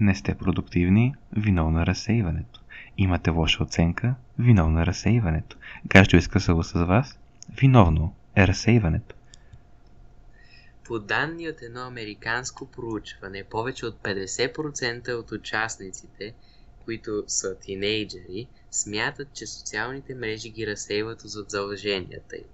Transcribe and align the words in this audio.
Не 0.00 0.14
сте 0.14 0.34
продуктивни, 0.34 1.14
виновно 1.36 1.82
е 1.82 1.86
разсейването. 1.86 2.60
Имате 2.98 3.30
лоша 3.30 3.62
оценка, 3.62 4.14
виновно 4.38 4.80
е 4.80 4.86
разсейването. 4.86 5.56
Гаджето 5.86 6.16
изкъсало 6.16 6.62
с 6.62 6.84
вас, 6.84 7.18
виновно 7.60 8.14
е 8.36 8.46
разсейването. 8.46 9.14
По 10.84 10.98
данни 10.98 11.48
от 11.48 11.62
едно 11.62 11.80
американско 11.80 12.66
проучване, 12.66 13.44
повече 13.44 13.86
от 13.86 13.98
50% 14.02 15.12
от 15.12 15.32
участниците, 15.32 16.34
които 16.84 17.24
са 17.26 17.58
тинейджери, 17.58 18.46
смятат, 18.70 19.28
че 19.34 19.46
социалните 19.46 20.14
мрежи 20.14 20.50
ги 20.50 20.66
разсейват 20.66 21.22
от 21.22 21.30
задълженията 21.30 22.36
им. 22.36 22.44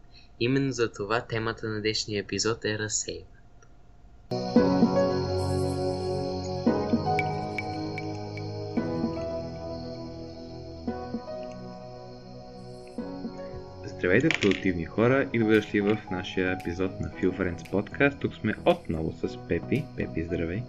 Именно 0.41 0.73
за 0.73 0.93
това 0.93 1.21
темата 1.21 1.69
на 1.69 1.81
днешния 1.81 2.21
епизод 2.21 2.65
е 2.65 2.79
разсейването. 2.79 3.39
Здравейте, 14.09 14.41
продуктивни 14.41 14.85
хора 14.85 15.27
и 15.33 15.39
добре 15.39 15.55
дошли 15.55 15.81
в 15.81 15.99
нашия 16.11 16.53
епизод 16.53 17.01
на 17.01 17.09
Feel 17.09 17.39
Friends 17.39 17.71
Podcast. 17.71 18.19
Тук 18.19 18.35
сме 18.35 18.55
отново 18.65 19.13
с 19.13 19.49
Пепи. 19.49 19.85
Пепи, 19.97 20.25
здравей! 20.25 20.63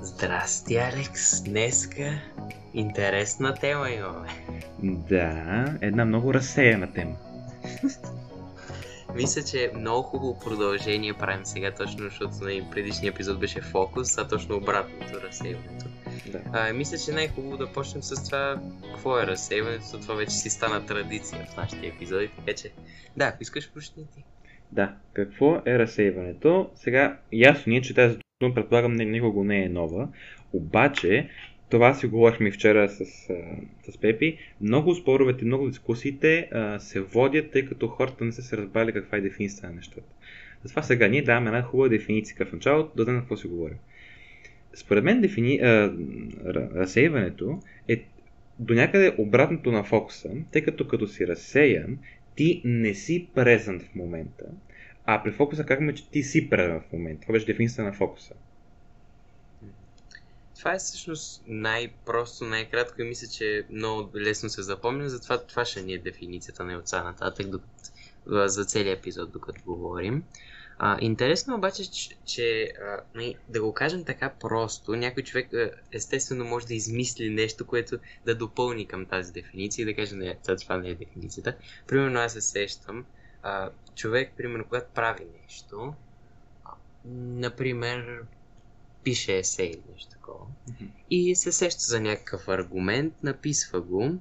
Здрасти, 0.00 0.76
Алекс! 0.76 1.42
Днеска 1.42 2.20
интересна 2.74 3.54
тема 3.54 3.90
имаме. 3.90 4.28
Да, 4.82 5.64
една 5.80 6.04
много 6.04 6.34
разсеяна 6.34 6.92
тема. 6.92 7.16
Мисля, 9.14 9.42
че 9.42 9.64
е 9.64 9.78
много 9.78 10.02
хубаво 10.02 10.38
продължение 10.38 11.14
правим 11.14 11.44
сега, 11.44 11.70
точно 11.70 12.04
защото 12.04 12.34
на 12.34 12.70
предишния 12.70 13.10
епизод 13.10 13.40
беше 13.40 13.60
фокус, 13.60 14.18
а 14.18 14.28
точно 14.28 14.56
обратното 14.56 15.20
разсейването. 15.28 15.86
Да. 16.32 16.40
А, 16.52 16.72
мисля, 16.72 16.98
че 16.98 17.12
най-хубаво 17.12 17.56
да 17.56 17.72
почнем 17.72 18.02
с 18.02 18.24
това, 18.24 18.60
какво 18.92 19.18
е 19.18 19.26
разсейването, 19.26 20.00
това 20.00 20.14
вече 20.14 20.30
си 20.30 20.50
стана 20.50 20.86
традиция 20.86 21.46
в 21.52 21.56
нашите 21.56 21.86
епизоди, 21.86 22.30
така 22.38 22.52
че 22.52 22.70
да, 23.16 23.24
ако 23.24 23.42
искаш, 23.42 23.70
почни 23.72 24.04
ти. 24.14 24.24
Да, 24.72 24.94
какво 25.12 25.62
е 25.66 25.78
разсейването? 25.78 26.70
Сега, 26.74 27.18
ясно 27.32 27.70
ни 27.70 27.76
е, 27.76 27.82
че 27.82 27.94
тази 27.94 28.18
дума, 28.40 28.54
предполагам, 28.54 28.92
никого 28.92 29.44
не 29.44 29.62
е 29.62 29.68
нова, 29.68 30.08
обаче 30.52 31.28
това 31.72 31.94
си 31.94 32.06
говорихме 32.06 32.50
вчера 32.50 32.88
с, 32.88 33.04
с 33.90 33.98
Пепи. 34.00 34.38
Много 34.60 34.94
споровете, 34.94 35.44
много 35.44 35.68
дискусиите 35.68 36.48
а, 36.52 36.78
се 36.78 37.00
водят, 37.00 37.50
тъй 37.50 37.66
като 37.66 37.88
хората 37.88 38.24
не 38.24 38.32
са 38.32 38.42
се 38.42 38.56
разбрали 38.56 38.92
каква 38.92 39.18
е 39.18 39.20
дефиницията 39.20 39.66
на 39.66 39.72
нещата. 39.72 40.12
Затова 40.62 40.82
сега 40.82 41.08
ние 41.08 41.22
даваме 41.22 41.46
една 41.46 41.62
хубава 41.62 41.88
дефиниция 41.88 42.46
в 42.46 42.52
началото, 42.52 42.96
да 42.96 43.04
знаем 43.04 43.20
какво 43.20 43.36
си 43.36 43.46
говорим. 43.46 43.76
Според 44.74 45.04
мен 45.04 45.20
дефини... 45.20 45.58
а, 45.62 45.92
разсейването 46.74 47.60
е 47.88 48.04
до 48.58 48.74
някъде 48.74 49.14
обратното 49.18 49.72
на 49.72 49.84
фокуса, 49.84 50.30
тъй 50.52 50.64
като 50.64 50.88
като 50.88 51.06
си 51.06 51.26
разсеян, 51.26 51.98
ти 52.36 52.62
не 52.64 52.94
си 52.94 53.28
презент 53.34 53.82
в 53.82 53.94
момента, 53.94 54.44
а 55.04 55.22
при 55.22 55.32
фокуса 55.32 55.64
казваме, 55.64 55.94
че 55.94 56.10
ти 56.10 56.22
си 56.22 56.50
презент 56.50 56.82
в 56.82 56.92
момента. 56.92 57.20
Това 57.22 57.32
беше 57.32 57.46
дефиницията 57.46 57.82
на 57.82 57.92
фокуса. 57.92 58.34
Това 60.58 60.74
е 60.74 60.78
всъщност 60.78 61.44
най-просто, 61.46 62.44
най-кратко 62.44 63.02
и 63.02 63.04
мисля, 63.04 63.26
че 63.28 63.64
много 63.70 64.10
лесно 64.16 64.48
се 64.48 64.62
запомня, 64.62 65.08
затова 65.08 65.46
това 65.46 65.64
ще 65.64 65.82
ни 65.82 65.94
е 65.94 65.98
дефиницията 65.98 66.64
на 66.64 66.78
отца 66.78 67.04
нататък 67.04 67.46
за 68.26 68.64
целият 68.64 68.98
епизод, 68.98 69.32
докато 69.32 69.60
говорим. 69.66 70.22
А, 70.84 70.98
интересно 71.00 71.56
обаче, 71.56 71.90
че, 71.90 72.16
че 72.24 72.72
а, 72.82 73.00
нали, 73.14 73.36
да 73.48 73.62
го 73.62 73.74
кажем 73.74 74.04
така 74.04 74.32
просто, 74.40 74.96
някой 74.96 75.22
човек 75.22 75.50
естествено 75.92 76.44
може 76.44 76.66
да 76.66 76.74
измисли 76.74 77.30
нещо, 77.30 77.66
което 77.66 77.98
да 78.26 78.34
допълни 78.34 78.86
към 78.86 79.06
тази 79.06 79.32
дефиниция 79.32 79.82
и 79.82 79.86
да 79.86 79.94
каже, 79.94 80.16
не, 80.16 80.38
това 80.60 80.76
не 80.76 80.88
е 80.88 80.94
дефиницията. 80.94 81.56
Примерно 81.86 82.18
аз 82.18 82.32
се 82.32 82.40
сещам, 82.40 83.04
а, 83.42 83.70
човек, 83.94 84.32
примерно, 84.36 84.64
когато 84.64 84.86
прави 84.94 85.26
нещо, 85.42 85.94
например, 87.14 88.22
пише 89.04 89.38
есей 89.38 89.66
или 89.66 89.82
нещо 89.92 90.10
такова, 90.10 90.46
mm-hmm. 90.70 90.88
и 91.10 91.36
се 91.36 91.52
сеща 91.52 91.80
за 91.80 92.00
някакъв 92.00 92.48
аргумент, 92.48 93.14
написва 93.22 93.80
го, 93.80 94.18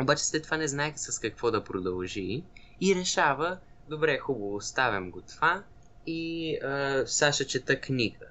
обаче 0.00 0.24
след 0.24 0.42
това 0.42 0.56
не 0.56 0.68
знае 0.68 0.92
с 0.96 1.18
какво 1.18 1.50
да 1.50 1.64
продължи 1.64 2.42
и 2.80 2.94
решава, 2.94 3.58
добре, 3.88 4.18
хубаво, 4.18 4.54
оставям 4.54 5.10
го 5.10 5.20
това 5.20 5.64
и 6.08 6.56
а, 6.56 7.32
ще 7.32 7.46
чета 7.46 7.80
книга. 7.80 8.26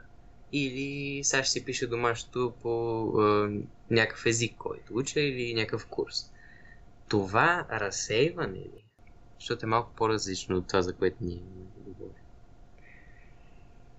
Или 0.54 1.24
ще 1.24 1.44
си 1.44 1.66
пише 1.66 1.88
домашното 1.88 2.54
по 2.62 3.04
а, 3.08 3.52
някакъв 3.90 4.26
език, 4.26 4.56
който 4.58 4.94
уча, 4.96 5.20
или 5.20 5.54
някакъв 5.54 5.86
курс. 5.86 6.32
Това 7.10 7.68
разсейване 7.72 8.60
ли? 8.60 8.84
Защото 9.40 9.66
е 9.66 9.70
малко 9.70 9.92
по-различно 9.96 10.58
от 10.58 10.68
това, 10.68 10.82
за 10.82 10.94
което 10.94 11.18
ние 11.22 11.40
говорим. 11.78 12.14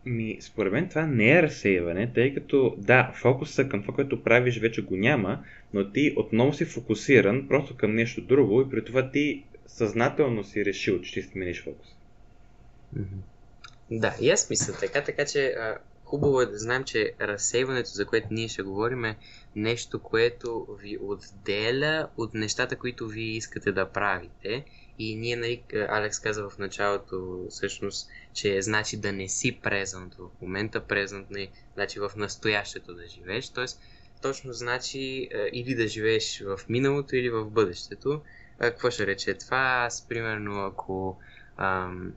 Ми, 0.04 0.38
според 0.40 0.72
мен 0.72 0.88
това 0.88 1.06
не 1.06 1.30
е 1.30 1.42
разсейване, 1.42 2.12
тъй 2.14 2.34
като 2.34 2.74
да, 2.78 3.12
фокуса 3.14 3.68
към 3.68 3.82
това, 3.82 3.94
което 3.94 4.22
правиш, 4.22 4.60
вече 4.60 4.82
го 4.82 4.96
няма, 4.96 5.44
но 5.74 5.92
ти 5.92 6.14
отново 6.16 6.52
си 6.52 6.64
фокусиран 6.64 7.48
просто 7.48 7.76
към 7.76 7.94
нещо 7.94 8.20
друго 8.20 8.60
и 8.60 8.70
при 8.70 8.84
това 8.84 9.10
ти 9.10 9.44
съзнателно 9.66 10.44
си 10.44 10.64
решил, 10.64 11.00
че 11.00 11.10
ще 11.10 11.22
смениш 11.22 11.64
фокус. 11.64 11.98
Да, 13.90 14.14
и 14.20 14.30
аз 14.30 14.50
мисля 14.50 14.72
така, 14.72 15.04
така 15.04 15.24
че 15.24 15.46
а, 15.46 15.78
хубаво 16.04 16.40
е 16.40 16.46
да 16.46 16.58
знаем, 16.58 16.84
че 16.84 17.12
разсейването, 17.20 17.90
за 17.90 18.06
което 18.06 18.26
ние 18.30 18.48
ще 18.48 18.62
говорим, 18.62 19.04
е 19.04 19.16
нещо, 19.56 19.98
което 19.98 20.66
ви 20.80 20.98
отделя 21.00 22.08
от 22.16 22.34
нещата, 22.34 22.76
които 22.76 23.08
вие 23.08 23.36
искате 23.36 23.72
да 23.72 23.88
правите. 23.88 24.64
И 24.98 25.16
ние, 25.16 25.36
нали, 25.36 25.62
Алекс 25.88 26.20
каза 26.20 26.48
в 26.48 26.58
началото, 26.58 27.46
всъщност, 27.50 28.08
че 28.32 28.62
значи 28.62 28.96
да 28.96 29.12
не 29.12 29.28
си 29.28 29.58
презент 29.62 30.14
в 30.14 30.28
момента, 30.42 30.80
презент 30.80 31.30
не 31.30 31.48
значи 31.74 32.00
в 32.00 32.10
настоящето 32.16 32.94
да 32.94 33.06
живееш. 33.06 33.48
Тоест, 33.48 33.80
точно 34.22 34.52
значи 34.52 35.28
или 35.52 35.74
да 35.74 35.88
живееш 35.88 36.42
в 36.46 36.60
миналото, 36.68 37.16
или 37.16 37.30
в 37.30 37.44
бъдещето. 37.44 38.20
какво 38.58 38.90
ще 38.90 39.06
рече 39.06 39.34
това? 39.34 39.82
Аз, 39.86 40.08
примерно, 40.08 40.66
ако 40.66 41.18
ам, 41.56 42.12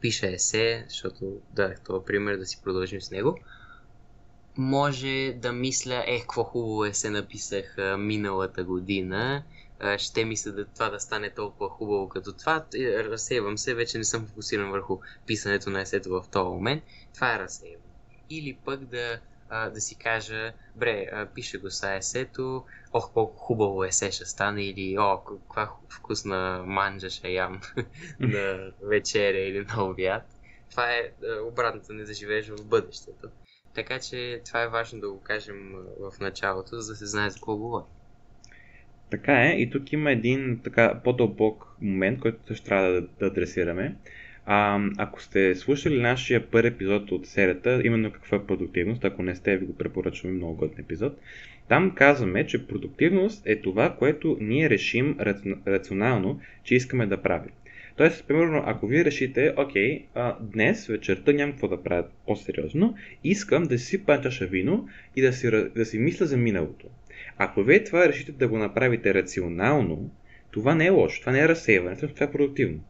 пиша 0.00 0.26
есе, 0.26 0.84
защото 0.88 1.40
дадах 1.52 1.80
това 1.80 2.04
пример 2.04 2.36
да 2.36 2.46
си 2.46 2.60
продължим 2.64 3.00
с 3.00 3.10
него, 3.10 3.38
може 4.56 5.34
да 5.36 5.52
мисля, 5.52 6.04
ех, 6.06 6.20
какво 6.20 6.44
хубаво 6.44 6.84
е 6.84 6.94
се 6.94 7.10
написах 7.10 7.78
а, 7.78 7.96
миналата 7.96 8.64
година, 8.64 9.42
а, 9.80 9.98
ще 9.98 10.24
мисля 10.24 10.52
да 10.52 10.64
това 10.64 10.90
да 10.90 11.00
стане 11.00 11.30
толкова 11.30 11.68
хубаво 11.68 12.08
като 12.08 12.32
това, 12.32 12.64
разсейвам 12.74 13.58
се, 13.58 13.74
вече 13.74 13.98
не 13.98 14.04
съм 14.04 14.26
фокусиран 14.26 14.70
върху 14.70 14.98
писането 15.26 15.70
на 15.70 15.80
есето 15.80 16.10
в 16.10 16.24
този 16.30 16.48
момент, 16.48 16.82
това 17.14 17.34
е 17.34 17.38
разсейване. 17.38 17.84
Или 18.30 18.58
пък 18.64 18.84
да 18.84 19.20
да 19.50 19.80
си 19.80 19.94
кажа, 19.94 20.52
бре, 20.76 21.26
пише 21.34 21.58
го 21.58 21.70
са 21.70 21.92
есето, 21.94 22.64
ох, 22.92 23.12
колко 23.12 23.36
хубаво 23.36 23.84
есе 23.84 24.10
ще 24.10 24.24
стане, 24.24 24.64
или 24.64 24.98
о, 24.98 25.18
каква 25.24 25.70
вкусна 25.88 26.62
манджа 26.66 27.10
ще 27.10 27.28
ям 27.28 27.60
на 28.20 28.72
вечеря 28.82 29.38
или 29.38 29.66
на 29.76 29.84
обяд. 29.84 30.22
Това 30.70 30.92
е 30.92 31.10
обратното 31.42 31.92
не 31.92 32.04
да 32.04 32.14
живееш 32.14 32.48
в 32.48 32.66
бъдещето. 32.66 33.28
Така 33.74 33.98
че 33.98 34.40
това 34.46 34.62
е 34.62 34.68
важно 34.68 35.00
да 35.00 35.10
го 35.10 35.20
кажем 35.20 35.72
в 36.00 36.20
началото, 36.20 36.80
за 36.80 36.92
да 36.92 36.96
се 36.96 37.06
знае 37.06 37.30
за 37.30 37.36
какво 37.36 37.56
говорим. 37.56 37.86
Така 39.10 39.42
е, 39.42 39.50
и 39.50 39.70
тук 39.70 39.92
има 39.92 40.12
един 40.12 40.60
така 40.64 41.00
по-дълбок 41.04 41.76
момент, 41.80 42.20
който 42.20 42.46
също 42.46 42.66
трябва 42.66 42.90
да, 42.90 43.00
да 43.00 43.26
адресираме. 43.26 43.96
А, 44.52 44.80
ако 44.98 45.22
сте 45.22 45.54
слушали 45.54 46.00
нашия 46.00 46.46
първи 46.46 46.68
епизод 46.68 47.12
от 47.12 47.26
серията, 47.26 47.80
именно 47.84 48.12
каква 48.12 48.36
е 48.36 48.46
продуктивност, 48.46 49.04
ако 49.04 49.22
не 49.22 49.34
сте, 49.34 49.56
ви 49.56 49.66
го 49.66 49.76
препоръчваме 49.76 50.34
много 50.34 50.54
годен 50.54 50.78
епизод, 50.78 51.20
там 51.68 51.90
казваме, 51.94 52.46
че 52.46 52.66
продуктивност 52.66 53.46
е 53.46 53.60
това, 53.60 53.96
което 53.98 54.36
ние 54.40 54.70
решим 54.70 55.16
рационално, 55.66 56.40
че 56.64 56.74
искаме 56.74 57.06
да 57.06 57.22
правим. 57.22 57.50
Тоест, 57.96 58.24
примерно, 58.28 58.62
ако 58.66 58.86
вие 58.86 59.04
решите, 59.04 59.54
окей, 59.56 60.04
а, 60.14 60.36
днес 60.40 60.86
вечерта 60.86 61.32
нямам 61.32 61.52
какво 61.52 61.68
да 61.68 61.82
правя 61.82 62.04
по-сериозно, 62.26 62.94
искам 63.24 63.62
да 63.62 63.78
си 63.78 64.04
пая 64.04 64.20
чаша 64.20 64.46
вино 64.46 64.88
и 65.16 65.22
да 65.22 65.32
си, 65.32 65.50
да 65.76 65.84
си 65.84 65.98
мисля 65.98 66.26
за 66.26 66.36
миналото. 66.36 66.86
Ако 67.38 67.62
вие 67.62 67.84
това 67.84 68.08
решите 68.08 68.32
да 68.32 68.48
го 68.48 68.58
направите 68.58 69.14
рационално, 69.14 70.10
това 70.50 70.74
не 70.74 70.86
е 70.86 70.90
лошо, 70.90 71.20
това 71.20 71.32
не 71.32 71.40
е 71.40 71.48
разсейване, 71.48 71.96
това 71.96 72.26
е 72.26 72.32
продуктивно. 72.32 72.80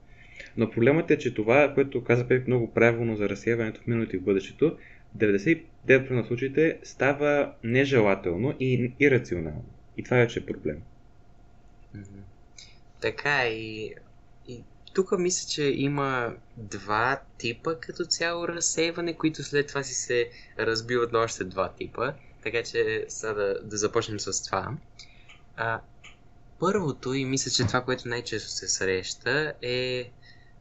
Но 0.56 0.70
проблемът 0.70 1.11
е, 1.11 1.19
че 1.19 1.35
това, 1.35 1.75
което 1.75 2.05
каза 2.05 2.29
Пеп 2.29 2.47
много 2.47 2.75
правилно 2.75 3.17
за 3.17 3.29
разсеяването 3.29 3.81
в 3.81 3.87
миналото 3.87 4.17
и 4.17 4.19
в 4.19 4.23
бъдещето, 4.23 4.76
99% 5.19 6.11
на 6.11 6.25
случаите 6.25 6.79
става 6.82 7.52
нежелателно 7.64 8.55
и 8.61 8.93
ирационално. 9.00 9.64
И 9.97 10.02
това 10.02 10.17
е 10.17 10.20
вече 10.20 10.47
проблем. 10.47 10.82
Mm-hmm. 11.97 12.23
Така 13.00 13.47
и, 13.47 13.94
и 14.49 14.62
тук 14.94 15.19
мисля, 15.19 15.49
че 15.49 15.62
има 15.62 16.35
два 16.56 17.20
типа 17.38 17.75
като 17.75 18.05
цяло 18.05 18.49
разсейване, 18.49 19.14
които 19.14 19.43
след 19.43 19.67
това 19.67 19.82
си 19.82 19.94
се 19.94 20.31
разбиват 20.58 21.12
на 21.12 21.19
още 21.19 21.44
два 21.44 21.73
типа. 21.73 22.12
Така 22.43 22.62
че 22.62 23.05
сега 23.08 23.32
да, 23.32 23.62
да 23.62 23.76
започнем 23.76 24.20
с 24.20 24.44
това. 24.44 24.76
А, 25.56 25.81
първото 26.58 27.14
и 27.14 27.25
мисля, 27.25 27.50
че 27.50 27.67
това, 27.67 27.81
което 27.81 28.08
най-често 28.08 28.49
се 28.50 28.69
среща 28.69 29.52
е 29.62 30.11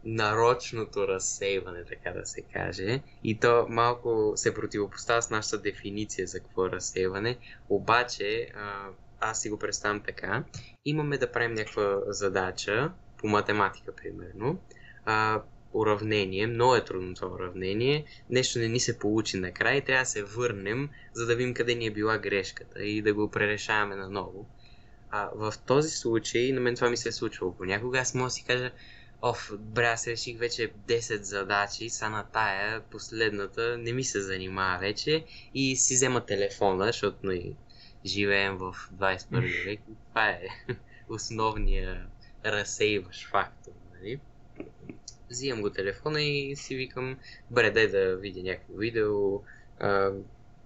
нарочното 0.04 1.08
разсейване, 1.08 1.84
така 1.86 2.20
да 2.20 2.26
се 2.26 2.42
каже. 2.42 3.02
И 3.24 3.40
то 3.40 3.66
малко 3.70 4.34
се 4.36 4.54
противопоставя 4.54 5.22
с 5.22 5.30
нашата 5.30 5.58
дефиниция 5.62 6.28
за 6.28 6.40
какво 6.40 6.66
е 6.66 6.72
разсейване. 6.72 7.38
Обаче, 7.70 8.48
аз 9.20 9.42
си 9.42 9.50
го 9.50 9.60
представям 9.60 10.02
така. 10.02 10.44
Имаме 10.86 11.18
да 11.18 11.32
правим 11.32 11.54
някаква 11.54 12.00
задача, 12.08 12.92
по 13.18 13.28
математика 13.28 13.96
примерно, 13.96 14.60
а, 15.06 15.42
уравнение, 15.74 16.48
много 16.48 16.76
е 16.76 16.86
трудно 16.86 17.16
това 17.16 17.28
уравнение, 17.28 18.06
нещо 18.30 18.60
не 18.60 18.68
ни 18.68 18.80
се 18.80 19.00
получи 19.00 19.38
накрая 19.38 19.78
и 19.78 19.82
трябва 19.82 20.02
да 20.02 20.10
се 20.10 20.24
върнем, 20.24 20.90
за 21.14 21.26
да 21.26 21.36
видим 21.36 21.54
къде 21.54 21.76
ни 21.76 21.86
е 21.86 21.92
била 21.92 22.18
грешката 22.18 22.84
и 22.84 23.02
да 23.02 23.14
го 23.14 23.32
пререшаваме 23.32 23.96
наново. 23.96 24.50
А 25.12 25.30
в 25.36 25.54
този 25.66 25.90
случай, 25.90 26.52
на 26.52 26.62
мен 26.62 26.76
това 26.76 26.90
ми 26.90 26.98
се 26.98 27.10
е 27.10 27.12
случвало 27.12 27.56
понякога, 27.56 28.00
аз 28.00 28.14
мога 28.14 28.28
да 28.28 28.32
си 28.32 28.46
кажа, 28.46 28.72
Оф, 29.22 29.52
бре, 29.60 29.86
аз 29.86 30.08
реших 30.08 30.38
вече 30.38 30.72
10 30.88 31.22
задачи, 31.22 31.90
са 31.90 32.10
на 32.10 32.24
тая, 32.24 32.82
последната 32.82 33.78
не 33.78 33.94
ми 33.94 34.04
се 34.04 34.22
занимава 34.22 34.80
вече 34.80 35.26
и 35.54 35.76
си 35.76 35.94
взема 35.94 36.26
телефона, 36.26 36.86
защото 36.86 37.18
нали, 37.24 37.56
живеем 38.06 38.58
в 38.58 38.76
21 38.94 39.66
век 39.66 39.80
и 39.80 39.94
това 40.10 40.30
е 40.30 40.48
основният 41.10 42.08
разсейваш 42.46 43.28
фактор. 43.30 43.72
Нали? 43.94 44.20
Взимам 45.30 45.62
го 45.62 45.70
телефона 45.70 46.22
и 46.22 46.56
си 46.56 46.76
викам, 46.76 47.18
бре, 47.52 47.72
дай 47.72 47.88
да 47.88 48.18
видя 48.18 48.44
някакво 48.44 48.74
видео, 48.74 49.42
а, 49.80 50.12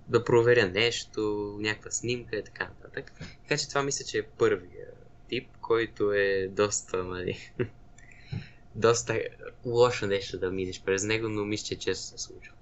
да 0.07 0.23
проверя 0.23 0.67
нещо, 0.67 1.55
някаква 1.59 1.91
снимка 1.91 2.35
и 2.35 2.43
така 2.43 2.63
нататък. 2.63 3.11
Така 3.41 3.57
че 3.57 3.69
това 3.69 3.83
мисля, 3.83 4.05
че 4.05 4.17
е 4.17 4.23
първия 4.23 4.87
тип, 5.29 5.47
който 5.61 6.11
е 6.13 6.47
доста, 6.47 7.03
нали, 7.03 7.51
доста 8.75 9.19
лошо 9.65 10.07
нещо 10.07 10.39
да 10.39 10.51
минеш 10.51 10.81
през 10.81 11.03
него, 11.03 11.29
но 11.29 11.45
мисля, 11.45 11.65
че 11.65 11.79
често 11.79 12.05
се 12.05 12.17
случва. 12.17 12.53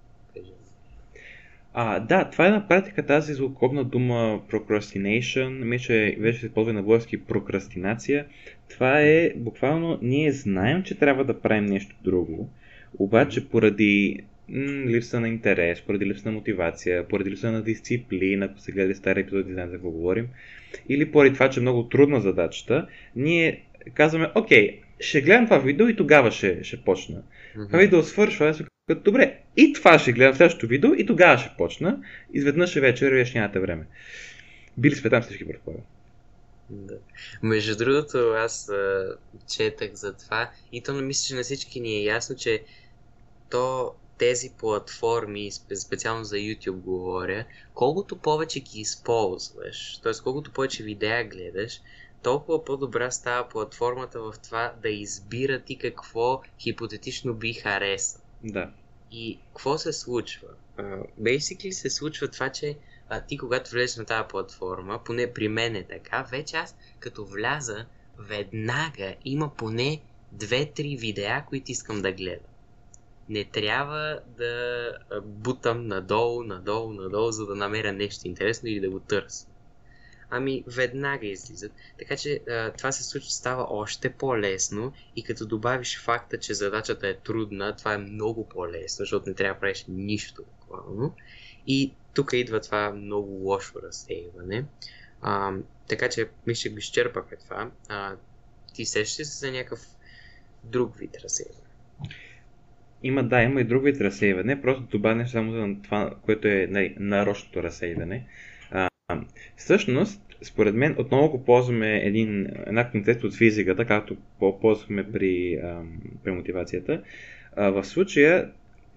А, 1.73 1.99
да, 1.99 2.29
това 2.29 2.47
е 2.47 2.51
на 2.51 2.67
практика 2.67 3.05
тази 3.05 3.33
злокобна 3.33 3.83
дума 3.83 4.41
procrastination, 4.51 5.63
мисля, 5.63 5.85
че 5.85 6.17
вече 6.19 6.39
се 6.39 6.45
използва 6.45 6.73
на 6.73 6.83
български 6.83 7.25
прокрастинация. 7.25 8.25
Това 8.69 9.01
е 9.01 9.33
буквално, 9.35 9.99
ние 10.01 10.31
знаем, 10.31 10.83
че 10.83 10.99
трябва 10.99 11.25
да 11.25 11.41
правим 11.41 11.65
нещо 11.65 11.95
друго, 12.03 12.49
обаче 12.99 13.49
поради 13.49 14.19
м- 14.49 14.85
липса 14.85 15.19
на 15.19 15.27
интерес, 15.27 15.81
поради 15.81 16.05
липса 16.05 16.29
на 16.29 16.31
мотивация, 16.31 17.07
поради 17.07 17.29
липса 17.29 17.51
на 17.51 17.63
дисциплина, 17.63 18.45
ако 18.45 18.59
се 18.59 18.71
гледа 18.71 18.95
стари 18.95 19.19
епизоди, 19.19 19.53
знаем 19.53 19.69
за 19.69 19.75
какво 19.75 19.89
говорим, 19.89 20.27
или 20.89 21.11
поради 21.11 21.33
това, 21.33 21.49
че 21.49 21.59
е 21.59 21.61
много 21.61 21.89
трудна 21.89 22.21
задачата, 22.21 22.87
ние 23.15 23.63
казваме, 23.93 24.31
окей, 24.35 24.81
ще 25.01 25.21
гледам 25.21 25.45
това 25.45 25.57
видео 25.57 25.87
и 25.87 25.95
тогава 25.95 26.31
ще, 26.31 26.63
ще 26.63 26.81
почна. 26.81 27.15
Mm-hmm. 27.15 27.67
Това 27.67 27.79
видео 27.79 28.03
свършва, 28.03 28.49
аз 28.49 28.61
като 28.87 29.03
добре, 29.03 29.39
и 29.57 29.73
това 29.73 29.99
ще 29.99 30.13
гледам 30.13 30.35
следващото 30.35 30.67
видео 30.67 30.93
и 30.93 31.05
тогава 31.05 31.37
ще 31.37 31.55
почна. 31.57 31.99
Изведнъж 32.33 32.75
е 32.75 32.81
вечер, 32.81 33.11
вече 33.11 33.39
нямате 33.39 33.59
време. 33.59 33.85
Били 34.77 34.95
сме 34.95 35.09
там 35.09 35.21
всички 35.21 35.47
предполагам. 35.47 35.85
Да. 36.69 36.97
Между 37.43 37.75
другото, 37.77 38.17
аз 38.17 38.69
а, 38.69 39.15
четах 39.55 39.93
за 39.93 40.13
това 40.13 40.51
и 40.71 40.81
то 40.81 40.93
не 40.93 41.01
мисля, 41.01 41.27
че 41.27 41.35
на 41.35 41.43
всички 41.43 41.79
ни 41.79 41.95
е 41.95 42.03
ясно, 42.03 42.35
че 42.35 42.63
то 43.49 43.93
тези 44.17 44.49
платформи, 44.59 45.51
специално 45.75 46.23
за 46.23 46.35
YouTube 46.35 46.71
говоря, 46.71 47.45
колкото 47.73 48.17
повече 48.17 48.59
ги 48.59 48.79
използваш, 48.79 49.97
т.е. 50.03 50.11
колкото 50.23 50.51
повече 50.51 50.83
видеа 50.83 51.23
гледаш, 51.23 51.81
толкова 52.23 52.65
по-добра 52.65 53.11
става 53.11 53.49
платформата 53.49 54.21
в 54.21 54.33
това 54.43 54.73
да 54.81 54.89
избира 54.89 55.59
ти 55.59 55.77
какво 55.77 56.41
хипотетично 56.59 57.33
би 57.33 57.53
харесал. 57.53 58.21
Да. 58.43 58.71
И 59.11 59.39
какво 59.47 59.77
се 59.77 59.93
случва? 59.93 60.47
Uh, 60.77 61.05
basically 61.21 61.71
се 61.71 61.89
случва 61.89 62.27
това, 62.27 62.49
че 62.49 62.77
а, 63.09 63.21
ти 63.21 63.37
когато 63.37 63.71
влезеш 63.71 63.97
на 63.97 64.05
тази 64.05 64.27
платформа, 64.27 64.99
поне 65.05 65.33
при 65.33 65.47
мен 65.47 65.75
е 65.75 65.83
така, 65.83 66.27
вече 66.31 66.55
аз 66.55 66.75
като 66.99 67.25
вляза, 67.25 67.85
веднага 68.19 69.15
има 69.25 69.51
поне 69.55 70.01
две-три 70.31 70.97
видеа, 70.97 71.45
които 71.49 71.71
искам 71.71 72.01
да 72.01 72.11
гледам. 72.11 72.45
Не 73.29 73.43
трябва 73.43 74.19
да 74.37 74.93
бутам 75.23 75.87
надолу, 75.87 76.43
надолу, 76.43 76.93
надолу, 76.93 77.31
за 77.31 77.45
да 77.45 77.55
намеря 77.55 77.93
нещо 77.93 78.27
интересно 78.27 78.69
или 78.69 78.79
да 78.79 78.89
го 78.89 78.99
търся. 78.99 79.47
Ами 80.33 80.63
веднага 80.67 81.27
излизат. 81.27 81.71
Така 81.99 82.17
че 82.17 82.39
а, 82.49 82.71
това 82.71 82.91
се 82.91 83.03
случва, 83.03 83.29
става 83.29 83.67
още 83.69 84.09
по-лесно 84.09 84.93
и 85.15 85.23
като 85.23 85.45
добавиш 85.45 86.01
факта, 86.03 86.37
че 86.39 86.53
задачата 86.53 87.07
е 87.07 87.17
трудна, 87.17 87.75
това 87.75 87.93
е 87.93 87.97
много 87.97 88.49
по-лесно, 88.49 89.03
защото 89.03 89.29
не 89.29 89.35
трябва 89.35 89.53
да 89.53 89.59
правиш 89.59 89.85
нищо 89.87 90.43
буквално. 90.43 91.15
И 91.67 91.93
тук 92.13 92.33
идва 92.33 92.59
това 92.61 92.91
много 92.91 93.31
лошо 93.31 93.81
разсейване. 93.83 94.65
А, 95.21 95.53
така 95.87 96.09
че 96.09 96.29
ми 96.47 96.55
ще 96.55 96.69
го 96.69 96.77
изчерпахме 96.77 97.37
това. 97.37 97.71
А, 97.89 98.15
ти 98.73 98.85
сещаш 98.85 99.19
ли 99.19 99.25
се 99.25 99.37
за 99.37 99.51
някакъв 99.51 99.79
друг 100.63 100.97
вид 100.97 101.17
разсейване? 101.23 101.67
Има, 103.03 103.23
да, 103.23 103.41
има 103.41 103.61
и 103.61 103.63
друг 103.63 103.83
вид 103.83 104.01
разсейване, 104.01 104.61
просто 104.61 104.83
добавяш 104.83 105.31
само 105.31 105.51
за 105.51 105.75
това, 105.83 106.15
което 106.25 106.47
е 106.47 106.67
най- 106.69 106.95
нарочното 106.99 107.63
разсейване. 107.63 108.27
Всъщност, 109.55 110.21
според 110.41 110.75
мен, 110.75 110.95
отново 110.97 111.29
го 111.29 111.45
ползваме 111.45 111.97
един, 111.97 112.47
една 112.67 112.89
концепция 112.89 113.27
от 113.27 113.35
физиката, 113.35 113.85
както 113.85 114.17
ползваме 114.61 115.11
при, 115.11 115.59
при 116.23 116.31
мотивацията. 116.31 117.01
В 117.57 117.83
случая, 117.83 118.49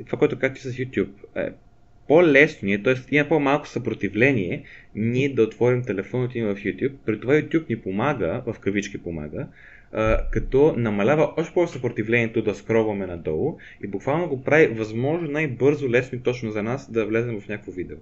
това, 0.06 0.18
което 0.18 0.38
както 0.38 0.60
с 0.60 0.72
YouTube, 0.72 1.08
е 1.36 1.48
по-лесно 2.08 2.66
ни 2.66 2.74
е, 2.74 2.82
т.е. 2.82 2.94
има 3.10 3.28
по-малко 3.28 3.68
съпротивление 3.68 4.62
ние 4.94 5.28
да 5.28 5.42
отворим 5.42 5.82
телефоната 5.82 6.38
ни 6.38 6.44
в 6.44 6.54
YouTube. 6.54 6.92
При 7.06 7.20
това 7.20 7.34
YouTube 7.34 7.70
ни 7.70 7.76
помага, 7.76 8.42
в 8.46 8.58
кавички 8.60 9.02
помага, 9.02 9.46
като 10.30 10.74
намалява 10.76 11.32
още 11.36 11.54
по-съпротивлението 11.54 12.42
да 12.42 12.54
скроваме 12.54 13.06
надолу 13.06 13.58
и 13.84 13.86
буквално 13.86 14.28
го 14.28 14.44
прави 14.44 14.66
възможно 14.66 15.30
най-бързо, 15.30 15.90
лесно 15.90 16.18
и 16.18 16.22
точно 16.22 16.50
за 16.50 16.62
нас 16.62 16.92
да 16.92 17.06
влезем 17.06 17.40
в 17.40 17.48
някакво 17.48 17.72
видео. 17.72 17.96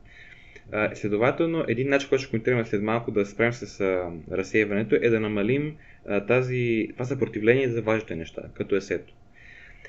Следователно, 0.95 1.65
един 1.69 1.89
начин, 1.89 2.09
който 2.09 2.23
ще 2.23 2.31
коментираме 2.31 2.65
след 2.65 2.83
малко 2.83 3.11
да 3.11 3.27
справим 3.27 3.53
с 3.53 3.81
а, 3.81 4.11
разсеиването 4.31 4.95
е 4.95 5.11
да 5.11 5.21
намалим 5.21 5.77
а, 6.07 6.27
тази, 6.27 6.89
това 6.93 7.05
съпротивление 7.05 7.69
за 7.69 7.83
важните 7.83 8.17
неща, 8.17 8.43
като 8.55 8.77
есето. 8.77 9.15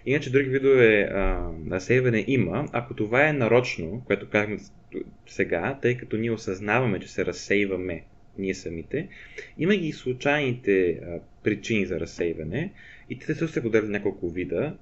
Иначе 0.05 0.31
други 0.31 0.50
видове 0.50 1.01
а, 1.01 1.50
разсейване 1.72 2.24
има, 2.27 2.65
ако 2.72 2.93
това 2.93 3.27
е 3.27 3.34
нарочно, 3.34 4.03
което 4.05 4.29
казахме 4.29 4.58
сега, 5.27 5.79
тъй 5.81 5.98
като 5.98 6.17
ние 6.17 6.31
осъзнаваме, 6.31 7.00
че 7.00 7.12
се 7.12 7.25
разсейваме 7.25 8.03
ние 8.38 8.53
самите, 8.53 9.08
има 9.58 9.75
ги 9.75 9.88
и 9.88 9.93
случайните 9.93 10.89
а, 10.89 11.19
причини 11.43 11.86
за 11.86 12.00
разсейване 12.00 12.72
и 13.10 13.19
те 13.19 13.25
също 13.25 13.48
се 13.48 13.62
поделят 13.62 13.89
няколко 13.89 14.29
вида. 14.29 14.77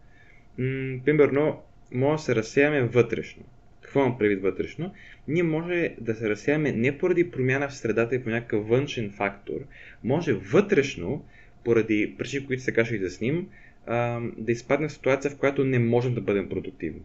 М- 0.58 1.00
примерно, 1.06 1.62
може 1.92 2.20
да 2.20 2.24
се 2.24 2.36
разсеяме 2.36 2.82
вътрешно. 2.82 3.44
Какво 3.92 4.00
имам 4.00 4.18
предвид 4.18 4.42
вътрешно? 4.42 4.94
Ние 5.28 5.44
може 5.44 5.96
да 6.00 6.16
се 6.16 6.30
разсеяме 6.30 6.72
не 6.72 6.98
поради 6.98 7.32
промяна 7.32 7.70
в 7.70 7.76
средата 7.76 8.16
и 8.16 8.24
по 8.24 8.30
някакъв 8.30 8.68
външен 8.68 9.12
фактор, 9.12 9.60
може 10.04 10.34
вътрешно, 10.34 11.26
поради 11.64 12.16
причини, 12.18 12.48
които 12.48 12.64
сега 12.64 12.86
ще 12.86 12.96
изясним, 12.96 13.50
да 14.38 14.52
изпадне 14.52 14.88
в 14.88 14.92
ситуация, 14.92 15.32
в 15.32 15.38
която 15.38 15.64
не 15.64 15.80
можем 15.80 16.14
да 16.16 16.22
бъдем 16.22 16.50
продуктивни. 16.50 17.02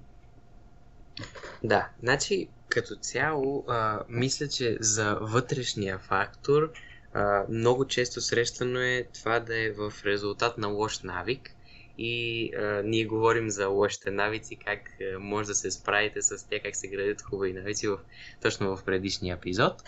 Да, 1.65 1.89
значи 2.03 2.49
като 2.69 2.97
цяло 2.97 3.65
а, 3.69 4.01
мисля, 4.09 4.49
че 4.49 4.77
за 4.81 5.19
вътрешния 5.21 5.99
фактор 5.99 6.73
а, 7.13 7.45
много 7.49 7.87
често 7.87 8.21
срещано 8.21 8.81
е 8.81 9.07
това 9.15 9.41
да 9.41 9.59
е 9.59 9.71
в 9.71 9.93
резултат 10.05 10.59
на 10.59 10.69
лош 10.69 11.03
навик 11.03 11.56
и 11.99 12.51
а, 12.55 12.83
ние 12.83 13.05
говорим 13.05 13.51
за 13.51 13.67
лошите 13.67 14.11
навици, 14.11 14.57
как 14.57 14.81
а, 15.01 15.19
може 15.19 15.49
да 15.49 15.55
се 15.55 15.71
справите 15.71 16.23
с 16.23 16.49
тях, 16.49 16.63
как 16.63 16.77
се 16.77 16.89
градят 16.89 17.23
хубави 17.23 17.53
навици 17.53 17.89
в, 17.89 17.99
точно 18.43 18.77
в 18.77 18.85
предишния 18.85 19.37
епизод. 19.37 19.83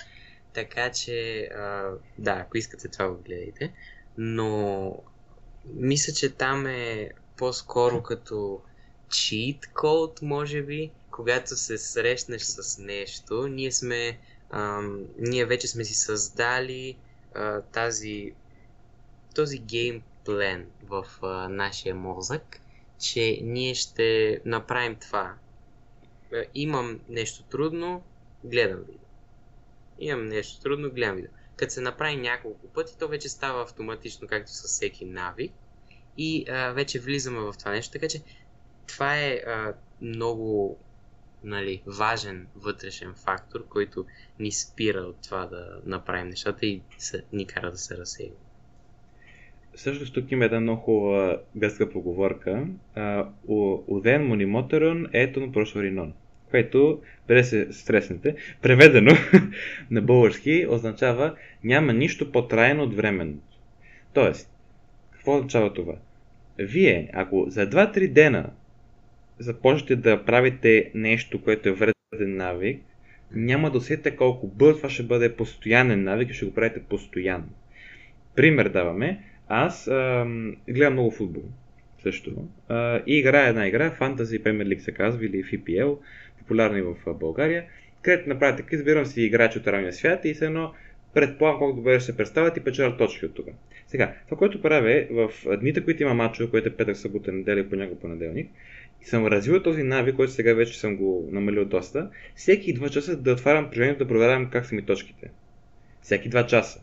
Така 0.53 0.91
че, 0.93 1.43
а, 1.43 1.91
да, 2.19 2.33
ако 2.33 2.59
искате 2.59 2.89
това 2.89 3.09
го 3.09 3.23
гледайте. 3.23 3.73
Но 4.19 5.03
мисля, 5.75 6.13
че 6.13 6.31
там 6.31 6.67
е 6.67 7.11
по-скоро 7.37 8.03
като 8.03 8.61
cheat 9.09 9.61
code, 9.61 10.23
може 10.23 10.63
би, 10.63 10.91
когато 11.11 11.57
се 11.57 11.79
срещнеш 11.79 12.43
с 12.43 12.79
нещо, 12.79 13.49
ние 13.49 13.73
сме, 13.73 14.19
ам, 14.51 15.05
ние 15.19 15.45
вече 15.45 15.69
сме 15.69 15.85
си 15.85 15.95
създали 15.95 16.97
а, 17.35 17.61
тази, 17.61 18.33
този 19.35 19.59
геймплен 20.29 20.67
в 20.83 21.07
а, 21.23 21.49
нашия 21.49 21.95
мозък, 21.95 22.61
че 22.99 23.39
ние 23.43 23.75
ще 23.75 24.41
направим 24.45 24.97
това. 24.97 25.35
Имам 26.55 27.01
нещо 27.09 27.43
трудно, 27.43 28.03
гледам 28.45 28.79
видео. 28.79 29.09
имам 29.99 30.29
нещо 30.29 30.61
трудно, 30.61 30.91
гледам 30.91 31.17
видео. 31.17 31.31
Като 31.57 31.73
се 31.73 31.81
направи 31.81 32.17
няколко 32.17 32.69
пъти, 32.69 32.99
то 32.99 33.09
вече 33.09 33.29
става 33.29 33.63
автоматично, 33.63 34.29
както 34.29 34.51
с 34.51 34.63
всеки 34.63 35.05
навик. 35.05 35.53
И 36.17 36.45
а, 36.49 36.73
вече 36.73 37.01
влизаме 37.01 37.41
в 37.41 37.55
това 37.59 37.71
нещо, 37.71 37.93
така 37.93 38.09
че 38.09 38.23
това 38.87 39.19
е 39.19 39.33
а, 39.47 39.75
много 40.01 40.79
нали, 41.45 41.83
важен 41.87 42.49
вътрешен 42.57 43.15
фактор, 43.15 43.69
който 43.69 44.07
ни 44.39 44.53
спира 44.53 45.01
от 45.01 45.17
това 45.23 45.47
да 45.47 45.81
направим 45.85 46.29
нещата 46.29 46.67
и 46.67 46.83
ни 47.33 47.47
кара 47.47 47.71
да 47.71 47.79
се 47.79 47.97
разсеем. 47.97 48.33
Също 49.79 50.13
тук 50.13 50.33
има 50.33 50.45
една 50.45 50.61
много 50.61 50.81
хубава 50.81 51.39
гръцка 51.57 51.91
поговорка. 51.91 52.67
Уден 53.87 54.27
монимотерон 54.27 55.07
ето 55.13 55.53
прошоринон. 55.53 56.13
Което, 56.51 57.01
преди 57.27 57.45
се 57.45 57.73
стреснете, 57.73 58.35
преведено 58.63 59.11
на 59.91 60.03
български 60.03 60.67
означава 60.71 61.35
няма 61.65 61.93
нищо 61.93 62.33
по-трайно 62.33 62.83
от 62.83 62.95
временното. 62.95 63.59
Тоест, 64.13 64.51
какво 65.11 65.37
означава 65.37 65.73
това? 65.73 65.95
Вие, 66.59 67.11
ако 67.13 67.47
за 67.49 67.71
2-3 67.71 68.13
дена 68.13 68.51
започнете 69.39 69.97
да 69.97 70.25
правите 70.25 70.91
нещо, 70.95 71.43
което 71.43 71.69
е 71.69 71.73
вреден 71.73 72.37
навик, 72.37 72.83
няма 73.33 73.71
да 73.71 73.79
усетите 73.79 74.17
колко 74.17 74.47
бързо 74.47 74.77
това 74.77 74.91
ще 74.91 75.03
бъде 75.03 75.37
постоянен 75.37 76.03
навик 76.05 76.31
и 76.31 76.35
ще 76.35 76.47
го 76.47 76.55
правите 76.55 76.83
постоянно. 76.83 77.49
Пример 78.35 78.69
даваме. 78.69 79.25
Аз 79.49 79.89
ам, 79.89 80.57
гледам 80.69 80.93
много 80.93 81.11
футбол 81.11 81.43
също. 82.03 82.49
А, 82.69 83.03
и 83.07 83.19
играя 83.19 83.49
една 83.49 83.67
игра, 83.67 83.97
Fantasy 84.01 84.43
Premier 84.43 84.75
League 84.75 84.79
се 84.79 84.93
казва 84.93 85.27
или 85.27 85.45
FPL, 85.45 85.99
популярни 86.39 86.83
в 86.83 86.95
България, 87.15 87.65
където 88.03 88.29
направя 88.29 88.57
така, 88.57 88.77
избирам 88.77 89.07
си 89.07 89.23
играчи 89.23 89.59
от 89.59 89.67
равния 89.67 89.93
свят 89.93 90.25
и 90.25 90.35
се 90.35 90.47
едно 90.47 90.73
предполагам 91.15 91.59
колко 91.59 91.77
добре 91.77 92.01
ще 92.01 92.13
се 92.13 92.17
представят 92.17 92.57
и 92.57 92.61
печелят 92.61 92.99
точки 92.99 93.27
от 93.27 93.35
тук. 93.35 93.47
Сега, 93.87 94.15
това, 94.25 94.37
което 94.37 94.63
правя 94.63 94.93
е 94.93 95.09
в 95.11 95.31
дните, 95.61 95.85
които 95.85 96.03
има 96.03 96.15
мачове, 96.15 96.51
което 96.51 96.69
е 96.69 96.73
петък, 96.73 96.97
събота, 96.97 97.33
неделя 97.33 97.61
и 97.61 97.69
понякога 97.69 98.01
понеделник, 98.01 98.51
и 99.03 99.05
съм 99.05 99.27
развил 99.27 99.63
този 99.63 99.83
навик, 99.83 100.17
който 100.17 100.33
сега 100.33 100.55
вече 100.55 100.81
съм 100.81 100.97
го 100.97 101.29
намалил 101.33 101.65
доста, 101.65 102.11
всеки 102.35 102.73
два 102.73 102.89
часа 102.89 103.17
да 103.17 103.33
отварям 103.33 103.71
приложението 103.71 104.05
да 104.05 104.09
проверявам 104.09 104.51
как 104.51 104.67
са 104.67 104.75
ми 104.75 104.83
точките. 104.83 105.31
Всеки 106.03 106.29
два 106.29 106.47
часа. 106.47 106.81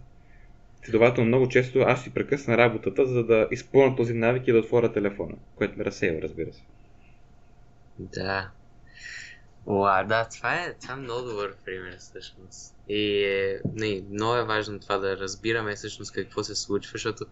Следователно 0.86 1.28
много 1.28 1.50
често 1.50 1.80
аз 1.80 2.04
си 2.04 2.14
прекъсна 2.14 2.58
работата, 2.58 3.06
за 3.06 3.24
да 3.24 3.48
изпълня 3.52 3.96
този 3.96 4.14
навик 4.14 4.48
и 4.48 4.52
да 4.52 4.60
отворя 4.60 4.94
телефона, 4.94 5.36
което 5.56 5.78
ме 5.78 5.86
разсеява, 5.86 6.22
разбира 6.22 6.54
се. 6.54 6.62
Да. 8.00 8.52
Уа, 9.66 10.04
да, 10.04 10.30
това 10.30 10.56
е, 10.56 10.74
това 10.74 10.94
е 10.94 10.98
много 10.98 11.30
добър 11.30 11.56
пример 11.66 11.98
всъщност. 12.00 12.76
И 12.90 13.24
е, 13.24 13.62
не, 13.74 14.04
много 14.12 14.36
е 14.36 14.44
важно 14.44 14.80
това 14.80 14.98
да 14.98 15.18
разбираме 15.18 15.76
всъщност 15.76 16.12
какво 16.12 16.44
се 16.44 16.56
случва, 16.56 16.92
защото 16.94 17.26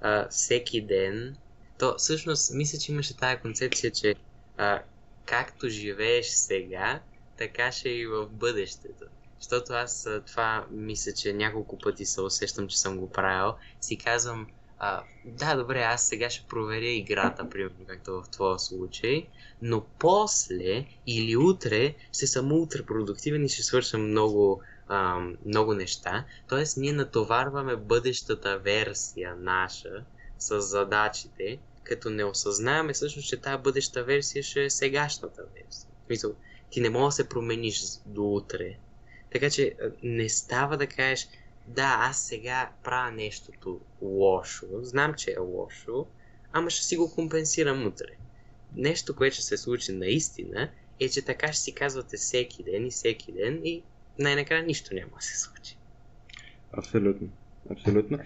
а, 0.00 0.28
всеки 0.28 0.80
ден, 0.80 1.36
то 1.78 1.94
всъщност 1.98 2.54
мисля, 2.54 2.78
че 2.78 2.92
имаше 2.92 3.16
тази 3.16 3.36
концепция, 3.40 3.90
че 3.90 4.14
а, 4.56 4.82
както 5.24 5.68
живееш 5.68 6.26
сега, 6.26 7.00
така 7.38 7.72
ще 7.72 7.88
и 7.88 8.06
в 8.06 8.28
бъдещето. 8.28 9.04
Защото 9.40 9.72
аз 9.72 10.08
това 10.26 10.66
мисля, 10.70 11.12
че 11.12 11.32
няколко 11.32 11.78
пъти 11.78 12.06
се 12.06 12.20
усещам, 12.20 12.68
че 12.68 12.80
съм 12.80 12.98
го 12.98 13.10
правил. 13.10 13.54
Си 13.80 13.98
казвам, 13.98 14.46
а, 14.78 15.02
да, 15.24 15.56
добре, 15.56 15.80
аз 15.80 16.02
сега 16.02 16.30
ще 16.30 16.46
проверя 16.48 16.86
играта, 16.86 17.50
примерно, 17.50 17.86
както 17.86 18.22
в 18.22 18.30
твоя 18.30 18.58
случай, 18.58 19.26
но 19.62 19.84
после 19.98 20.86
или 21.06 21.36
утре 21.36 21.94
ще 22.12 22.26
съм 22.26 22.52
ултрапродуктивен 22.52 23.44
и 23.44 23.48
ще 23.48 23.62
свършам 23.62 24.10
много, 24.10 24.62
а, 24.88 25.20
много 25.46 25.74
неща. 25.74 26.24
Тоест, 26.48 26.76
ние 26.76 26.92
натоварваме 26.92 27.76
бъдещата 27.76 28.58
версия 28.58 29.36
наша 29.36 30.04
с 30.38 30.60
задачите, 30.60 31.58
като 31.82 32.10
не 32.10 32.24
осъзнаваме 32.24 32.92
всъщност, 32.92 33.28
че 33.28 33.36
тази 33.36 33.62
бъдеща 33.62 34.04
версия 34.04 34.42
ще 34.42 34.64
е 34.64 34.70
сегашната 34.70 35.42
версия. 35.54 35.90
Мисъл, 36.10 36.34
ти 36.70 36.80
не 36.80 36.90
можеш 36.90 37.16
да 37.16 37.22
се 37.22 37.28
промениш 37.28 37.82
до 38.06 38.22
утре. 38.22 38.78
Така 39.32 39.50
че 39.50 39.74
не 40.02 40.28
става 40.28 40.76
да 40.76 40.86
кажеш, 40.86 41.28
да, 41.66 41.96
аз 42.00 42.22
сега 42.22 42.70
правя 42.84 43.10
нещото 43.10 43.80
лошо, 44.02 44.66
знам, 44.80 45.14
че 45.14 45.30
е 45.30 45.38
лошо, 45.38 46.06
ама 46.52 46.70
ще 46.70 46.84
си 46.84 46.96
го 46.96 47.14
компенсирам 47.14 47.86
утре. 47.86 48.06
Нещо, 48.76 49.16
което 49.16 49.34
ще 49.34 49.44
се 49.44 49.56
случи 49.56 49.92
наистина, 49.92 50.70
е, 51.00 51.08
че 51.08 51.24
така 51.24 51.52
ще 51.52 51.62
си 51.62 51.74
казвате 51.74 52.16
всеки 52.16 52.62
ден 52.62 52.86
и 52.86 52.90
всеки 52.90 53.32
ден 53.32 53.60
и 53.64 53.82
най-накрая 54.18 54.62
нищо 54.62 54.94
няма 54.94 55.10
да 55.16 55.24
се 55.24 55.38
случи. 55.38 55.76
Абсолютно. 56.72 57.28
Абсолютно. 57.70 58.18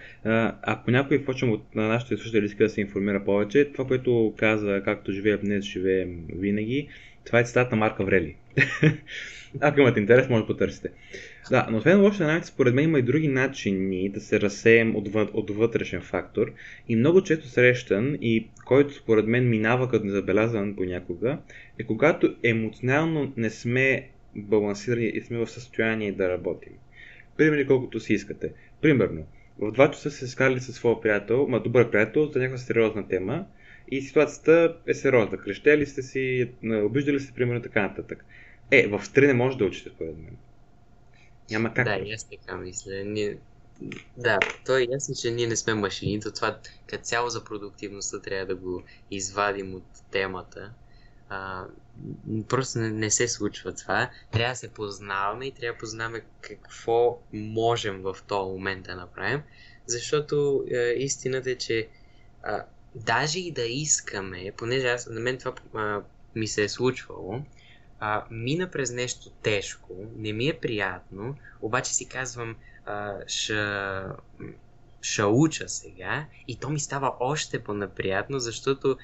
Ако 0.61 0.91
някой 0.91 1.25
почвам 1.25 1.51
от 1.51 1.75
на 1.75 1.87
нашите 1.87 2.17
слушатели 2.17 2.45
иска 2.45 2.63
да 2.63 2.69
се 2.69 2.81
информира 2.81 3.25
повече, 3.25 3.71
това, 3.71 3.87
което 3.87 4.33
каза, 4.37 4.81
както 4.85 5.11
живеем 5.11 5.39
днес, 5.43 5.65
живеем 5.65 6.25
винаги, 6.29 6.89
това 7.25 7.39
е 7.39 7.43
цитат 7.43 7.71
на 7.71 7.77
Марка 7.77 8.05
Врели. 8.05 8.35
Ако 9.61 9.79
имате 9.79 9.99
интерес, 9.99 10.29
може 10.29 10.41
да 10.41 10.47
потърсите. 10.47 10.89
Да, 11.49 11.67
но 11.71 11.77
освен 11.77 12.01
лошите 12.01 12.23
навици, 12.23 12.47
според 12.47 12.73
мен 12.73 12.83
има 12.83 12.99
и 12.99 13.01
други 13.01 13.27
начини 13.27 14.09
да 14.09 14.21
се 14.21 14.41
разсеем 14.41 14.95
от, 14.95 15.07
въ... 15.07 15.27
от 15.33 15.51
вътрешен 15.51 16.01
фактор. 16.01 16.53
И 16.89 16.95
много 16.95 17.23
често 17.23 17.47
срещан, 17.47 18.17
и 18.21 18.47
който 18.65 18.93
според 18.93 19.27
мен 19.27 19.49
минава 19.49 19.89
като 19.89 20.05
незабелязан 20.05 20.75
понякога, 20.75 21.37
е 21.79 21.83
когато 21.83 22.35
емоционално 22.43 23.33
не 23.37 23.49
сме 23.49 24.09
балансирани 24.35 25.05
и 25.05 25.21
сме 25.21 25.37
в 25.37 25.47
състояние 25.47 26.11
да 26.11 26.29
работим. 26.29 26.73
Примери 27.37 27.67
колкото 27.67 27.99
си 27.99 28.13
искате. 28.13 28.51
Примерно, 28.81 29.25
в 29.59 29.71
2 29.71 29.91
часа 29.91 30.11
се 30.11 30.27
скали 30.27 30.59
със 30.59 30.75
своя 30.75 31.01
приятел, 31.01 31.47
ма 31.47 31.59
добър 31.59 31.91
приятел, 31.91 32.25
за 32.25 32.39
някаква 32.39 32.57
сериозна 32.57 33.07
тема 33.07 33.45
и 33.87 34.01
ситуацията 34.01 34.77
е 34.87 34.93
сериозна. 34.93 35.37
Крещели 35.37 35.85
сте 35.85 36.01
си, 36.01 36.51
обиждали 36.63 37.19
сте, 37.19 37.33
примерно 37.33 37.61
така 37.61 37.81
нататък. 37.81 38.25
Е, 38.71 38.87
в 38.87 38.99
3 38.99 39.27
не 39.27 39.33
може 39.33 39.57
да 39.57 39.65
учите, 39.65 39.89
според 39.89 40.17
мен. 40.17 40.37
Няма 41.51 41.73
как. 41.73 41.85
Да, 41.85 41.95
и 41.95 42.13
аз 42.13 42.29
така 42.29 42.57
мисля. 42.57 43.03
Ние... 43.05 43.37
Да, 44.17 44.39
то 44.65 44.77
е 44.77 44.87
ясно, 44.89 45.15
че 45.21 45.31
ние 45.31 45.47
не 45.47 45.55
сме 45.55 45.73
машини, 45.73 46.21
то 46.21 46.31
това 46.31 46.59
като 46.87 47.03
цяло 47.03 47.29
за 47.29 47.43
продуктивността 47.43 48.21
трябва 48.21 48.45
да 48.45 48.55
го 48.55 48.83
извадим 49.11 49.75
от 49.75 49.83
темата. 50.11 50.71
А, 51.29 51.65
просто 52.47 52.79
не, 52.79 52.89
не 52.89 53.09
се 53.09 53.27
случва 53.27 53.73
това. 53.73 54.09
Трябва 54.31 54.51
да 54.51 54.55
се 54.55 54.67
познаваме 54.67 55.45
и 55.45 55.51
трябва 55.51 55.73
да 55.73 55.79
познаваме 55.79 56.21
какво 56.41 57.19
можем 57.33 58.01
в 58.01 58.17
този 58.27 58.51
момент 58.51 58.85
да 58.85 58.95
направим, 58.95 59.41
защото 59.85 60.63
е, 60.71 60.77
истината 60.77 61.51
е, 61.51 61.55
че 61.55 61.87
даже 62.95 63.39
и 63.39 63.51
да 63.51 63.65
искаме, 63.65 64.51
понеже 64.57 64.87
аз, 64.87 65.07
на 65.07 65.19
мен 65.19 65.37
това 65.37 65.53
а, 65.73 66.01
ми 66.35 66.47
се 66.47 66.63
е 66.63 66.69
случвало, 66.69 67.41
а, 67.99 68.25
мина 68.31 68.71
през 68.71 68.91
нещо 68.91 69.29
тежко, 69.29 69.93
не 70.15 70.33
ми 70.33 70.47
е 70.47 70.59
приятно, 70.59 71.35
обаче 71.61 71.93
си 71.93 72.09
казвам, 72.09 72.55
а, 72.85 73.15
ша, 73.27 74.05
ша 75.01 75.27
уча 75.27 75.69
сега 75.69 76.25
и 76.47 76.55
то 76.55 76.69
ми 76.69 76.79
става 76.79 77.15
още 77.19 77.63
по-наприятно, 77.63 78.39
защото 78.39 78.97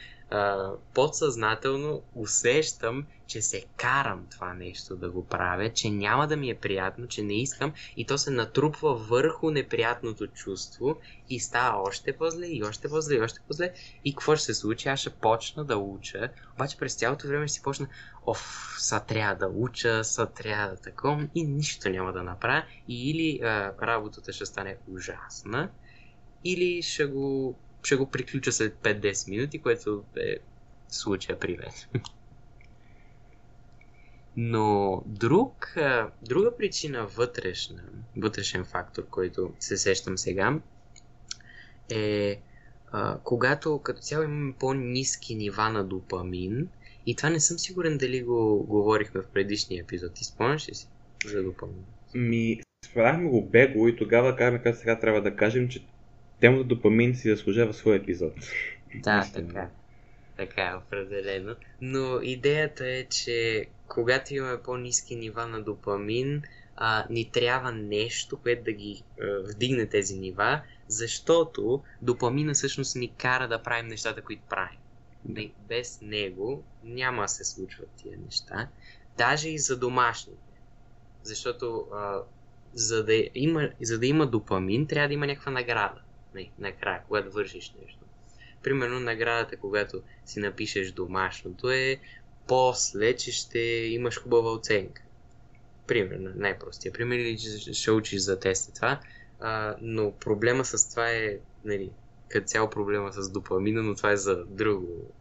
подсъзнателно 0.93 2.01
усещам, 2.15 3.05
че 3.27 3.41
се 3.41 3.65
карам 3.77 4.27
това 4.31 4.53
нещо 4.53 4.95
да 4.95 5.09
го 5.09 5.25
правя, 5.25 5.69
че 5.73 5.89
няма 5.89 6.27
да 6.27 6.37
ми 6.37 6.49
е 6.49 6.55
приятно, 6.55 7.07
че 7.07 7.23
не 7.23 7.41
искам 7.41 7.73
и 7.97 8.05
то 8.05 8.17
се 8.17 8.31
натрупва 8.31 8.95
върху 8.95 9.51
неприятното 9.51 10.27
чувство 10.27 10.97
и 11.29 11.39
става 11.39 11.81
още 11.81 12.17
по-зле 12.17 12.45
и 12.45 12.63
още 12.63 12.89
по-зле 12.89 13.15
и 13.15 13.21
още 13.21 13.39
по-зле. 13.47 13.73
И 14.05 14.13
какво 14.13 14.35
ще 14.35 14.45
се 14.45 14.53
случи? 14.53 14.89
Аз 14.89 14.99
ще 14.99 15.09
почна 15.09 15.65
да 15.65 15.77
уча, 15.77 16.29
обаче 16.53 16.77
през 16.77 16.95
цялото 16.95 17.27
време 17.27 17.47
ще 17.47 17.53
си 17.53 17.61
почна, 17.61 17.87
оф, 18.25 18.75
са 18.79 18.99
трябва 18.99 19.35
да 19.35 19.47
уча, 19.47 20.03
са 20.03 20.25
трябва 20.25 20.69
да 20.69 20.75
таком 20.75 21.29
и 21.35 21.43
нищо 21.43 21.89
няма 21.89 22.13
да 22.13 22.23
направя. 22.23 22.63
И 22.87 23.09
или 23.09 23.39
а, 23.43 23.73
работата 23.81 24.33
ще 24.33 24.45
стане 24.45 24.77
ужасна, 24.87 25.69
или 26.43 26.81
ще 26.81 27.05
го 27.05 27.55
ще 27.83 27.95
го 27.95 28.09
приключа 28.09 28.51
след 28.51 28.75
5-10 28.75 29.29
минути, 29.29 29.59
което 29.59 30.03
е 30.17 30.37
случая 30.87 31.39
при 31.39 31.57
мен. 31.57 32.03
Но 34.37 35.03
друг, 35.05 35.75
друга 36.21 36.57
причина 36.57 37.05
вътрешна, 37.05 37.83
вътрешен 38.17 38.65
фактор, 38.65 39.05
който 39.09 39.53
се 39.59 39.77
сещам 39.77 40.17
сега, 40.17 40.59
е 41.89 42.41
а, 42.91 43.19
когато 43.23 43.79
като 43.79 44.01
цяло 44.01 44.23
имаме 44.23 44.53
по-низки 44.59 45.35
нива 45.35 45.69
на 45.69 45.83
допамин, 45.83 46.69
и 47.05 47.15
това 47.15 47.29
не 47.29 47.39
съм 47.39 47.59
сигурен 47.59 47.97
дали 47.97 48.23
го 48.23 48.63
говорихме 48.63 49.21
в 49.21 49.27
предишния 49.27 49.81
епизод. 49.81 50.13
Ти 50.13 50.23
спомняш 50.23 50.69
ли 50.69 50.75
си 50.75 50.87
за 51.25 51.43
допамин? 51.43 51.85
Ми, 52.13 52.61
споменахме 52.85 53.29
го 53.29 53.45
бегло 53.45 53.87
и 53.87 53.95
тогава 53.95 54.35
казахме, 54.35 54.73
сега 54.73 54.99
трябва 54.99 55.21
да 55.21 55.35
кажем, 55.35 55.69
че 55.69 55.85
темата 56.39 56.63
допамин 56.63 57.15
си 57.15 57.29
заслужава 57.29 57.73
свой 57.73 57.95
епизод. 57.95 58.33
Да, 58.95 59.29
така. 59.33 59.69
Така 60.37 60.61
е, 60.61 60.75
определено. 60.75 61.55
Но 61.81 62.21
идеята 62.21 62.87
е, 62.87 63.05
че 63.05 63.65
когато 63.87 64.35
имаме 64.35 64.61
по-низки 64.61 65.15
нива 65.15 65.47
на 65.47 65.61
допамин, 65.61 66.41
а, 66.75 67.05
ни 67.09 67.31
трябва 67.31 67.71
нещо, 67.71 68.37
което 68.37 68.63
да 68.63 68.71
ги 68.71 69.03
а, 69.21 69.25
вдигне 69.43 69.85
тези 69.85 70.19
нива, 70.19 70.61
защото 70.87 71.83
допамина 72.01 72.53
всъщност 72.53 72.95
ни 72.95 73.13
кара 73.17 73.47
да 73.47 73.63
правим 73.63 73.87
нещата, 73.87 74.21
които 74.21 74.41
правим. 74.49 74.79
Да. 75.25 75.41
Без 75.67 76.01
него 76.01 76.63
няма 76.83 77.21
да 77.21 77.27
се 77.27 77.43
случват 77.43 77.89
тия 77.97 78.17
неща. 78.25 78.67
Даже 79.17 79.49
и 79.49 79.59
за 79.59 79.79
домашните. 79.79 80.37
Защото 81.23 81.87
а, 81.93 82.21
за, 82.73 83.05
да 83.05 83.29
има, 83.35 83.69
за 83.81 83.99
да 83.99 84.07
има 84.07 84.27
допамин, 84.27 84.87
трябва 84.87 85.07
да 85.07 85.13
има 85.13 85.27
някаква 85.27 85.51
награда. 85.51 86.01
Не, 86.35 86.51
накрая, 86.59 87.03
когато 87.07 87.31
вършиш 87.31 87.73
нещо. 87.81 87.99
Примерно 88.63 88.99
наградата, 88.99 89.57
когато 89.57 90.01
си 90.25 90.39
напишеш 90.39 90.91
домашното 90.91 91.71
е 91.71 91.99
после, 92.47 93.15
че 93.15 93.31
ще 93.31 93.59
имаш 93.89 94.19
хубава 94.19 94.51
оценка. 94.51 95.01
Примерно, 95.87 96.31
най-простия 96.35 96.93
пример 96.93 97.17
или 97.17 97.37
ще 97.73 97.91
учиш 97.91 98.21
за 98.21 98.39
теста 98.39 98.73
това. 98.73 98.99
А, 99.39 99.75
но 99.81 100.11
проблема 100.11 100.65
с 100.65 100.89
това 100.89 101.11
е, 101.11 101.37
нали, 101.65 101.91
като 102.29 102.47
цяло 102.47 102.69
проблема 102.69 103.13
с 103.13 103.31
допамина, 103.31 103.83
но 103.83 103.95
това 103.95 104.11
е 104.11 104.17
за 104.17 104.45
друго, 104.45 105.11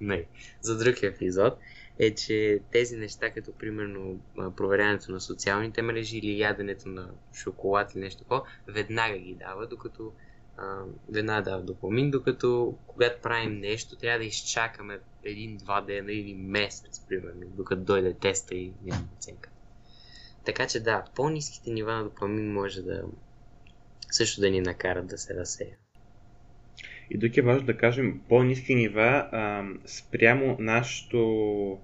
не, 0.00 0.26
за 0.60 0.78
друг 0.78 1.02
епизод, 1.02 1.58
е, 1.98 2.14
че 2.14 2.60
тези 2.72 2.96
неща, 2.96 3.30
като 3.30 3.52
примерно 3.52 4.20
проверяването 4.56 5.12
на 5.12 5.20
социалните 5.20 5.82
мрежи 5.82 6.18
или 6.18 6.40
яденето 6.40 6.88
на 6.88 7.10
шоколад 7.34 7.94
или 7.94 8.00
нещо 8.00 8.22
такова, 8.22 8.42
веднага 8.66 9.18
ги 9.18 9.34
дава, 9.34 9.66
докато 9.66 10.12
а, 10.56 10.78
веднага 11.08 11.62
допамин, 11.62 12.10
докато 12.10 12.74
когато 12.86 13.22
правим 13.22 13.60
нещо, 13.60 13.96
трябва 13.96 14.18
да 14.18 14.24
изчакаме 14.24 14.98
един-два 15.24 15.80
дена 15.80 16.12
или 16.12 16.34
месец, 16.34 17.00
примерно, 17.08 17.46
докато 17.56 17.82
дойде 17.82 18.14
теста 18.14 18.54
и 18.54 18.72
няма 18.84 19.04
оценка. 19.16 19.50
Така 20.44 20.66
че 20.66 20.80
да, 20.80 21.04
по-низките 21.14 21.70
нива 21.70 21.92
на 21.92 22.04
допамин 22.04 22.52
може 22.52 22.82
да 22.82 23.02
също 24.10 24.40
да 24.40 24.50
ни 24.50 24.60
накарат 24.60 25.06
да 25.06 25.18
се 25.18 25.34
разсея. 25.34 25.76
И 27.10 27.20
тук 27.20 27.36
е 27.36 27.42
важно 27.42 27.66
да 27.66 27.76
кажем 27.76 28.20
по-низки 28.28 28.74
нива 28.74 29.28
а, 29.32 29.64
спрямо 29.86 30.56
нашето 30.58 31.78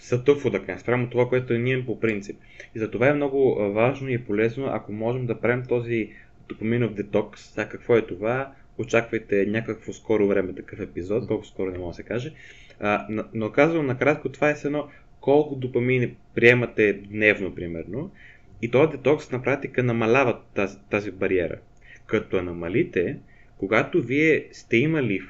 сътъфо, 0.00 0.50
да 0.50 0.64
кажем, 0.64 0.80
спрямо 0.80 1.10
това, 1.10 1.28
което 1.28 1.52
ние 1.52 1.86
по 1.86 2.00
принцип. 2.00 2.40
И 2.74 2.78
за 2.78 2.90
това 2.90 3.08
е 3.08 3.14
много 3.14 3.54
важно 3.72 4.08
и 4.08 4.24
полезно, 4.24 4.66
ако 4.66 4.92
можем 4.92 5.26
да 5.26 5.40
правим 5.40 5.66
този 5.66 6.12
допаминов 6.48 6.94
детокс. 6.94 7.42
Сега 7.42 7.68
какво 7.68 7.96
е 7.96 8.06
това? 8.06 8.52
Очаквайте 8.78 9.46
някакво 9.46 9.92
скоро 9.92 10.26
време 10.26 10.54
такъв 10.54 10.80
епизод, 10.80 11.26
колко 11.26 11.46
скоро 11.46 11.70
не 11.70 11.78
мога 11.78 11.90
да 11.90 11.94
се 11.94 12.02
каже. 12.02 12.32
А, 12.80 13.06
но, 13.34 13.52
казвам 13.52 13.86
накратко, 13.86 14.28
това 14.28 14.50
е 14.50 14.54
едно 14.64 14.88
колко 15.20 15.54
допамини 15.54 16.16
приемате 16.34 16.92
дневно, 16.92 17.54
примерно. 17.54 18.10
И 18.62 18.70
този 18.70 18.90
детокс 18.90 19.30
на 19.30 19.42
практика 19.42 19.82
намалява 19.82 20.40
тази, 20.54 20.78
тази 20.90 21.10
бариера. 21.10 21.58
Като 22.06 22.36
я 22.36 22.42
намалите, 22.42 23.18
когато 23.58 24.02
вие 24.02 24.48
сте 24.52 24.76
имали 24.76 25.20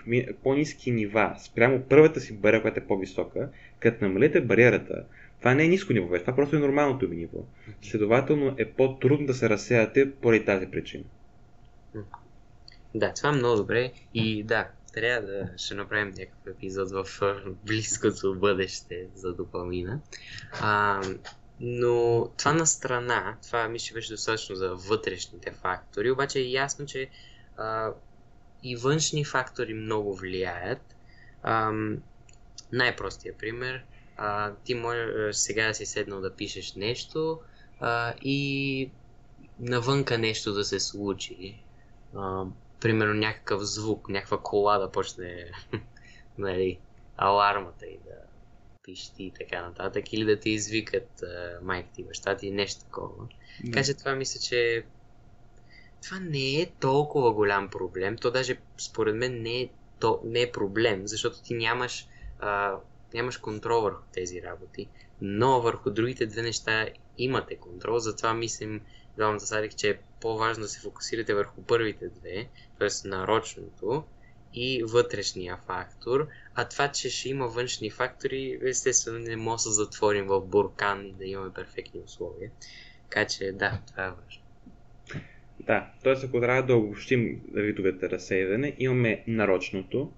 по-низки 0.42 0.90
нива 0.90 1.34
спрямо 1.38 1.82
първата 1.88 2.20
си 2.20 2.36
бариера, 2.36 2.62
която 2.62 2.80
е 2.80 2.86
по-висока, 2.86 3.48
като 3.80 4.04
намалите 4.04 4.40
бариерата, 4.40 5.04
това 5.38 5.54
не 5.54 5.64
е 5.64 5.68
ниско 5.68 5.92
ниво, 5.92 6.18
това 6.18 6.36
просто 6.36 6.56
е 6.56 6.58
нормалното 6.58 7.08
ви 7.08 7.16
ниво. 7.16 7.38
Следователно 7.82 8.54
е 8.58 8.72
по-трудно 8.72 9.26
да 9.26 9.34
се 9.34 9.48
разсеяте 9.48 10.12
поради 10.12 10.44
тази 10.44 10.66
причина. 10.66 11.04
Да, 12.94 13.14
това 13.14 13.28
е 13.28 13.32
много 13.32 13.56
добре 13.56 13.92
и 14.14 14.42
да, 14.42 14.68
трябва 14.92 15.26
да 15.26 15.48
ще 15.56 15.74
направим 15.74 16.08
някакъв 16.08 16.46
епизод 16.46 16.90
в 16.90 17.06
близкото 17.66 18.38
бъдеще 18.38 19.06
за 19.14 19.34
допамина. 19.34 20.00
А, 20.60 21.02
но 21.60 22.28
това 22.38 22.52
на 22.52 22.66
страна, 22.66 23.36
това 23.46 23.68
ми 23.68 23.78
ще 23.78 23.94
беше 23.94 24.12
достатъчно 24.12 24.56
за 24.56 24.74
вътрешните 24.74 25.52
фактори, 25.52 26.10
обаче 26.10 26.38
е 26.38 26.50
ясно, 26.50 26.86
че 26.86 27.08
а, 27.56 27.92
и 28.62 28.76
външни 28.76 29.24
фактори 29.24 29.74
много 29.74 30.16
влияят. 30.16 30.96
А, 31.42 31.72
най-простия 32.72 33.34
пример, 33.38 33.84
а, 34.18 34.54
ти 34.64 34.74
можеш 34.74 35.36
сега 35.36 35.66
да 35.66 35.74
си 35.74 35.86
седнал 35.86 36.20
да 36.20 36.36
пишеш 36.36 36.74
нещо 36.74 37.40
а, 37.80 38.14
и 38.22 38.90
навънка 39.58 40.18
нещо 40.18 40.52
да 40.52 40.64
се 40.64 40.80
случи. 40.80 41.62
А, 42.16 42.44
примерно 42.80 43.14
някакъв 43.14 43.62
звук, 43.62 44.08
някаква 44.08 44.38
кола 44.38 44.78
да 44.78 44.90
почне 44.90 45.50
нали, 46.38 46.78
алармата 47.16 47.86
и 47.86 47.98
да 47.98 48.14
пищи 48.82 49.24
и 49.24 49.32
така 49.38 49.62
нататък, 49.62 50.12
или 50.12 50.24
да 50.24 50.40
ти 50.40 50.50
извикат 50.50 51.22
а, 51.22 51.58
майка 51.62 51.88
ти, 51.94 52.04
баща 52.04 52.36
ти, 52.36 52.50
нещо 52.50 52.84
такова. 52.84 53.28
Да. 53.64 53.70
Така 53.70 53.84
че 53.84 53.94
това 53.94 54.14
мисля, 54.14 54.40
че 54.40 54.84
това 56.02 56.20
не 56.20 56.60
е 56.60 56.70
толкова 56.80 57.32
голям 57.32 57.68
проблем. 57.68 58.16
То 58.16 58.30
даже 58.30 58.58
според 58.78 59.16
мен 59.16 59.42
не 59.42 59.60
е, 59.60 59.68
то, 60.00 60.20
не 60.24 60.42
е 60.42 60.52
проблем, 60.52 61.02
защото 61.06 61.42
ти 61.42 61.54
нямаш, 61.54 62.08
а, 62.38 62.76
нямаш 63.14 63.36
контрол 63.36 63.80
върху 63.80 64.02
тези 64.12 64.42
работи, 64.42 64.88
но 65.20 65.60
върху 65.60 65.90
другите 65.90 66.26
две 66.26 66.42
неща 66.42 66.88
имате 67.18 67.56
контрол, 67.56 67.98
затова 67.98 68.34
мислим, 68.34 68.80
двамата 69.16 69.40
садих, 69.40 69.74
че 69.74 69.90
е 69.90 69.98
по-важно 70.20 70.62
да 70.62 70.68
се 70.68 70.80
фокусирате 70.80 71.34
върху 71.34 71.62
първите 71.62 72.08
две, 72.08 72.48
т.е. 72.78 73.08
нарочното 73.08 74.04
и 74.54 74.82
вътрешния 74.84 75.58
фактор, 75.66 76.28
а 76.54 76.68
това, 76.68 76.88
че 76.88 77.10
ще 77.10 77.28
има 77.28 77.48
външни 77.48 77.90
фактори, 77.90 78.58
естествено 78.62 79.18
не 79.18 79.36
може 79.36 79.54
да 79.54 79.58
се 79.58 79.70
затворим 79.70 80.26
в 80.26 80.40
буркан 80.40 81.06
и 81.06 81.12
да 81.12 81.24
имаме 81.24 81.52
перфектни 81.52 82.00
условия. 82.00 82.50
Така 83.10 83.26
че 83.26 83.52
да, 83.52 83.80
това 83.86 84.04
е 84.04 84.10
важно. 84.10 84.42
Да, 85.60 85.90
т.е. 86.02 86.26
ако 86.26 86.40
трябва 86.40 86.62
да 86.62 86.76
обобщим 86.76 87.40
видовете 87.54 88.10
разсейване, 88.10 88.76
имаме 88.78 89.24
нарочното, 89.26 90.12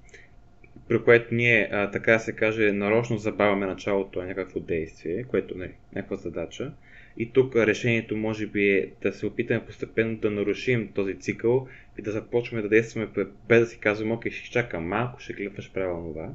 при 0.91 1.03
което 1.03 1.35
ние, 1.35 1.69
а, 1.73 1.91
така 1.91 2.19
се 2.19 2.33
каже, 2.33 2.73
нарочно 2.73 3.19
забавяме 3.19 3.67
началото 3.67 4.21
на 4.21 4.27
някакво 4.27 4.61
действие, 4.61 5.25
което 5.25 5.59
не 5.59 5.65
е 5.65 5.71
някаква 5.95 6.17
задача. 6.17 6.73
И 7.17 7.33
тук 7.33 7.57
решението 7.57 8.17
може 8.17 8.47
би 8.47 8.71
е 8.71 8.91
да 9.03 9.13
се 9.13 9.27
опитаме 9.27 9.65
постепенно 9.67 10.17
да 10.17 10.31
нарушим 10.31 10.89
този 10.95 11.19
цикъл 11.19 11.69
и 11.99 12.03
да 12.03 12.13
започваме 12.13 12.63
да 12.63 12.69
действаме 12.69 13.09
без 13.49 13.61
да 13.61 13.67
си 13.67 13.79
казваме, 13.79 14.13
окей, 14.13 14.33
ще 14.33 14.51
чакам 14.51 14.89
малко, 14.89 15.21
ще 15.21 15.33
гледаш 15.33 15.73
правилно 15.73 16.13
това. 16.13 16.31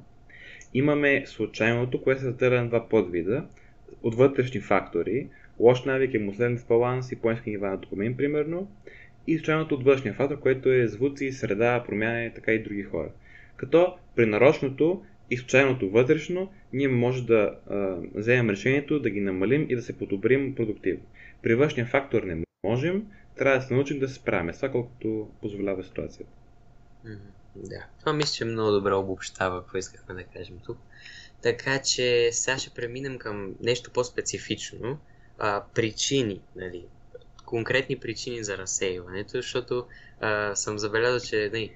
Имаме 0.74 1.24
случайното, 1.26 2.02
което 2.02 2.22
се 2.22 2.28
разделя 2.28 2.62
на 2.62 2.68
два 2.68 2.90
подвида 2.90 3.46
от 4.04 4.16
вътрешни 4.16 4.62
фактори, 4.62 5.28
лош 5.60 5.84
навик, 5.84 6.14
емоционален 6.14 6.64
баланс 6.70 7.12
и 7.12 7.16
по-низки 7.16 7.50
нива 7.50 7.70
на 7.70 7.78
документ, 7.78 8.18
примерно, 8.18 8.72
и 9.28 9.38
случайното 9.38 9.76
от 9.76 9.84
външния 9.84 10.14
фактор, 10.14 10.40
което 10.40 10.72
е 10.72 10.88
звуци, 10.88 11.32
среда, 11.32 11.84
промяна, 11.88 12.32
така 12.36 12.52
и 12.52 12.64
други 12.64 12.84
хора. 12.84 13.10
Като 13.56 13.98
при 14.16 14.26
нарочното 14.26 15.04
и 15.32 15.38
случайното 15.38 15.90
вътрешно, 15.90 16.52
ние 16.74 16.88
може 16.88 17.26
да 17.26 17.56
а, 17.70 17.98
вземем 18.16 18.50
решението 18.50 19.00
да 19.00 19.10
ги 19.10 19.22
намалим 19.22 19.66
и 19.70 19.76
да 19.76 19.82
се 19.82 19.98
подобрим 19.98 20.56
продуктивно. 20.56 21.04
При 21.44 21.56
външния 21.56 21.86
фактор 21.86 22.24
не 22.24 22.44
можем, 22.64 23.06
трябва 23.38 23.60
да 23.60 23.66
се 23.66 23.74
научим 23.74 24.00
да 24.00 24.08
се 24.08 24.14
справяме 24.14 24.54
с 24.54 24.56
това, 24.56 24.72
колкото 24.72 25.30
позволява 25.42 25.84
ситуацията. 25.84 26.32
Да, 27.56 27.86
това 28.00 28.14
мисля, 28.14 28.34
че 28.34 28.46
много 28.46 28.72
добре 28.72 28.94
обобщава 28.94 29.62
какво 29.62 29.78
искахме 29.78 30.16
да 30.16 30.24
кажем 30.24 30.60
тук. 30.66 30.78
Така 31.42 31.82
че 31.82 32.30
сега 32.32 32.58
ще 32.58 32.70
преминем 32.70 33.18
към 33.18 33.56
нещо 33.62 33.92
по-специфично. 33.92 35.00
А, 35.40 35.64
причини, 35.76 36.42
нали, 36.56 36.86
конкретни 37.46 37.96
причини 38.00 38.44
за 38.44 38.58
разсеиването, 38.58 39.30
защото 39.32 39.86
а, 40.22 40.56
съм 40.56 40.80
забелязал, 40.80 41.30
че 41.30 41.50
нали, 41.54 41.72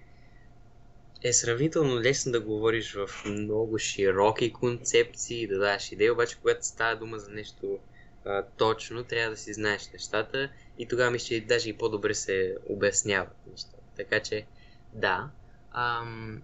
е 1.24 1.34
сравнително 1.34 2.02
лесно 2.02 2.32
да 2.32 2.42
говориш 2.42 2.94
в 2.94 3.10
много 3.26 3.78
широки 3.80 4.54
концепции, 4.54 5.48
да 5.48 5.60
дадеш 5.60 5.92
идеи, 5.92 6.12
обаче 6.12 6.38
когато 6.42 6.66
става 6.66 6.96
дума 6.96 7.20
за 7.20 7.32
нещо 7.32 7.80
а, 8.26 8.44
точно, 8.58 9.04
трябва 9.04 9.32
да 9.32 9.38
си 9.38 9.54
знаеш 9.54 9.90
нещата 9.94 10.50
и 10.78 10.88
тогава 10.88 11.12
мисля, 11.12 11.28
че 11.28 11.42
даже 11.42 11.70
и 11.70 11.78
по-добре 11.78 12.14
се 12.14 12.56
обясняват 12.70 13.48
нещата. 13.52 13.78
Така 13.98 14.20
че, 14.20 14.46
да. 14.94 15.30
Ам, 15.72 16.42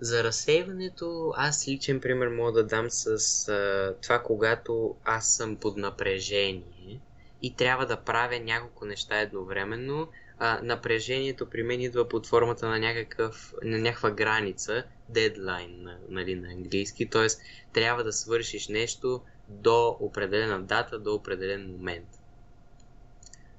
за 0.00 0.24
разсейването, 0.24 1.32
аз 1.36 1.68
личен 1.68 2.00
пример 2.00 2.28
мога 2.28 2.52
да 2.52 2.66
дам 2.66 2.90
с 2.90 3.48
а, 3.48 3.94
това, 4.02 4.22
когато 4.22 4.96
аз 5.04 5.36
съм 5.36 5.56
под 5.56 5.76
напрежение 5.76 7.00
и 7.42 7.56
трябва 7.56 7.86
да 7.86 7.96
правя 7.96 8.40
няколко 8.40 8.84
неща 8.84 9.20
едновременно, 9.20 10.08
а, 10.38 10.60
напрежението 10.62 11.50
при 11.50 11.62
мен 11.62 11.80
идва 11.80 12.08
под 12.08 12.26
формата 12.26 12.68
на, 12.68 12.78
някакъв, 12.78 13.54
на 13.62 13.78
някаква 13.78 14.10
граница, 14.10 14.84
дедлайн 15.08 15.88
нали, 16.08 16.34
на 16.34 16.48
английски, 16.48 17.10
т.е. 17.10 17.26
трябва 17.72 18.04
да 18.04 18.12
свършиш 18.12 18.68
нещо 18.68 19.20
до 19.48 19.96
определена 20.00 20.62
дата, 20.62 20.98
до 20.98 21.14
определен 21.14 21.70
момент. 21.72 22.08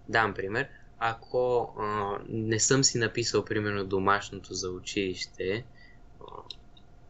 Дам 0.10 0.34
пример. 0.34 0.68
Ако 1.00 1.74
а, 1.80 2.18
не 2.30 2.60
съм 2.60 2.84
си 2.84 2.98
написал, 2.98 3.46
примерно, 3.46 3.86
домашното 3.86 4.54
за 4.54 4.70
училище 4.70 5.66
а, 6.22 6.24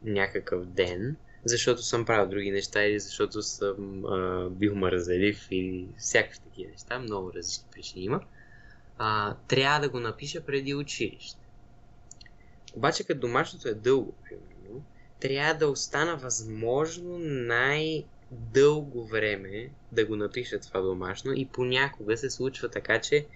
някакъв 0.04 0.66
ден, 0.66 1.16
защото 1.46 1.82
съм 1.82 2.06
правил 2.06 2.30
други 2.30 2.52
неща 2.52 2.84
или 2.84 3.00
защото 3.00 3.42
съм 3.42 4.06
а, 4.06 4.50
бил 4.50 4.76
мързелив 4.76 5.48
или 5.52 5.88
всякакви 5.98 6.40
такива 6.40 6.72
неща, 6.72 7.00
много 7.00 7.34
различни 7.34 7.66
причини 7.72 8.06
има, 8.06 8.22
а, 9.00 9.36
трябва 9.48 9.80
да 9.80 9.90
го 9.90 10.00
напиша 10.00 10.42
преди 10.42 10.76
училище. 10.76 11.40
Обаче 12.76 13.04
като 13.04 13.20
домашното 13.20 13.68
е 13.68 13.74
дълго, 13.74 14.14
примерно, 14.24 14.84
трябва 15.20 15.54
да 15.54 15.68
остана 15.68 16.18
възможно 16.18 17.18
най-дълго 17.20 19.08
време 19.08 19.70
да 19.92 20.06
го 20.06 20.16
напиша 20.16 20.60
това 20.60 20.82
домашно 20.82 21.34
и 21.36 21.46
понякога 21.46 22.18
се 22.18 22.30
случва 22.30 22.70
така, 22.70 23.02
че 23.02 23.28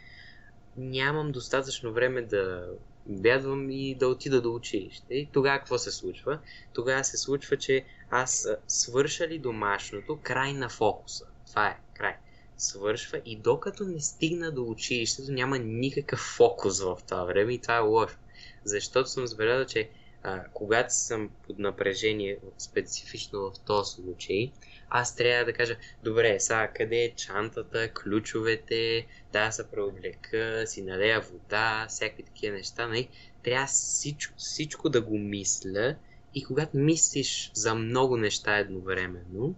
нямам 0.77 1.31
достатъчно 1.31 1.93
време 1.93 2.21
да 2.21 2.69
бядвам 3.05 3.69
и 3.69 3.95
да 3.95 4.07
отида 4.07 4.41
до 4.41 4.55
училище. 4.55 5.13
И 5.13 5.29
тогава 5.31 5.59
какво 5.59 5.77
се 5.77 5.91
случва? 5.91 6.39
Тогава 6.73 7.03
се 7.03 7.17
случва, 7.17 7.57
че 7.57 7.85
аз 8.09 8.47
свърша 8.67 9.27
ли 9.27 9.39
домашното, 9.39 10.19
край 10.23 10.53
на 10.53 10.69
фокуса. 10.69 11.25
Това 11.47 11.67
е, 11.67 11.77
край. 11.93 12.15
Свършва 12.57 13.21
и 13.25 13.35
докато 13.35 13.83
не 13.83 13.99
стигна 13.99 14.51
до 14.51 14.63
училището, 14.63 15.31
няма 15.31 15.57
никакъв 15.59 16.19
фокус 16.19 16.81
в 16.81 16.97
това 17.07 17.23
време 17.23 17.53
и 17.53 17.61
това 17.61 17.75
е 17.75 17.79
лошо. 17.79 18.17
Защото 18.65 19.09
съм 19.09 19.27
забелязал, 19.27 19.65
че 19.65 19.89
а, 20.23 20.43
когато 20.53 20.93
съм 20.93 21.29
под 21.47 21.59
напрежение, 21.59 22.37
специфично 22.57 23.39
в 23.39 23.59
този 23.59 23.91
случай, 23.91 24.51
аз 24.89 25.15
трябва 25.15 25.45
да 25.45 25.53
кажа, 25.53 25.77
добре, 26.03 26.39
сега 26.39 26.71
къде 26.75 26.95
е 26.95 27.15
чантата, 27.15 27.89
ключовете, 27.93 29.07
да 29.33 29.51
се 29.51 29.71
преоблека, 29.71 30.63
си 30.67 30.81
налея 30.81 31.21
вода, 31.21 31.85
всякакви 31.89 32.23
такива 32.23 32.57
неща, 32.57 32.87
нали? 32.87 33.09
Трябва 33.43 33.67
всичко, 33.67 34.33
всичко 34.37 34.89
да 34.89 35.01
го 35.01 35.17
мисля 35.17 35.95
и 36.35 36.43
когато 36.43 36.77
мислиш 36.77 37.51
за 37.53 37.75
много 37.75 38.17
неща 38.17 38.57
едновременно, 38.57 39.55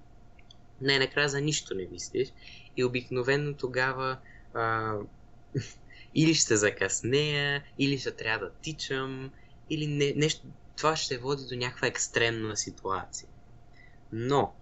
най-накрая 0.81 1.29
за 1.29 1.41
нищо 1.41 1.75
не 1.75 1.87
мислиш 1.91 2.27
и 2.77 2.83
обикновено 2.83 3.53
тогава 3.53 4.17
а, 4.53 4.95
или 6.15 6.33
ще 6.33 6.57
закъснея, 6.57 7.63
или 7.79 7.97
ще 7.97 8.11
трябва 8.11 8.45
да 8.45 8.51
тичам, 8.61 9.31
или 9.69 9.87
не, 9.87 10.13
нещо, 10.15 10.47
това 10.77 10.95
ще 10.95 11.17
води 11.17 11.43
до 11.49 11.55
някаква 11.55 11.87
екстремна 11.87 12.57
ситуация. 12.57 13.29
Но, 14.11 14.53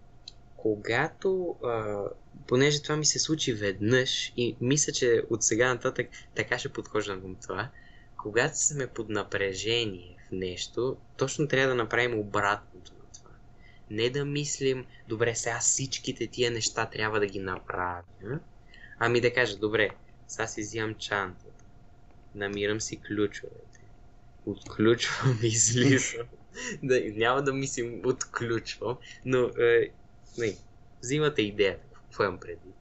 когато, 0.58 1.56
а, 1.64 2.04
понеже 2.48 2.82
това 2.82 2.96
ми 2.96 3.06
се 3.06 3.20
случи 3.20 3.54
веднъж 3.54 4.34
и 4.38 4.56
мисля, 4.62 4.94
че 4.94 5.24
от 5.30 5.44
сега 5.44 5.74
нататък 5.74 6.08
така 6.36 6.60
ще 6.60 6.70
подхождам 6.70 7.22
към 7.22 7.36
това, 7.36 7.70
когато 8.18 8.58
сме 8.58 8.88
под 8.88 9.10
напрежение 9.10 10.18
в 10.28 10.32
нещо, 10.32 10.98
точно 11.18 11.48
трябва 11.48 11.70
да 11.70 11.76
направим 11.76 12.20
това. 12.20 12.73
Не 13.94 14.10
да 14.10 14.26
мислим, 14.26 14.86
добре, 15.08 15.36
сега 15.36 15.60
всичките 15.60 16.28
тия 16.28 16.52
неща 16.52 16.90
трябва 16.90 17.20
да 17.20 17.26
ги 17.26 17.40
направя, 17.40 18.04
ами 19.00 19.22
да 19.22 19.34
кажа, 19.34 19.58
добре, 19.58 19.90
сега 20.28 20.48
си 20.48 20.62
взимам 20.62 20.96
чантата, 20.96 21.66
намирам 22.36 22.82
си 22.82 22.98
ключовете, 22.98 23.80
отключвам 24.46 25.40
и 25.44 25.48
излизам. 25.48 26.28
да, 26.84 27.02
няма 27.06 27.44
да 27.44 27.54
мислим 27.54 28.02
отключвам, 28.06 28.98
но 29.26 29.40
е, 29.40 29.90
не, 30.38 30.56
взимате 31.02 31.42
идеята, 31.42 31.88
какво 31.94 32.24
имам 32.24 32.40
предвид. 32.40 32.76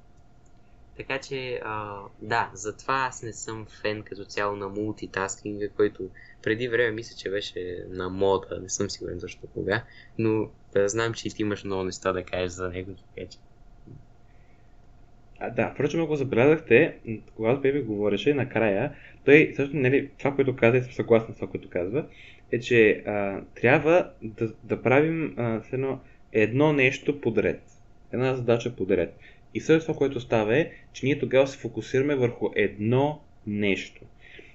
Така 0.97 1.21
че, 1.21 1.61
а, 1.65 2.03
да, 2.23 2.51
затова 2.55 2.95
аз 2.95 3.23
не 3.23 3.33
съм 3.33 3.67
фен 3.67 4.03
като 4.03 4.25
цяло 4.25 4.57
на 4.57 4.69
мултитаскинга, 4.69 5.69
който 5.69 6.11
преди 6.43 6.69
време 6.69 6.91
мисля, 6.91 7.17
че 7.17 7.31
беше 7.31 7.85
на 7.89 8.09
мода, 8.09 8.61
не 8.63 8.69
съм 8.69 8.91
сигурен 8.91 9.19
защо 9.19 9.47
кога, 9.55 9.85
но 10.19 10.51
да 10.81 10.89
знам, 10.89 11.15
че 11.15 11.29
и 11.29 11.31
ти 11.31 11.43
имаш 11.43 11.65
много 11.65 11.85
неща 11.85 12.13
да 12.13 12.25
кажеш 12.25 12.51
за 12.51 12.69
него, 12.69 12.93
така 12.95 13.29
че. 13.31 13.39
А, 15.41 15.51
да, 15.51 15.71
впрочем, 15.75 16.03
ако 16.03 16.17
забелязахте, 16.17 16.97
когато 17.37 17.61
Беби 17.61 17.83
говореше 17.83 18.35
накрая, 18.35 18.93
той 19.25 19.53
също, 19.57 19.77
нали, 19.77 20.11
това, 20.19 20.35
което 20.35 20.57
каза, 20.57 20.77
и 20.77 20.83
съм 20.83 20.93
съгласен 20.93 21.35
с 21.35 21.37
това, 21.37 21.49
което 21.49 21.69
казва, 21.69 22.07
е, 22.53 22.61
че 22.61 23.03
а, 23.07 23.41
трябва 23.55 24.11
да, 24.23 24.53
да 24.65 24.83
правим 24.83 25.35
а, 25.37 25.63
едно, 25.73 26.01
едно 26.33 26.73
нещо 26.73 27.21
подред. 27.21 27.63
Една 28.13 28.35
задача 28.35 28.77
подред. 28.77 29.19
И 29.55 29.61
също 29.61 29.87
това, 29.87 29.99
което 29.99 30.21
става 30.21 30.57
е, 30.57 30.71
че 30.93 31.07
ние 31.07 31.19
тогава 31.19 31.47
се 31.47 31.59
фокусираме 31.59 32.15
върху 32.15 32.51
едно 32.55 33.21
нещо. 33.47 34.03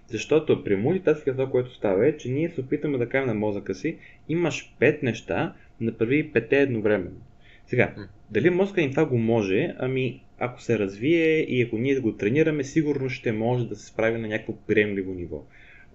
Защото 0.08 0.64
при 0.64 0.76
мултитаскинг 0.76 1.38
това, 1.38 1.50
което 1.50 1.76
става 1.76 2.08
е, 2.08 2.18
че 2.18 2.30
ние 2.30 2.50
се 2.50 2.62
опитаме 2.62 2.98
да 2.98 3.10
кажем 3.10 3.28
на 3.28 3.34
мозъка 3.34 3.76
си, 3.76 3.98
имаш 4.30 4.74
пет 4.80 5.04
неща, 5.04 5.54
направи 5.82 6.32
пете 6.32 6.62
едновременно. 6.62 7.22
Сега, 7.68 7.96
дали 8.32 8.50
мозъка 8.50 8.82
ни 8.82 8.92
това 8.92 9.06
го 9.06 9.18
може? 9.18 9.76
Ами, 9.80 10.22
ако 10.40 10.62
се 10.62 10.80
развие 10.80 11.40
и 11.40 11.62
ако 11.62 11.78
ние 11.78 12.00
го 12.00 12.18
тренираме, 12.18 12.64
сигурно 12.64 13.10
ще 13.10 13.32
може 13.32 13.68
да 13.68 13.76
се 13.76 13.86
справи 13.86 14.20
на 14.20 14.28
някакво 14.28 14.54
приемливо 14.68 15.14
ниво. 15.14 15.44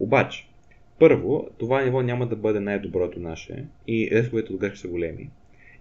Обаче, 0.00 0.48
първо, 0.98 1.48
това 1.58 1.84
ниво 1.84 2.02
няма 2.02 2.26
да 2.26 2.36
бъде 2.36 2.60
най-доброто 2.60 3.20
наше 3.20 3.64
и 3.88 4.10
рисковете 4.12 4.52
от 4.52 4.76
са 4.76 4.88
големи. 4.88 5.30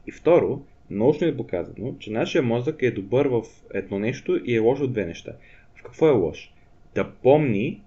И 0.08 0.12
второ, 0.12 0.66
научно 0.90 1.28
е 1.28 1.38
показано, 1.38 1.96
че 2.00 2.12
нашия 2.12 2.42
мозък 2.42 2.82
е 2.82 2.92
добър 2.92 3.26
в 3.26 3.44
едно 3.74 4.00
нещо 4.00 4.42
и 4.46 4.56
е 4.56 4.60
лош 4.60 4.80
от 4.80 4.92
две 4.92 5.06
неща. 5.06 5.32
В 5.76 5.84
какво 5.84 6.08
е 6.08 6.12
лош? 6.12 6.54
Да 6.96 7.12
помни, 7.24 7.82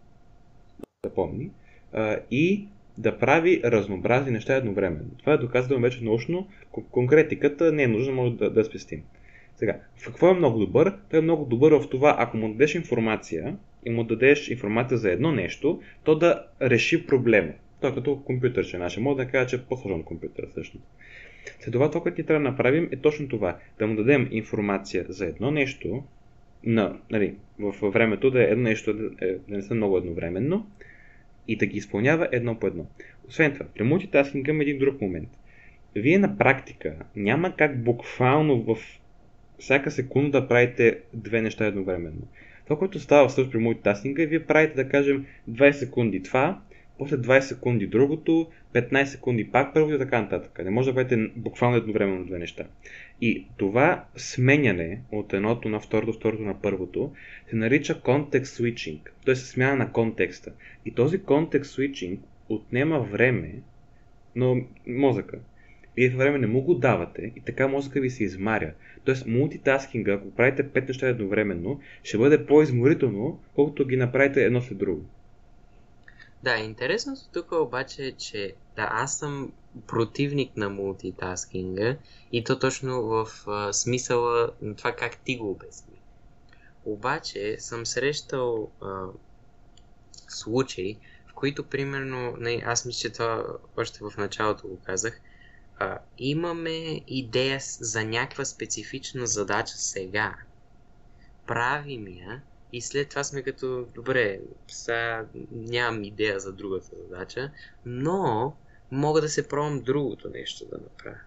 да 1.04 1.14
помни 1.14 1.50
а, 1.92 2.16
и 2.30 2.68
да 2.98 3.18
прави 3.18 3.60
разнообразни 3.64 4.32
неща 4.32 4.56
едновременно. 4.56 5.10
Това 5.20 5.32
е 5.32 5.38
доказано 5.38 5.80
вече 5.80 6.04
научно. 6.04 6.48
Конкретиката 6.90 7.72
не 7.72 7.82
е 7.82 7.88
нужна, 7.88 8.12
може 8.12 8.34
да, 8.34 8.50
да 8.50 8.64
спестим. 8.64 9.02
Сега, 9.56 9.76
в 9.96 10.06
какво 10.06 10.30
е 10.30 10.34
много 10.34 10.58
добър? 10.58 10.94
Той 11.10 11.18
е 11.18 11.22
много 11.22 11.44
добър 11.44 11.72
в 11.72 11.88
това, 11.90 12.16
ако 12.18 12.36
му 12.36 12.48
дадеш 12.48 12.74
информация 12.74 13.56
и 13.86 13.90
му 13.90 14.04
дадеш 14.04 14.48
информация 14.48 14.98
за 14.98 15.10
едно 15.10 15.32
нещо, 15.32 15.82
то 16.04 16.14
да 16.14 16.46
реши 16.62 17.06
проблема. 17.06 17.52
Той 17.80 17.90
е 17.90 17.94
като 17.94 18.22
компютър, 18.24 18.66
че 18.66 18.78
нашия 18.78 19.02
мозък 19.02 19.26
да 19.26 19.32
кажа, 19.32 19.46
че 19.48 19.56
е 19.56 19.62
по-сложен 19.68 20.02
компютър 20.02 20.48
всъщност. 20.50 20.86
Следова, 21.60 21.90
това, 21.90 22.02
което 22.02 22.20
ни 22.20 22.26
трябва 22.26 22.44
да 22.44 22.50
направим 22.50 22.88
е 22.92 22.96
точно 22.96 23.28
това. 23.28 23.58
Да 23.78 23.86
му 23.86 23.96
дадем 23.96 24.28
информация 24.30 25.06
за 25.08 25.26
едно 25.26 25.50
нещо, 25.50 26.04
на, 26.66 26.98
нали, 27.10 27.34
в 27.58 27.90
времето 27.90 28.30
да 28.30 28.42
е 28.42 28.44
едно 28.44 28.62
нещо, 28.62 28.94
да, 28.94 29.26
е, 29.26 29.36
не 29.48 29.62
са 29.62 29.74
много 29.74 29.98
едновременно, 29.98 30.66
и 31.48 31.56
да 31.56 31.66
ги 31.66 31.78
изпълнява 31.78 32.28
едно 32.32 32.58
по 32.58 32.66
едно. 32.66 32.86
Освен 33.28 33.52
това, 33.52 33.66
при 33.74 33.82
мултитаскинга 33.82 34.52
има 34.52 34.62
един 34.62 34.78
друг 34.78 35.00
момент. 35.00 35.28
Вие 35.96 36.18
на 36.18 36.38
практика 36.38 36.96
няма 37.16 37.56
как 37.56 37.82
буквално 37.82 38.62
в 38.62 38.76
всяка 39.58 39.90
секунда 39.90 40.40
да 40.40 40.48
правите 40.48 40.98
две 41.14 41.42
неща 41.42 41.66
едновременно. 41.66 42.28
Това, 42.64 42.78
което 42.78 43.00
става 43.00 43.30
също 43.30 43.50
при 43.50 43.58
мултитаскинга 43.58 44.22
е 44.22 44.26
вие 44.26 44.44
правите, 44.44 44.74
да 44.74 44.88
кажем, 44.88 45.26
20 45.50 45.70
секунди 45.70 46.22
това, 46.22 46.60
после 46.98 47.16
20 47.16 47.40
секунди 47.40 47.86
другото, 47.86 48.46
15 48.74 49.04
секунди 49.04 49.50
пак 49.50 49.74
първо 49.74 49.94
и 49.94 49.98
така 49.98 50.20
нататък. 50.20 50.64
Не 50.64 50.70
може 50.70 50.90
да 50.90 50.94
правите 50.94 51.30
буквално 51.36 51.76
едновременно 51.76 52.26
две 52.26 52.38
неща. 52.38 52.64
И 53.20 53.46
това 53.56 54.04
сменяне 54.16 55.00
от 55.12 55.32
едното 55.32 55.68
на 55.68 55.80
второто, 55.80 56.12
второто 56.12 56.42
на 56.42 56.60
първото 56.62 57.12
се 57.50 57.56
нарича 57.56 58.00
контекст 58.00 58.58
switching, 58.58 58.98
т.е. 59.24 59.36
смяна 59.36 59.76
на 59.76 59.92
контекста. 59.92 60.52
И 60.86 60.90
този 60.90 61.22
контекст 61.22 61.76
switching 61.76 62.18
отнема 62.48 63.00
време 63.00 63.54
на 64.36 64.56
мозъка. 64.86 65.38
Вие 65.96 66.10
в 66.10 66.16
време 66.16 66.38
не 66.38 66.46
му 66.46 66.60
го 66.60 66.74
давате 66.74 67.32
и 67.36 67.40
така 67.40 67.68
мозъка 67.68 68.00
ви 68.00 68.10
се 68.10 68.24
измаря. 68.24 68.72
Тоест 69.04 69.26
мултитаскинга, 69.26 70.12
ако 70.12 70.30
правите 70.30 70.68
пет 70.68 70.88
неща 70.88 71.08
едновременно, 71.08 71.80
ще 72.02 72.18
бъде 72.18 72.46
по-изморително, 72.46 73.40
колкото 73.54 73.86
ги 73.86 73.96
направите 73.96 74.44
едно 74.44 74.60
след 74.60 74.78
друго. 74.78 75.04
Да, 76.44 76.56
интересното 76.56 77.22
тук 77.32 77.52
обаче 77.52 78.06
е, 78.06 78.12
че 78.12 78.54
да, 78.76 78.88
аз 78.92 79.18
съм 79.18 79.52
противник 79.86 80.56
на 80.56 80.68
мултитаскинга 80.68 81.96
и 82.32 82.44
то 82.44 82.58
точно 82.58 83.02
в 83.02 83.28
а, 83.46 83.72
смисъла 83.72 84.50
на 84.62 84.76
това 84.76 84.92
как 84.92 85.16
ти 85.16 85.36
го 85.36 85.50
обясни. 85.50 85.94
Обаче 86.84 87.56
съм 87.58 87.86
срещал 87.86 88.70
а, 88.82 89.06
случаи, 90.28 90.98
в 91.26 91.34
които 91.34 91.64
примерно, 91.64 92.36
не, 92.38 92.62
аз 92.66 92.84
мисля, 92.84 93.00
че 93.00 93.12
това 93.12 93.44
още 93.76 93.98
в 94.04 94.12
началото 94.18 94.68
го 94.68 94.78
казах, 94.84 95.20
а, 95.78 95.98
имаме 96.18 97.00
идея 97.06 97.58
за 97.60 98.04
някаква 98.04 98.44
специфична 98.44 99.26
задача 99.26 99.76
сега. 99.76 100.34
Правим 101.46 102.08
я 102.08 102.42
и 102.74 102.80
след 102.80 103.08
това 103.08 103.24
сме 103.24 103.42
като, 103.42 103.86
добре, 103.94 104.40
сега 104.68 105.26
нямам 105.50 106.04
идея 106.04 106.40
за 106.40 106.52
другата 106.52 106.88
задача, 107.02 107.50
но 107.86 108.56
мога 108.90 109.20
да 109.20 109.28
се 109.28 109.48
пробвам 109.48 109.82
другото 109.82 110.28
нещо 110.28 110.64
да 110.64 110.78
направя. 110.78 111.20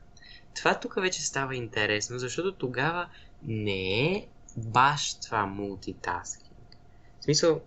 Това 0.55 0.79
тук 0.79 0.95
вече 0.95 1.25
става 1.25 1.55
интересно, 1.55 2.19
защото 2.19 2.51
тогава 2.51 3.10
не 3.43 4.12
е 4.12 4.27
баш 4.57 5.13
това 5.13 5.45
мултитаскинг. 5.45 6.77
В 7.19 7.23
смисъл, 7.23 7.62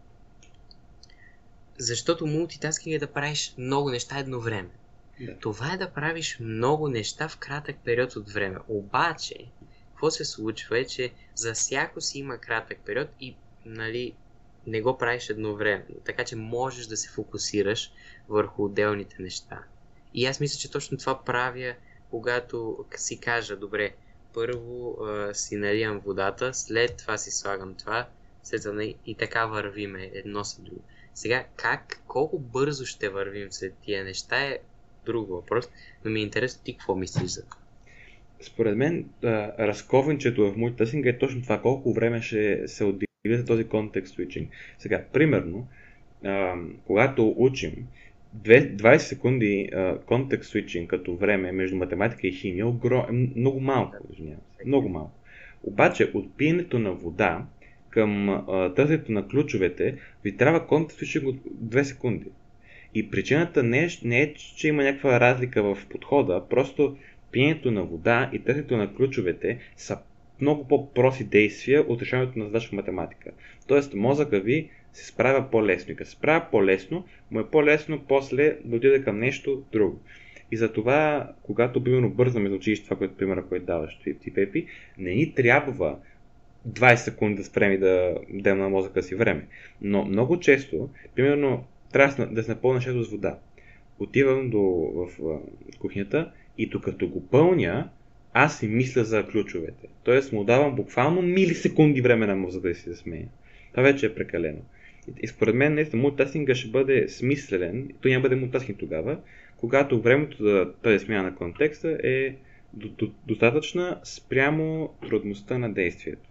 защото 1.79 2.27
мултитаскинг 2.27 2.95
е 2.95 3.07
да 3.07 3.13
правиш 3.13 3.55
много 3.59 3.91
неща 3.91 4.19
едновременно. 4.19 4.71
Да. 5.21 5.39
Това 5.39 5.73
е 5.73 5.77
да 5.77 5.91
правиш 5.91 6.39
много 6.41 6.89
неща 6.89 7.29
в 7.29 7.39
кратък 7.39 7.77
период 7.85 8.17
от 8.17 8.31
време. 8.31 8.59
Обаче, 8.69 9.37
какво 9.91 10.11
се 10.11 10.25
случва 10.25 10.79
е, 10.79 10.85
че 10.85 11.13
за 11.35 11.55
всяко 11.55 12.01
си 12.01 12.19
има 12.19 12.39
кратък 12.39 12.79
период 12.85 13.09
и 13.21 13.37
нали, 13.65 14.15
не 14.67 14.81
го 14.81 14.99
правиш 14.99 15.31
едновременно. 15.31 15.95
Така 16.05 16.25
че 16.25 16.37
можеш 16.37 16.87
да 16.87 16.97
се 16.97 17.11
фокусираш 17.11 17.93
върху 18.29 18.65
отделните 18.65 19.23
неща. 19.23 19.59
И 20.15 20.27
аз 20.27 20.41
мисля, 20.41 20.59
че 20.59 20.71
точно 20.71 20.99
това 20.99 21.25
правя, 21.25 21.75
когато 22.11 22.85
си 22.97 23.21
кажа, 23.21 23.57
добре, 23.57 23.95
първо 24.35 24.97
а, 25.05 25.35
си 25.35 25.57
наливам 25.57 26.01
водата, 26.01 26.55
след 26.55 26.97
това 26.97 27.19
си 27.19 27.31
слагам 27.31 27.75
това, 27.75 28.09
след 28.43 28.63
това 28.63 28.85
и 29.07 29.15
така 29.15 29.47
вървиме 29.47 30.11
едно 30.15 30.45
с 30.45 30.61
друго. 30.61 30.81
Сега, 31.15 31.45
как, 31.57 32.03
колко 32.07 32.39
бързо 32.39 32.87
ще 32.87 33.09
вървим 33.09 33.53
след 33.53 33.75
тия 33.85 34.05
неща 34.05 34.41
е 34.41 34.59
друг 35.07 35.31
въпрос, 35.31 35.69
но 36.05 36.11
ми 36.11 36.21
е 36.21 36.23
интересно 36.23 36.63
ти 36.65 36.77
какво 36.77 36.95
мислиш 36.95 37.31
за 37.31 37.43
това. 37.43 37.57
Според 38.43 38.77
мен, 38.77 39.09
разковничето 39.59 40.53
в 40.53 40.57
мултитасинга 40.57 41.11
е 41.11 41.19
точно 41.19 41.43
това, 41.43 41.63
колко 41.63 41.93
време 41.93 42.23
ще 42.23 42.69
се 42.69 42.85
отделя 42.85 43.10
за 43.27 43.45
този 43.45 43.65
контекст 43.65 44.15
свичинг. 44.15 44.51
Сега, 44.79 45.05
примерно, 45.13 45.69
а, 46.25 46.55
когато 46.87 47.35
учим 47.37 47.73
20 48.37 48.97
секунди 48.97 49.71
контекст 50.07 50.51
свичинг 50.51 50.91
като 50.91 51.17
време 51.17 51.53
между 51.53 51.77
математика 51.77 52.27
и 52.27 52.33
химия 52.33 52.67
е 53.09 53.13
много 53.13 53.61
малко, 53.61 53.97
извинявам 54.13 54.43
се. 54.59 54.67
Много 54.67 54.89
малко. 54.89 55.13
Обаче 55.63 56.11
от 56.15 56.37
пиенето 56.37 56.79
на 56.79 56.93
вода 56.93 57.47
към 57.91 58.45
търсенето 58.77 59.13
на 59.13 59.29
ключовете 59.29 59.97
ви 60.25 60.37
трябва 60.37 60.67
контекст 60.67 60.99
свичинг 60.99 61.27
от 61.27 61.37
2 61.65 61.83
секунди. 61.83 62.27
И 62.95 63.11
причината 63.11 63.63
не 63.63 63.79
е, 63.79 63.89
не 64.05 64.23
е, 64.23 64.35
че 64.35 64.69
има 64.69 64.83
някаква 64.83 65.21
разлика 65.21 65.63
в 65.63 65.79
подхода, 65.91 66.49
просто 66.51 66.97
пиенето 67.33 67.71
на 67.71 67.83
вода 67.83 68.31
и 68.33 68.39
търсенето 68.39 68.77
на 68.77 68.95
ключовете 68.95 69.59
са 69.77 69.99
много 70.41 70.69
по-прости 70.69 71.25
действия 71.25 71.83
от 71.89 72.03
решаването 72.03 72.39
на 72.39 72.45
задача 72.45 72.69
в 72.69 72.73
математика. 72.73 73.31
Тоест 73.67 73.95
мозъка 73.95 74.41
ви 74.41 74.71
се 74.93 75.07
справя 75.07 75.51
по-лесно. 75.51 75.93
И 75.93 75.97
като 75.97 76.11
се 76.11 76.17
справя 76.17 76.47
по-лесно, 76.51 77.05
му 77.31 77.41
е 77.41 77.51
по-лесно 77.51 78.05
после 78.09 78.57
да 78.65 78.77
отиде 78.77 79.03
към 79.03 79.19
нещо 79.19 79.63
друго. 79.73 80.01
И 80.53 80.57
затова, 80.57 81.31
когато 81.43 81.85
примерно 81.85 82.11
бързаме 82.11 82.49
за 82.49 82.55
училище, 82.55 82.85
това, 82.85 82.97
което 82.97 83.17
примера, 83.17 83.47
който 83.47 83.67
даваш 83.67 83.99
ти, 84.05 84.19
ти 84.19 84.35
Пепи, 84.35 84.67
не 84.99 85.15
ни 85.15 85.35
трябва 85.35 85.97
20 86.69 86.95
секунди 86.95 87.37
да 87.37 87.45
спрем 87.45 87.73
и 87.73 87.79
да 87.79 88.15
дадем 88.31 88.59
на 88.59 88.69
мозъка 88.69 89.03
си 89.03 89.15
време. 89.15 89.47
Но 89.81 90.05
много 90.05 90.41
често, 90.41 90.89
примерно, 91.15 91.65
трябва 91.93 92.27
да 92.27 92.43
се 92.43 92.51
напълня 92.51 92.81
с 92.81 93.11
вода. 93.11 93.39
Отивам 93.99 94.51
до, 94.51 94.61
в, 94.95 95.09
в 95.19 95.39
кухнята 95.79 96.33
и 96.59 96.67
докато 96.67 97.09
го 97.09 97.27
пълня, 97.27 97.91
аз 98.35 98.59
си 98.59 98.69
мисля 98.69 99.05
за 99.05 99.27
ключовете. 99.27 99.89
Тоест 100.05 100.33
му 100.33 100.45
давам 100.45 100.75
буквално 100.75 101.23
милисекунди 101.23 102.01
време 102.01 102.27
на 102.27 102.37
мозъка 102.37 102.69
да 102.69 102.75
си 102.75 102.89
да 102.89 102.97
смея. 102.97 103.29
Това 103.71 103.83
вече 103.83 104.07
е 104.07 104.15
прекалено. 104.15 104.61
И 105.23 105.27
според 105.27 105.55
мен 105.55 105.75
наистина 105.75 106.03
мултитаскинга 106.03 106.55
ще 106.55 106.69
бъде 106.69 107.09
смислен, 107.09 107.89
то 108.01 108.09
няма 108.09 108.23
бъде 108.23 108.37
мултитаскинг 108.37 108.79
тогава, 108.79 109.19
когато 109.57 110.03
времето 110.03 110.43
за 110.43 110.73
тази 110.83 111.05
смяна 111.05 111.23
на 111.23 111.35
контекста 111.35 111.99
е 112.03 112.35
достатъчна 113.27 114.01
спрямо 114.05 114.95
трудността 115.09 115.59
на 115.59 115.73
действието. 115.73 116.31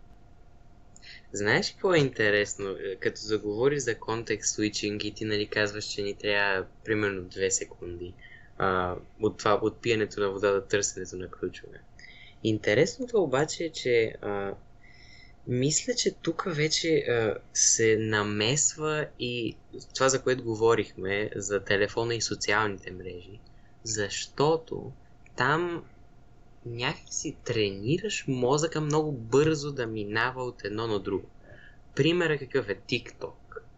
Знаеш 1.33 1.71
какво 1.71 1.93
е 1.93 1.99
интересно? 1.99 2.75
Като 2.99 3.21
заговори 3.21 3.79
за 3.79 3.95
контекст 3.95 4.57
switching 4.57 5.03
и 5.03 5.13
ти 5.13 5.25
нали 5.25 5.47
казваш, 5.47 5.85
че 5.85 6.01
ни 6.01 6.13
трябва 6.13 6.65
примерно 6.85 7.21
2 7.21 7.49
секунди 7.49 8.13
а, 8.57 8.95
от 9.21 9.37
това, 9.37 9.59
от 9.61 9.81
пиенето 9.81 10.19
на 10.19 10.29
вода 10.29 10.53
до 10.53 10.61
търсенето 10.61 11.17
на 11.17 11.27
ключове. 11.27 11.79
Интересното 12.43 13.23
обаче 13.23 13.63
е, 13.63 13.71
че 13.71 14.13
а, 14.21 14.53
мисля, 15.47 15.93
че 15.93 16.11
тук 16.11 16.43
вече 16.47 16.97
а, 16.97 17.35
се 17.53 17.97
намесва 17.99 19.07
и 19.19 19.55
това, 19.95 20.09
за 20.09 20.21
което 20.21 20.43
говорихме, 20.43 21.29
за 21.35 21.63
телефона 21.63 22.15
и 22.15 22.21
социалните 22.21 22.91
мрежи, 22.91 23.39
защото 23.83 24.91
там 25.37 25.83
някакси 26.65 27.35
тренираш 27.43 28.25
мозъка 28.27 28.81
много 28.81 29.11
бързо 29.11 29.71
да 29.71 29.87
минава 29.87 30.43
от 30.43 30.65
едно 30.65 30.87
на 30.87 30.99
друго. 30.99 31.27
Примера 31.95 32.37
какъв 32.37 32.69
е 32.69 32.75
TikTok? 32.75 33.33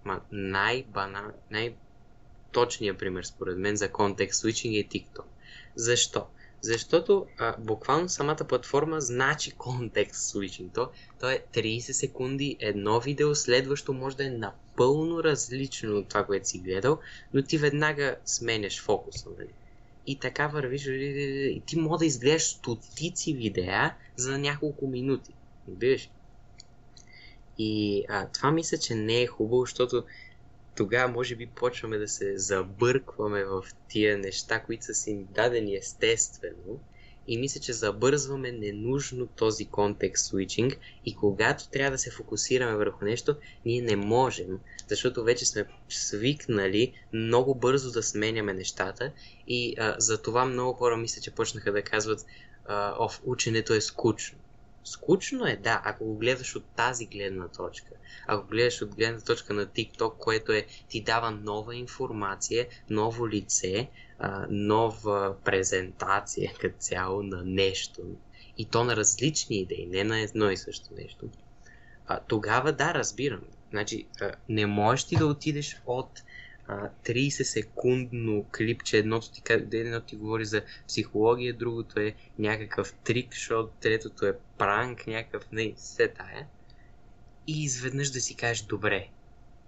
Ма 0.05 0.21
най-бана, 0.31 1.33
най-точният 1.51 2.97
пример 2.97 3.23
според 3.23 3.57
мен 3.57 3.75
за 3.75 3.91
контекст 3.91 4.43
switching 4.43 4.79
е 4.79 4.87
TikTok. 4.87 5.25
Защо? 5.75 6.27
Защото 6.61 7.27
а, 7.37 7.55
буквално 7.59 8.09
самата 8.09 8.35
платформа 8.35 9.01
значи 9.01 9.51
контекст 9.51 10.33
switching. 10.33 10.73
То, 10.73 10.89
то 11.19 11.29
е 11.29 11.43
30 11.53 11.79
секунди, 11.79 12.57
едно 12.59 12.99
видео, 12.99 13.35
следващо 13.35 13.93
може 13.93 14.17
да 14.17 14.25
е 14.25 14.29
напълно 14.29 15.23
различно 15.23 15.97
от 15.97 16.07
това, 16.07 16.25
което 16.25 16.49
си 16.49 16.59
гледал, 16.59 16.99
но 17.33 17.41
ти 17.41 17.57
веднага 17.57 18.15
сменяш 18.25 18.81
фокуса. 18.81 19.29
Нали? 19.37 19.49
И 20.07 20.19
така 20.19 20.47
вървиш, 20.47 20.85
и 20.85 21.61
ти 21.65 21.79
може 21.79 21.99
да 21.99 22.05
изгледаш 22.05 22.43
стотици 22.43 23.33
видеа 23.33 23.95
за 24.15 24.37
няколко 24.37 24.87
минути. 24.87 25.33
Виж? 25.67 26.09
И 27.57 28.03
а, 28.09 28.27
това 28.27 28.51
мисля, 28.51 28.77
че 28.77 28.95
не 28.95 29.21
е 29.21 29.27
хубаво, 29.27 29.61
защото 29.61 30.03
тогава 30.75 31.11
може 31.11 31.35
би 31.35 31.47
почваме 31.47 31.97
да 31.97 32.07
се 32.07 32.37
забъркваме 32.37 33.45
в 33.45 33.63
тия 33.87 34.17
неща, 34.17 34.59
които 34.59 34.85
са 34.85 34.93
си 34.93 35.25
дадени 35.35 35.75
естествено. 35.75 36.79
И 37.27 37.37
мисля, 37.37 37.61
че 37.61 37.73
забързваме 37.73 38.51
ненужно 38.51 39.27
този 39.27 39.65
контекст 39.65 40.31
switching. 40.31 40.77
И 41.05 41.15
когато 41.15 41.69
трябва 41.69 41.91
да 41.91 41.97
се 41.97 42.11
фокусираме 42.11 42.75
върху 42.75 43.05
нещо, 43.05 43.35
ние 43.65 43.81
не 43.81 43.95
можем, 43.95 44.59
защото 44.87 45.23
вече 45.23 45.45
сме 45.45 45.65
свикнали 45.89 46.93
много 47.13 47.55
бързо 47.55 47.91
да 47.91 48.03
сменяме 48.03 48.53
нещата. 48.53 49.11
И 49.47 49.75
а, 49.77 49.95
за 49.99 50.21
това 50.21 50.45
много 50.45 50.73
хора 50.73 50.97
мисля, 50.97 51.21
че 51.21 51.31
почнаха 51.31 51.71
да 51.71 51.81
казват 51.81 52.25
а, 52.65 53.09
ученето 53.23 53.73
е 53.73 53.81
скучно. 53.81 54.39
Скучно 54.83 55.47
е, 55.47 55.55
да, 55.55 55.81
ако 55.85 56.05
го 56.05 56.17
гледаш 56.17 56.55
от 56.55 56.63
тази 56.75 57.05
гледна 57.05 57.47
точка. 57.47 57.89
Ако 58.27 58.47
гледаш 58.47 58.81
от 58.81 58.95
гледна 58.95 59.19
точка 59.19 59.53
на 59.53 59.65
TikTok, 59.65 60.17
което 60.17 60.51
е 60.51 60.65
ти 60.89 61.01
дава 61.01 61.31
нова 61.31 61.75
информация, 61.75 62.67
ново 62.89 63.29
лице, 63.29 63.89
нова 64.49 65.35
презентация 65.43 66.53
като 66.61 66.75
цяло 66.79 67.23
на 67.23 67.43
нещо. 67.45 68.01
И 68.57 68.65
то 68.65 68.83
на 68.83 68.95
различни 68.95 69.55
идеи, 69.55 69.87
не 69.87 70.03
на 70.03 70.19
едно 70.19 70.51
и 70.51 70.57
също 70.57 70.93
нещо. 70.93 71.29
Тогава 72.27 72.71
да, 72.71 72.93
разбирам. 72.93 73.41
Значи, 73.69 74.07
не 74.49 74.65
можеш 74.65 75.05
ти 75.05 75.15
да 75.15 75.25
отидеш 75.25 75.81
от 75.85 76.23
30 77.05 77.29
секундно 77.29 78.45
клипче, 78.57 78.97
едното 78.97 79.31
ти, 79.31 79.41
едното 79.73 80.05
ти 80.05 80.15
говори 80.15 80.45
за 80.45 80.61
психология, 80.87 81.53
другото 81.53 81.99
е 81.99 82.15
някакъв 82.39 82.93
трик, 82.93 83.33
защото 83.33 83.73
третото 83.81 84.25
е 84.25 84.37
пранк, 84.57 85.07
някакъв 85.07 85.51
не, 85.51 85.73
все 85.77 86.07
тая. 86.07 86.47
И 87.47 87.63
изведнъж 87.63 88.09
да 88.09 88.21
си 88.21 88.35
кажеш, 88.35 88.61
добре, 88.61 89.07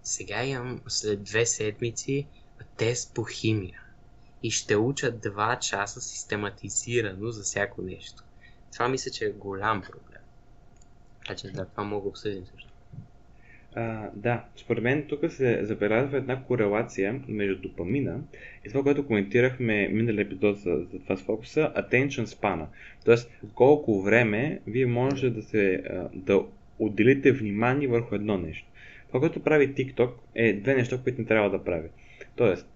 сега 0.03 0.43
имам 0.43 0.81
след 0.87 1.23
две 1.23 1.45
седмици 1.45 2.27
тест 2.77 3.13
по 3.13 3.23
химия 3.23 3.81
и 4.43 4.51
ще 4.51 4.75
уча 4.75 5.11
2 5.11 5.59
часа 5.59 6.01
систематизирано 6.01 7.31
за 7.31 7.43
всяко 7.43 7.81
нещо. 7.81 8.23
Това 8.73 8.89
мисля, 8.89 9.11
че 9.11 9.25
е 9.25 9.29
голям 9.29 9.81
проблем. 9.81 10.21
Значи 11.25 11.51
да, 11.51 11.65
това 11.65 11.83
мога 11.83 12.03
да 12.03 12.09
обсъдим 12.09 12.45
също. 12.45 12.62
А, 13.75 14.09
да, 14.15 14.45
според 14.55 14.83
мен 14.83 15.05
тук 15.07 15.31
се 15.31 15.65
забелязва 15.65 16.17
една 16.17 16.43
корелация 16.43 17.21
между 17.27 17.61
допамина 17.61 18.19
и 18.65 18.69
това, 18.69 18.83
което 18.83 19.07
коментирахме 19.07 19.87
миналия 19.87 20.23
епизод 20.23 20.57
за, 20.57 20.85
за 20.91 20.99
това 20.99 21.17
с 21.17 21.23
фокуса, 21.23 21.71
attention 21.77 22.25
span. 22.25 22.65
Тоест, 23.05 23.31
колко 23.55 24.01
време 24.01 24.59
вие 24.67 24.85
можете 24.85 25.29
да, 25.29 25.41
се, 25.41 25.83
да 26.13 26.45
отделите 26.79 27.31
внимание 27.31 27.87
върху 27.87 28.15
едно 28.15 28.37
нещо. 28.37 28.67
Това, 29.07 29.19
което 29.19 29.43
прави 29.43 29.73
TikTok 29.73 30.11
е 30.35 30.53
две 30.53 30.75
неща, 30.75 30.97
които 31.03 31.21
не 31.21 31.27
трябва 31.27 31.49
да 31.49 31.63
прави. 31.63 31.89
Тоест, 32.35 32.67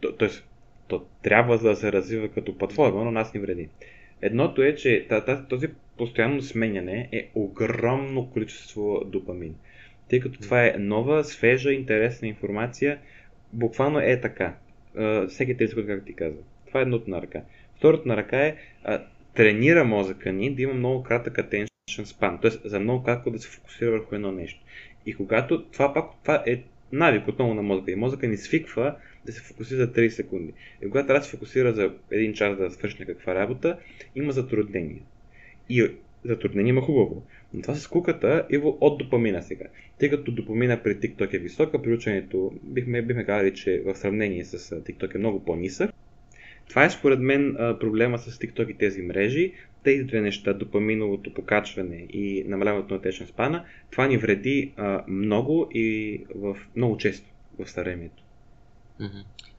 то, 0.00 0.12
тоест 0.12 0.48
то 0.88 1.06
трябва 1.22 1.58
да 1.58 1.76
се 1.76 1.92
развива 1.92 2.28
като 2.28 2.58
платформа, 2.58 3.04
но 3.04 3.10
нас 3.10 3.34
ни 3.34 3.40
вреди. 3.40 3.68
Едното 4.22 4.62
е, 4.62 4.74
че 4.74 5.08
този 5.48 5.68
постоянно 5.96 6.42
сменяне 6.42 7.08
е 7.12 7.28
огромно 7.34 8.30
количество 8.30 9.02
допамин. 9.06 9.54
Тъй 10.08 10.20
като 10.20 10.40
това 10.40 10.66
е 10.66 10.74
нова, 10.78 11.24
свежа, 11.24 11.72
интересна 11.72 12.28
информация, 12.28 12.98
буквално 13.52 13.98
е 13.98 14.20
така. 14.20 14.54
Всеки 15.28 15.56
тези 15.56 15.74
както 15.74 16.06
ти 16.06 16.14
казва. 16.14 16.42
Това 16.66 16.80
е 16.80 16.82
едното 16.82 17.10
на 17.10 17.22
ръка. 17.22 17.42
Второто 17.76 18.08
на 18.08 18.16
ръка 18.16 18.46
е 18.46 18.56
тренира 19.34 19.84
мозъка 19.84 20.32
ни 20.32 20.54
да 20.54 20.62
има 20.62 20.74
много 20.74 21.02
кратък 21.02 21.36
attention 21.36 21.68
span, 21.88 22.42
т.е. 22.42 22.68
за 22.68 22.80
много 22.80 23.04
кратко 23.04 23.30
да 23.30 23.38
се 23.38 23.48
фокусира 23.48 23.90
върху 23.90 24.14
едно 24.14 24.32
нещо. 24.32 24.60
И 25.06 25.14
когато 25.14 25.64
това 25.64 25.94
пак 25.94 26.04
това 26.22 26.42
е 26.46 26.62
навик 26.92 27.28
отново 27.28 27.54
на 27.54 27.62
мозъка. 27.62 27.90
И 27.90 27.96
мозъка 27.96 28.28
ни 28.28 28.36
свиква 28.36 28.96
да 29.26 29.32
се 29.32 29.42
фокусира 29.42 29.78
за 29.78 29.92
30 29.92 30.08
секунди. 30.08 30.52
И 30.82 30.88
когато 30.88 31.06
трябва 31.06 31.24
се 31.24 31.30
фокусира 31.30 31.72
за 31.72 31.92
един 32.10 32.32
час 32.32 32.56
да 32.56 32.70
свърши 32.70 32.96
някаква 33.00 33.34
работа, 33.34 33.78
има 34.14 34.32
затруднение. 34.32 35.02
И 35.68 35.90
затруднение 36.24 36.70
има 36.70 36.80
хубаво. 36.80 37.26
Но 37.54 37.62
това 37.62 37.74
с 37.74 37.88
куката 37.88 38.46
е 38.50 38.58
от 38.58 38.98
допамина 38.98 39.42
сега. 39.42 39.64
Тъй 39.98 40.10
като 40.10 40.32
допамина 40.32 40.82
при 40.82 40.96
TikTok 40.96 41.34
е 41.34 41.38
висока, 41.38 41.82
при 41.82 41.92
ученето 41.92 42.52
бихме, 42.62 43.02
бихме 43.02 43.24
казали, 43.24 43.54
че 43.54 43.82
в 43.86 43.94
сравнение 43.94 44.44
с 44.44 44.58
TikTok 44.80 45.14
е 45.14 45.18
много 45.18 45.44
по-нисък. 45.44 45.90
Това 46.68 46.84
е 46.84 46.90
според 46.90 47.20
мен 47.20 47.56
проблема 47.80 48.18
с 48.18 48.38
TikTok 48.38 48.70
и 48.70 48.78
тези 48.78 49.02
мрежи. 49.02 49.52
Тези 49.84 50.04
две 50.04 50.20
неща, 50.20 50.52
допаминовото 50.52 51.34
покачване 51.34 51.96
и 51.96 52.44
намаляването 52.46 52.94
на 52.94 53.02
течен 53.02 53.26
спана, 53.26 53.64
това 53.90 54.06
ни 54.06 54.18
вреди 54.18 54.72
много 55.08 55.68
и 55.70 56.20
в, 56.34 56.56
много 56.76 56.96
често 56.96 57.26
в 57.58 57.70
старението. 57.70 58.22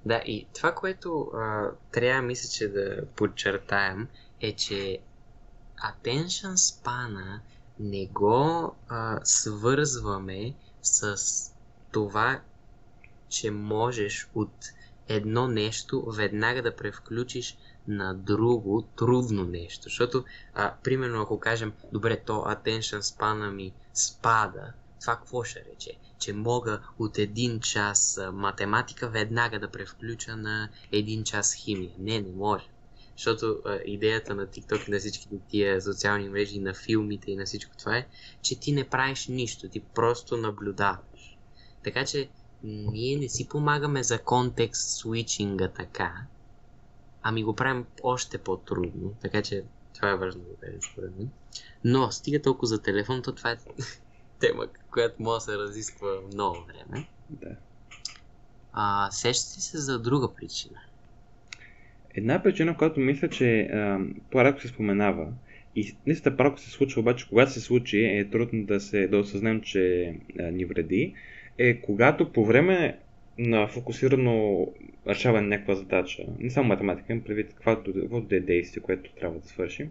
Да, 0.05 0.21
и 0.25 0.45
това, 0.55 0.71
което 0.71 1.31
а, 1.33 1.71
трябва, 1.91 2.21
мисля, 2.21 2.49
че 2.57 2.67
да 2.67 3.05
подчертаем, 3.15 4.07
е, 4.41 4.51
че 4.51 4.97
attention 5.77 6.55
span 6.55 7.39
не 7.79 8.07
го 8.07 8.75
а, 8.87 9.19
свързваме 9.23 10.53
с 10.81 11.17
това, 11.91 12.41
че 13.29 13.51
можеш 13.51 14.29
от 14.35 14.53
едно 15.07 15.47
нещо 15.47 16.05
веднага 16.11 16.61
да 16.61 16.75
превключиш 16.75 17.57
на 17.87 18.13
друго 18.13 18.87
трудно 18.95 19.43
нещо. 19.43 19.83
Защото, 19.83 20.23
а, 20.53 20.73
примерно, 20.83 21.21
ако 21.21 21.39
кажем, 21.39 21.73
добре, 21.93 22.23
то 22.25 22.33
attention 22.33 22.99
span 22.99 23.51
ми 23.51 23.73
спада, 23.93 24.73
това 25.01 25.15
какво 25.15 25.43
ще 25.43 25.65
рече? 25.65 25.91
Че 26.19 26.33
мога 26.33 26.81
от 26.99 27.17
един 27.17 27.59
час 27.59 28.19
математика 28.33 29.09
веднага 29.09 29.59
да 29.59 29.71
превключа 29.71 30.37
на 30.37 30.69
един 30.91 31.23
час 31.23 31.53
химия. 31.53 31.91
Не, 31.99 32.21
не 32.21 32.31
може. 32.31 32.65
Защото 33.17 33.61
а, 33.65 33.79
идеята 33.85 34.35
на 34.35 34.47
TikTok 34.47 34.87
и 34.87 34.91
на 34.91 34.99
всички 34.99 35.27
тия 35.49 35.81
социални 35.81 36.29
мрежи, 36.29 36.59
на 36.59 36.73
филмите 36.73 37.31
и 37.31 37.35
на 37.35 37.45
всичко 37.45 37.77
това 37.77 37.97
е, 37.97 38.07
че 38.41 38.59
ти 38.59 38.71
не 38.71 38.89
правиш 38.89 39.27
нищо, 39.27 39.69
ти 39.69 39.79
просто 39.79 40.37
наблюдаваш. 40.37 41.37
Така 41.83 42.05
че 42.05 42.29
ние 42.63 43.17
не 43.17 43.29
си 43.29 43.47
помагаме 43.49 44.03
за 44.03 44.19
контекст 44.19 44.89
свичинга 44.89 45.67
така, 45.67 46.13
ами 47.21 47.43
го 47.43 47.55
правим 47.55 47.85
още 48.03 48.37
по-трудно. 48.37 49.13
Така 49.21 49.41
че 49.41 49.63
това 49.95 50.09
е 50.09 50.15
важно 50.15 50.41
да 50.41 50.55
кажем 50.55 50.81
според 50.91 51.17
мен. 51.17 51.29
Но 51.83 52.11
стига 52.11 52.41
толкова 52.41 52.67
за 52.67 52.81
телефон, 52.81 53.21
то 53.21 53.35
това 53.35 53.51
е 53.51 53.57
тема, 54.39 54.67
която 54.91 55.21
може 55.21 55.45
да 55.45 55.51
се 55.51 55.57
разисква 55.57 56.21
много 56.33 56.57
време. 56.65 57.07
Да. 57.29 57.55
А, 58.73 59.11
сещате 59.11 59.61
се 59.61 59.77
за 59.77 59.99
друга 59.99 60.33
причина? 60.33 60.79
Една 62.17 62.43
причина, 62.43 62.77
която 62.77 62.99
мисля, 62.99 63.27
че 63.27 63.69
по-рядко 64.31 64.61
се 64.61 64.67
споменава, 64.67 65.27
и 65.75 65.95
наистина 66.07 66.37
право 66.37 66.57
се 66.57 66.69
случва, 66.69 67.01
обаче 67.01 67.29
когато 67.29 67.51
се 67.51 67.61
случи 67.61 68.03
е 68.03 68.29
трудно 68.29 68.65
да 68.65 68.79
се 68.79 69.07
да 69.07 69.17
осъзнем, 69.17 69.61
че 69.61 70.13
а, 70.39 70.51
ни 70.51 70.65
вреди, 70.65 71.13
е 71.57 71.81
когато 71.81 72.31
по 72.31 72.45
време 72.45 72.97
на 73.37 73.67
фокусирано 73.67 74.67
решаване 75.07 75.41
на 75.41 75.49
някаква 75.49 75.75
задача, 75.75 76.23
не 76.39 76.49
само 76.49 76.67
математика, 76.67 77.13
им 77.13 77.21
предвид 77.21 77.53
каквото, 77.53 77.93
е 78.31 78.39
действие, 78.39 78.83
което 78.83 79.11
трябва 79.11 79.39
да 79.39 79.47
свършим, 79.47 79.89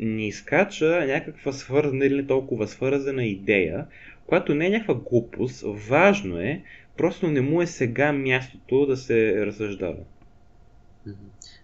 ни 0.00 0.28
изкача 0.28 1.04
някаква 1.06 1.52
свързана 1.52 2.06
или 2.06 2.16
не 2.16 2.26
толкова 2.26 2.66
свързана 2.66 3.24
идея, 3.24 3.86
която 4.26 4.54
не 4.54 4.66
е 4.66 4.70
някаква 4.70 4.94
глупост, 4.94 5.64
важно 5.66 6.40
е, 6.40 6.62
просто 6.96 7.30
не 7.30 7.40
му 7.40 7.62
е 7.62 7.66
сега 7.66 8.12
мястото 8.12 8.86
да 8.86 8.96
се 8.96 9.46
разсъждава. 9.46 9.96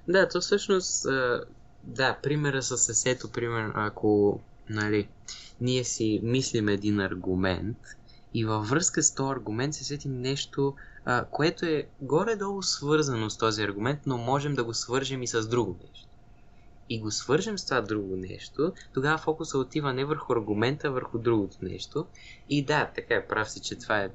Да, 0.09 0.29
то 0.29 0.41
всъщност, 0.41 1.07
да, 1.85 2.19
примера 2.23 2.63
с 2.63 2.89
есето, 2.89 3.33
пример, 3.33 3.73
ако, 3.75 4.41
нали, 4.69 5.09
ние 5.61 5.85
си 5.85 6.21
мислим 6.23 6.69
един 6.69 7.01
аргумент 7.01 7.79
и 8.35 8.45
във 8.45 8.69
връзка 8.69 9.03
с 9.03 9.15
този 9.15 9.33
аргумент 9.33 9.75
се 9.75 9.85
сетим 9.85 10.21
нещо, 10.21 10.75
което 11.31 11.67
е 11.67 11.87
горе-долу 12.01 12.63
свързано 12.63 13.31
с 13.31 13.39
този 13.39 13.63
аргумент, 13.63 14.01
но 14.07 14.19
можем 14.19 14.55
да 14.55 14.65
го 14.65 14.75
свържем 14.75 15.23
и 15.23 15.27
с 15.27 15.49
друго 15.49 15.77
нещо. 15.83 16.09
И 16.89 17.01
го 17.01 17.11
свържем 17.11 17.59
с 17.59 17.65
това 17.65 17.81
друго 17.81 18.17
нещо, 18.17 18.73
тогава 18.95 19.19
фокуса 19.19 19.59
отива 19.59 19.93
не 19.93 20.05
върху 20.05 20.33
аргумента, 20.33 20.89
а 20.89 20.91
върху 20.91 21.19
другото 21.19 21.57
нещо. 21.63 22.07
И 22.49 22.65
да, 22.65 22.91
така 22.95 23.15
е, 23.15 23.27
прав 23.27 23.51
си, 23.51 23.61
че 23.61 23.79
това 23.79 23.99
е 23.99 24.11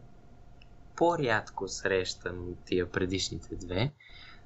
по-рядко 0.96 1.68
срещано 1.68 2.44
от 2.44 2.58
тия 2.66 2.92
предишните 2.92 3.56
две 3.56 3.92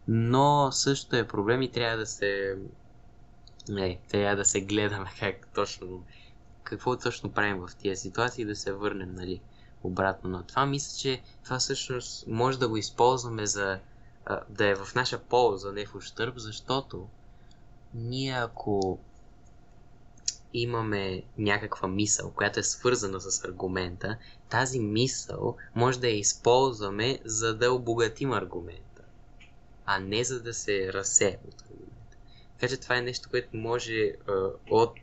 но 0.07 0.71
също 0.71 1.15
е 1.15 1.27
проблем 1.27 1.61
и 1.61 1.71
трябва 1.71 1.97
да 1.97 2.05
се 2.05 2.57
не, 3.69 3.99
трябва 4.09 4.35
да 4.35 4.45
се 4.45 4.61
гледаме 4.61 5.09
как 5.19 5.47
точно 5.55 6.03
какво 6.63 6.97
точно 6.97 7.31
правим 7.31 7.57
в 7.57 7.75
тия 7.75 7.97
ситуации 7.97 8.41
и 8.41 8.45
да 8.45 8.55
се 8.55 8.73
върнем 8.73 9.15
нали, 9.15 9.41
обратно 9.83 10.29
на 10.29 10.43
това. 10.43 10.65
Мисля, 10.65 10.99
че 10.99 11.21
това 11.43 11.59
всъщност 11.59 12.27
може 12.27 12.59
да 12.59 12.67
го 12.67 12.77
използваме 12.77 13.45
за 13.45 13.79
да 14.49 14.67
е 14.67 14.75
в 14.75 14.95
наша 14.95 15.19
полза, 15.19 15.71
не 15.71 15.85
в 15.85 15.95
ущърб, 15.95 16.37
защото 16.37 17.07
ние 17.93 18.33
ако 18.33 18.99
имаме 20.53 21.23
някаква 21.37 21.87
мисъл, 21.87 22.31
която 22.31 22.59
е 22.59 22.63
свързана 22.63 23.21
с 23.21 23.43
аргумента, 23.45 24.17
тази 24.49 24.79
мисъл 24.79 25.57
може 25.75 25.99
да 25.99 26.07
я 26.07 26.19
използваме, 26.19 27.19
за 27.25 27.57
да 27.57 27.71
обогатим 27.71 28.31
аргумент 28.31 28.90
а 29.95 29.99
не 29.99 30.23
за 30.23 30.43
да 30.43 30.53
се 30.53 30.93
разсее 30.93 31.37
от 31.47 31.61
аргумента. 31.61 32.17
Така 32.57 32.73
че 32.73 32.79
това 32.79 32.97
е 32.97 33.01
нещо, 33.01 33.29
което 33.29 33.57
може 33.57 34.11
от 34.69 34.99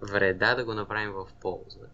вреда 0.00 0.54
да 0.54 0.64
го 0.64 0.74
направим 0.74 1.12
в 1.12 1.26
полза. 1.40 1.86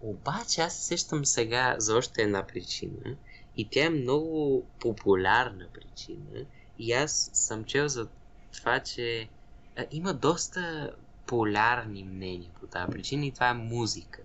Обаче 0.00 0.60
аз 0.60 0.76
се 0.76 0.82
сещам 0.82 1.24
сега 1.24 1.76
за 1.78 1.96
още 1.96 2.22
една 2.22 2.46
причина 2.46 3.16
и 3.56 3.68
тя 3.70 3.84
е 3.84 3.90
много 3.90 4.64
популярна 4.80 5.66
причина 5.74 6.44
и 6.78 6.92
аз 6.92 7.30
съм 7.32 7.64
чел 7.64 7.88
за 7.88 8.08
това, 8.52 8.80
че 8.80 9.28
а, 9.76 9.84
има 9.90 10.14
доста 10.14 10.92
полярни 11.26 12.04
мнения 12.04 12.50
по 12.60 12.66
тази 12.66 12.92
причина 12.92 13.26
и 13.26 13.32
това 13.32 13.48
е 13.48 13.54
музика. 13.54 14.22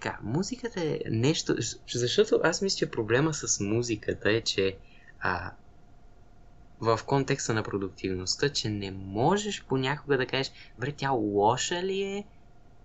Така, 0.00 0.18
музиката 0.22 0.84
е 0.84 1.00
нещо, 1.10 1.54
защото 1.94 2.40
аз 2.44 2.62
мисля, 2.62 2.78
че 2.78 2.90
проблема 2.90 3.34
с 3.34 3.60
музиката 3.60 4.30
е, 4.30 4.40
че 4.40 4.76
а, 5.20 5.52
в 6.80 7.00
контекста 7.06 7.54
на 7.54 7.62
продуктивността, 7.62 8.48
че 8.48 8.68
не 8.68 8.90
можеш 8.90 9.64
понякога 9.64 10.16
да 10.16 10.26
кажеш, 10.26 10.52
бре, 10.78 10.92
тя 10.92 11.10
лоша 11.10 11.82
ли 11.82 12.02
е, 12.02 12.24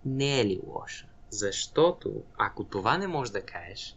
не 0.04 0.40
е 0.40 0.44
ли 0.44 0.60
лоша. 0.66 1.06
Защото, 1.30 2.22
ако 2.38 2.64
това 2.64 2.98
не 2.98 3.06
можеш 3.06 3.32
да 3.32 3.42
кажеш, 3.42 3.96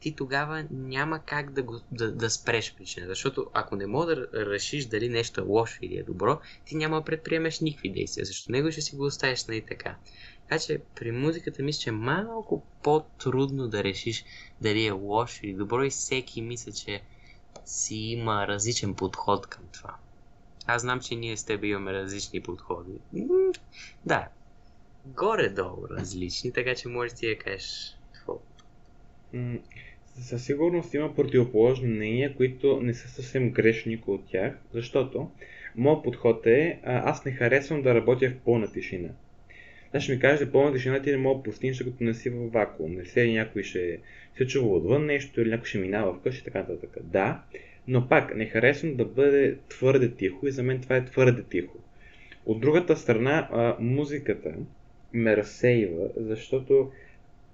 ти 0.00 0.12
тогава 0.12 0.66
няма 0.70 1.18
как 1.18 1.52
да, 1.52 1.62
го, 1.62 1.80
да, 1.92 2.12
да 2.12 2.30
спреш 2.30 2.74
причина. 2.74 3.06
Защото 3.06 3.46
ако 3.52 3.76
не 3.76 3.86
можеш 3.86 4.18
да 4.18 4.46
решиш 4.46 4.86
дали 4.86 5.08
нещо 5.08 5.40
е 5.40 5.44
лошо 5.44 5.78
или 5.82 5.96
е 5.96 6.02
добро, 6.02 6.40
ти 6.64 6.76
няма 6.76 6.96
да 6.96 7.04
предприемеш 7.04 7.60
никакви 7.60 7.92
действия. 7.92 8.24
Защото 8.24 8.52
него 8.52 8.72
ще 8.72 8.80
си 8.80 8.96
го 8.96 9.04
оставиш 9.04 9.44
нали 9.44 9.62
така. 9.68 9.96
Така 10.48 10.58
че 10.58 10.80
при 10.96 11.12
музиката 11.12 11.62
мисля, 11.62 11.80
че 11.80 11.90
е 11.90 11.92
малко 11.92 12.62
по-трудно 12.82 13.68
да 13.68 13.84
решиш 13.84 14.24
дали 14.60 14.86
е 14.86 14.90
лошо 14.90 15.40
или 15.42 15.54
добро 15.54 15.84
и 15.84 15.90
всеки 15.90 16.42
мисля, 16.42 16.72
че 16.72 17.02
си 17.66 17.94
има 17.94 18.46
различен 18.48 18.94
подход 18.94 19.46
към 19.46 19.64
това. 19.72 19.96
Аз 20.66 20.82
знам, 20.82 21.00
че 21.00 21.14
ние 21.14 21.36
с 21.36 21.44
теб 21.44 21.64
имаме 21.64 21.92
различни 21.92 22.40
подходи. 22.40 22.92
Да, 24.04 24.28
горе-долу 25.06 25.88
различни, 25.90 26.52
така 26.52 26.74
че 26.74 26.88
може 26.88 27.14
ти 27.14 27.28
да 27.28 27.38
кажеш 27.38 27.96
какво. 28.12 28.38
Със 30.20 30.44
сигурност 30.44 30.94
има 30.94 31.14
противоположни 31.14 31.88
мнения, 31.88 32.36
които 32.36 32.80
не 32.80 32.94
са 32.94 33.08
съвсем 33.08 33.50
грешни 33.50 34.02
от 34.06 34.26
тях, 34.26 34.58
защото 34.74 35.30
моят 35.76 36.04
подход 36.04 36.46
е, 36.46 36.80
аз 36.84 37.24
не 37.24 37.32
харесвам 37.32 37.82
да 37.82 37.94
работя 37.94 38.28
в 38.28 38.44
пълна 38.44 38.72
тишина. 38.72 39.08
Аз 39.96 40.02
ще 40.02 40.12
ми 40.12 40.18
кажеш, 40.18 40.48
пълна 40.48 40.72
тишина 40.72 41.02
ти 41.02 41.10
не 41.10 41.16
мога 41.16 41.38
да 41.38 41.42
постигнеш, 41.42 41.78
като 41.78 42.04
не 42.04 42.14
си 42.14 42.30
в 42.30 42.50
вакуум. 42.50 42.92
Не 42.92 43.04
се 43.04 43.26
някой 43.26 43.62
ще 43.62 43.98
се 44.36 44.46
чува 44.46 44.76
отвън 44.76 45.06
нещо 45.06 45.40
или 45.40 45.50
някой 45.50 45.66
ще 45.66 45.78
минава 45.78 46.14
вкъщи 46.14 46.44
така 46.44 46.58
нататък. 46.58 46.96
Да, 47.02 47.42
но 47.88 48.08
пак 48.08 48.36
не 48.36 48.46
харесвам 48.46 48.96
да 48.96 49.04
бъде 49.04 49.56
твърде 49.68 50.10
тихо 50.10 50.46
и 50.46 50.50
за 50.50 50.62
мен 50.62 50.80
това 50.80 50.96
е 50.96 51.04
твърде 51.04 51.42
тихо. 51.42 51.78
От 52.46 52.60
другата 52.60 52.96
страна, 52.96 53.48
а, 53.52 53.76
музиката 53.80 54.54
ме 55.12 55.36
разсейва, 55.36 56.08
защото 56.16 56.90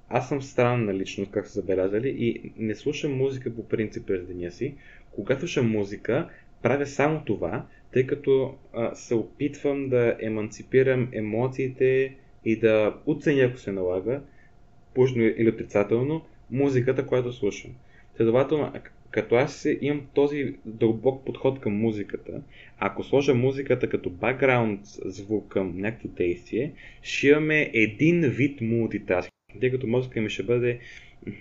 аз 0.09 0.28
съм 0.28 0.43
странна 0.43 0.95
личност, 0.95 1.30
как 1.30 1.47
са 1.47 1.61
забелязали, 1.61 2.09
и 2.09 2.53
не 2.59 2.74
слушам 2.74 3.16
музика 3.16 3.55
по 3.55 3.68
принцип 3.68 4.07
през 4.07 4.26
деня 4.26 4.51
си. 4.51 4.74
Когато 5.11 5.40
слушам 5.40 5.70
музика, 5.70 6.28
правя 6.62 6.86
само 6.86 7.24
това, 7.24 7.66
тъй 7.93 8.07
като 8.07 8.55
а, 8.72 8.95
се 8.95 9.14
опитвам 9.14 9.88
да 9.88 10.16
еманципирам 10.20 11.09
емоциите 11.12 12.16
и 12.45 12.57
да 12.57 12.95
оценя, 13.07 13.43
ако 13.43 13.59
се 13.59 13.72
налага, 13.72 14.20
пушно 14.95 15.22
или 15.22 15.49
отрицателно, 15.49 16.24
музиката, 16.51 17.07
която 17.07 17.32
слушам. 17.32 17.70
Следователно, 18.16 18.72
като 19.11 19.34
аз 19.34 19.68
имам 19.80 20.07
този 20.14 20.55
дълбок 20.64 21.24
подход 21.26 21.61
към 21.61 21.72
музиката, 21.72 22.43
ако 22.78 23.05
сложа 23.05 23.34
музиката 23.34 23.88
като 23.88 24.11
бакграунд 24.11 24.80
звук 25.05 25.49
към 25.49 25.78
някакво 25.78 26.09
действие, 26.09 26.72
ще 27.03 27.28
имаме 27.28 27.70
един 27.74 28.20
вид 28.20 28.61
мултитаскинг. 28.61 29.32
Тъй 29.61 29.70
като 29.70 29.86
мозъка 29.86 30.20
ми 30.20 30.30
ще 30.30 30.43
бъде 30.43 30.78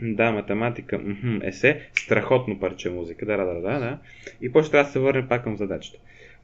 да, 0.02 0.32
математика, 0.32 1.02
есе, 1.44 1.90
страхотно 1.94 2.60
парче 2.60 2.90
музика, 2.90 3.26
да, 3.26 3.38
да, 3.38 3.46
да, 3.46 3.54
да, 3.54 3.80
да. 3.80 4.00
И 4.42 4.52
после 4.52 4.72
трябва 4.72 4.88
да 4.88 4.92
се 4.92 5.00
върнем 5.00 5.28
пак 5.28 5.44
към 5.44 5.58
задачата. 5.58 6.00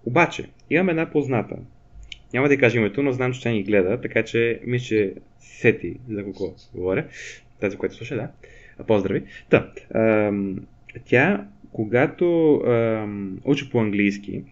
Обаче, 0.06 0.50
имам 0.70 0.90
една 0.90 1.12
позната. 1.12 1.56
Няма 2.34 2.50
да 2.50 2.58
кажа 2.58 2.78
името, 2.78 3.04
но 3.04 3.12
знам, 3.12 3.34
че 3.34 3.42
тя 3.42 3.50
ни 3.50 3.64
гледа, 3.64 4.02
така 4.02 4.24
че 4.24 4.60
ми 4.66 4.80
ще 4.80 5.14
сети 5.40 5.96
за 6.10 6.24
кого 6.24 6.56
говоря. 6.74 7.08
Тази, 7.60 7.78
която 7.78 7.96
слуша, 7.96 8.16
да. 8.16 8.32
Поздрави. 8.84 9.24
Та, 9.50 9.72
тя, 11.06 11.48
когато 11.72 12.56
ам, 12.56 13.40
учи 13.44 13.70
по 13.70 13.80
английски, 13.80 14.44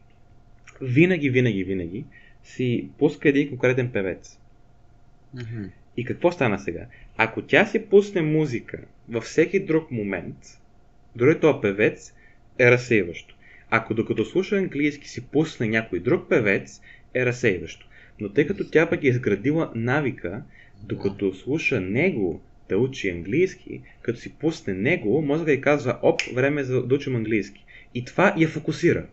винаги, 0.81 1.29
винаги, 1.29 1.63
винаги 1.63 2.05
си 2.43 2.89
пуска 2.97 3.29
един 3.29 3.49
конкретен 3.49 3.91
певец. 3.91 4.39
Mm-hmm. 5.35 5.69
И 5.97 6.05
какво 6.05 6.31
стана 6.31 6.59
сега? 6.59 6.85
Ако 7.17 7.41
тя 7.41 7.65
си 7.65 7.85
пусне 7.85 8.21
музика 8.21 8.79
във 9.09 9.23
всеки 9.23 9.59
друг 9.59 9.91
момент, 9.91 10.37
дори 11.15 11.39
този 11.39 11.61
певец 11.61 12.13
е 12.59 12.71
разсейващо. 12.71 13.35
Ако 13.69 13.93
докато 13.93 14.25
слуша 14.25 14.55
английски 14.55 15.09
си 15.09 15.27
пусне 15.27 15.67
някой 15.67 15.99
друг 15.99 16.29
певец, 16.29 16.81
е 17.15 17.25
разсейващо. 17.25 17.87
Но 18.19 18.33
тъй 18.33 18.47
като 18.47 18.69
тя 18.69 18.89
пък 18.89 19.03
е 19.03 19.07
изградила 19.07 19.71
навика, 19.75 20.43
докато 20.83 21.33
слуша 21.33 21.81
него 21.81 22.41
да 22.69 22.77
учи 22.77 23.09
английски, 23.09 23.81
като 24.01 24.19
си 24.19 24.33
пусне 24.33 24.73
него, 24.73 25.21
мозъка 25.21 25.51
и 25.51 25.61
казва, 25.61 25.99
оп, 26.01 26.21
време 26.33 26.61
е 26.61 26.63
за 26.63 26.83
да 26.83 26.95
учим 26.95 27.15
английски. 27.15 27.65
И 27.93 28.05
това 28.05 28.33
я 28.37 28.49
фокусира. 28.49 29.07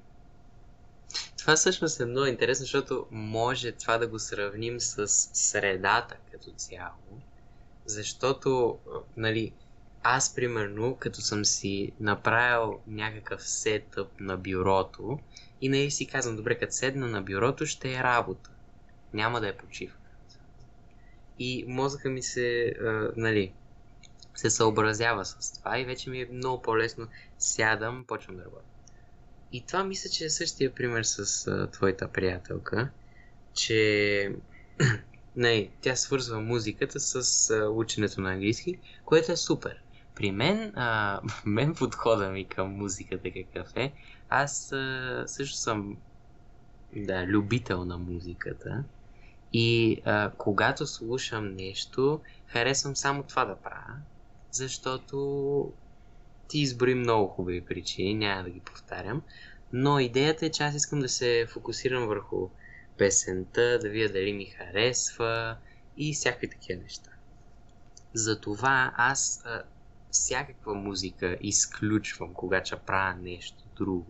Това 1.39 1.57
всъщност 1.57 2.01
е 2.01 2.07
много 2.07 2.27
интересно, 2.27 2.63
защото 2.63 3.07
може 3.11 3.73
това 3.73 3.99
да 3.99 4.07
го 4.07 4.19
сравним 4.19 4.81
с 4.81 5.09
средата 5.33 6.17
като 6.33 6.51
цяло. 6.51 7.21
Защото, 7.87 8.79
нали, 9.17 9.53
аз 10.03 10.35
примерно, 10.35 10.97
като 10.99 11.21
съм 11.21 11.45
си 11.45 11.93
направил 12.01 12.79
някакъв 12.87 13.49
сетъп 13.49 14.21
на 14.21 14.37
бюрото 14.37 15.19
и 15.63 15.69
нали 15.69 15.91
си 15.91 16.07
казвам, 16.07 16.37
добре, 16.37 16.59
като 16.59 16.73
седна 16.73 17.09
на 17.09 17.23
бюрото 17.23 17.67
ще 17.67 17.95
е 17.95 18.03
работа. 18.03 18.51
Няма 19.15 19.41
да 19.41 19.49
е 19.49 19.57
почивка. 19.57 19.99
И 21.39 21.65
мозъка 21.69 22.11
ми 22.11 22.23
се, 22.23 22.75
а, 22.81 23.11
нали, 23.17 23.53
се 24.35 24.51
съобразява 24.51 25.25
с 25.25 25.59
това 25.59 25.79
и 25.79 25.85
вече 25.85 26.11
ми 26.11 26.21
е 26.21 26.29
много 26.33 26.63
по-лесно. 26.63 27.07
Сядам, 27.39 28.05
почвам 28.09 28.37
да 28.37 28.45
работя. 28.45 28.65
И 29.53 29.67
това 29.67 29.85
мисля, 29.85 30.11
че 30.11 30.25
е 30.25 30.31
същия 30.31 30.75
пример 30.75 31.03
с 31.03 31.47
а, 31.47 31.71
твоята 31.71 32.09
приятелка, 32.09 32.91
че 33.55 34.33
не, 35.37 35.71
тя 35.81 35.97
свързва 35.97 36.41
музиката 36.41 37.01
с 37.01 37.51
а, 37.51 37.69
ученето 37.69 38.21
на 38.21 38.33
английски, 38.33 38.79
което 39.05 39.33
е 39.33 39.37
супер. 39.37 39.83
При 40.15 40.33
мен, 40.33 40.73
а, 40.77 41.21
мен 41.45 41.75
подхода 41.75 42.29
ми 42.29 42.45
към 42.45 42.69
музиката 42.69 43.31
какъв 43.31 43.77
е, 43.77 43.93
аз 44.33 44.73
а, 44.73 45.25
също 45.27 45.57
съм 45.57 45.97
да, 46.97 47.27
любител 47.27 47.85
на 47.85 47.99
музиката. 47.99 48.85
И 49.53 50.01
а, 50.05 50.31
когато 50.39 50.87
слушам 50.87 51.55
нещо, 51.55 52.21
харесвам 52.47 52.97
само 52.97 53.23
това 53.23 53.45
да 53.45 53.57
правя, 53.57 53.97
защото 54.51 55.73
ти 56.49 56.59
изброи 56.59 56.95
много 56.95 57.29
хубави 57.29 57.65
причини, 57.65 58.15
няма 58.15 58.43
да 58.43 58.51
ги 58.51 58.61
повтарям, 58.61 59.23
но 59.73 59.99
идеята 59.99 60.47
е, 60.47 60.51
че 60.51 60.63
аз 60.63 60.75
искам 60.75 61.01
да 61.01 61.09
се 61.09 61.47
фокусирам 61.51 62.07
върху 62.07 62.49
песента, 62.99 63.79
да 63.79 63.89
видя 63.89 64.13
дали 64.13 64.33
ми 64.33 64.45
харесва 64.45 65.57
и 65.97 66.15
всякакви 66.15 66.51
такива 66.51 66.83
неща. 66.83 67.11
Затова 68.15 68.93
аз 68.97 69.43
а, 69.45 69.63
всякаква 70.11 70.75
музика 70.75 71.37
изключвам, 71.41 72.35
когато 72.35 72.79
правя 72.79 73.15
нещо 73.23 73.63
друго. 73.83 74.07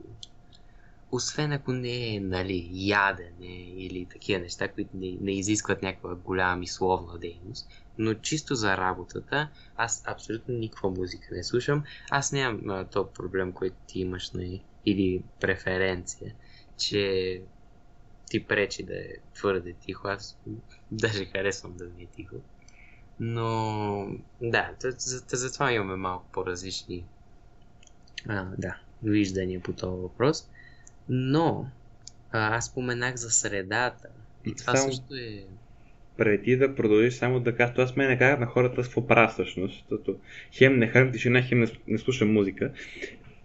Освен 1.13 1.53
ако 1.53 1.73
не 1.73 2.15
е, 2.15 2.21
нали, 2.21 2.69
ядене 2.73 3.57
или 3.77 4.07
такива 4.07 4.41
неща, 4.41 4.69
които 4.69 4.97
не, 4.97 5.17
не 5.21 5.33
изискват 5.33 5.83
някаква 5.83 6.15
голяма 6.15 6.57
мисловна 6.57 7.19
дейност, 7.19 7.69
но 7.99 8.15
чисто 8.15 8.55
за 8.55 8.77
работата, 8.77 9.49
аз 9.77 10.03
абсолютно 10.07 10.55
никаква 10.55 10.91
музика 10.91 11.35
не 11.35 11.45
слушам. 11.45 11.85
Аз 12.11 12.33
нямам 12.33 12.87
този 12.87 13.09
проблем, 13.15 13.53
който 13.53 13.77
ти 13.87 14.01
имаш, 14.01 14.31
нали, 14.31 14.63
или 14.87 15.23
преференция, 15.41 16.35
че 16.77 17.43
ти 18.31 18.47
пречи 18.47 18.83
да 18.83 18.95
е 18.95 19.09
твърде 19.35 19.73
тихо. 19.73 20.09
Аз 20.09 20.39
даже 20.91 21.25
харесвам 21.25 21.77
да 21.77 21.85
ми 21.85 22.03
е 22.03 22.07
тихо. 22.07 22.37
Но 23.21 24.09
да, 24.41 24.71
затова 25.29 25.67
за 25.67 25.73
имаме 25.73 25.97
малко 25.97 26.27
по-различни 26.33 27.05
а, 28.29 28.45
да, 28.59 28.77
виждания 29.05 29.61
по 29.61 29.73
този 29.73 30.03
въпрос. 30.03 30.51
Но 31.09 31.67
а, 32.33 32.57
аз 32.57 32.67
споменах 32.67 33.17
за 33.17 33.31
средата. 33.31 34.09
И 34.45 34.55
това 34.55 34.77
Само... 34.77 34.93
също 34.93 35.15
е 35.15 35.45
преди 36.17 36.57
да 36.57 36.75
продължиш 36.75 37.15
само 37.15 37.41
да 37.41 37.57
кажа, 37.57 37.73
аз 37.77 37.97
ме 37.97 38.09
не 38.09 38.19
казах 38.19 38.41
на 38.41 38.47
хората 38.47 38.85
с 38.85 39.07
правя 39.07 39.29
всъщност, 39.29 39.75
защото 39.91 40.19
хем 40.53 40.79
не 40.79 40.89
харам 40.89 41.13
тишина, 41.13 41.43
хем 41.43 41.61
не, 41.61 41.67
не 41.89 41.99
слушам 41.99 42.33
музика. 42.33 42.73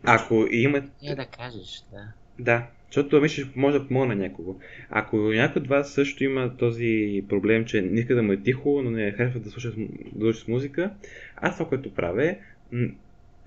Ако 0.03 0.47
има... 0.51 0.81
Е 1.03 1.15
да 1.15 1.25
кажеш, 1.25 1.83
да. 1.91 2.07
Да, 2.39 2.67
защото 2.87 3.21
мисля, 3.21 3.43
че 3.43 3.49
може 3.55 3.79
да 3.79 3.87
помогна 3.87 4.15
някого. 4.15 4.55
Ако 4.89 5.17
някой 5.17 5.61
от 5.61 5.67
вас 5.67 5.93
също 5.93 6.23
има 6.23 6.57
този 6.57 7.23
проблем, 7.29 7.65
че 7.65 7.81
не 7.81 7.99
иска 7.99 8.15
да 8.15 8.23
му 8.23 8.31
е 8.31 8.43
тихо, 8.43 8.81
но 8.83 8.91
не 8.91 9.11
харесва 9.11 9.39
да 9.39 9.49
слуша 9.49 9.73
да 10.15 10.33
с 10.33 10.47
музика, 10.47 10.93
аз 11.35 11.57
това, 11.57 11.69
което 11.69 11.93
правя 11.93 12.25
е, 12.25 12.39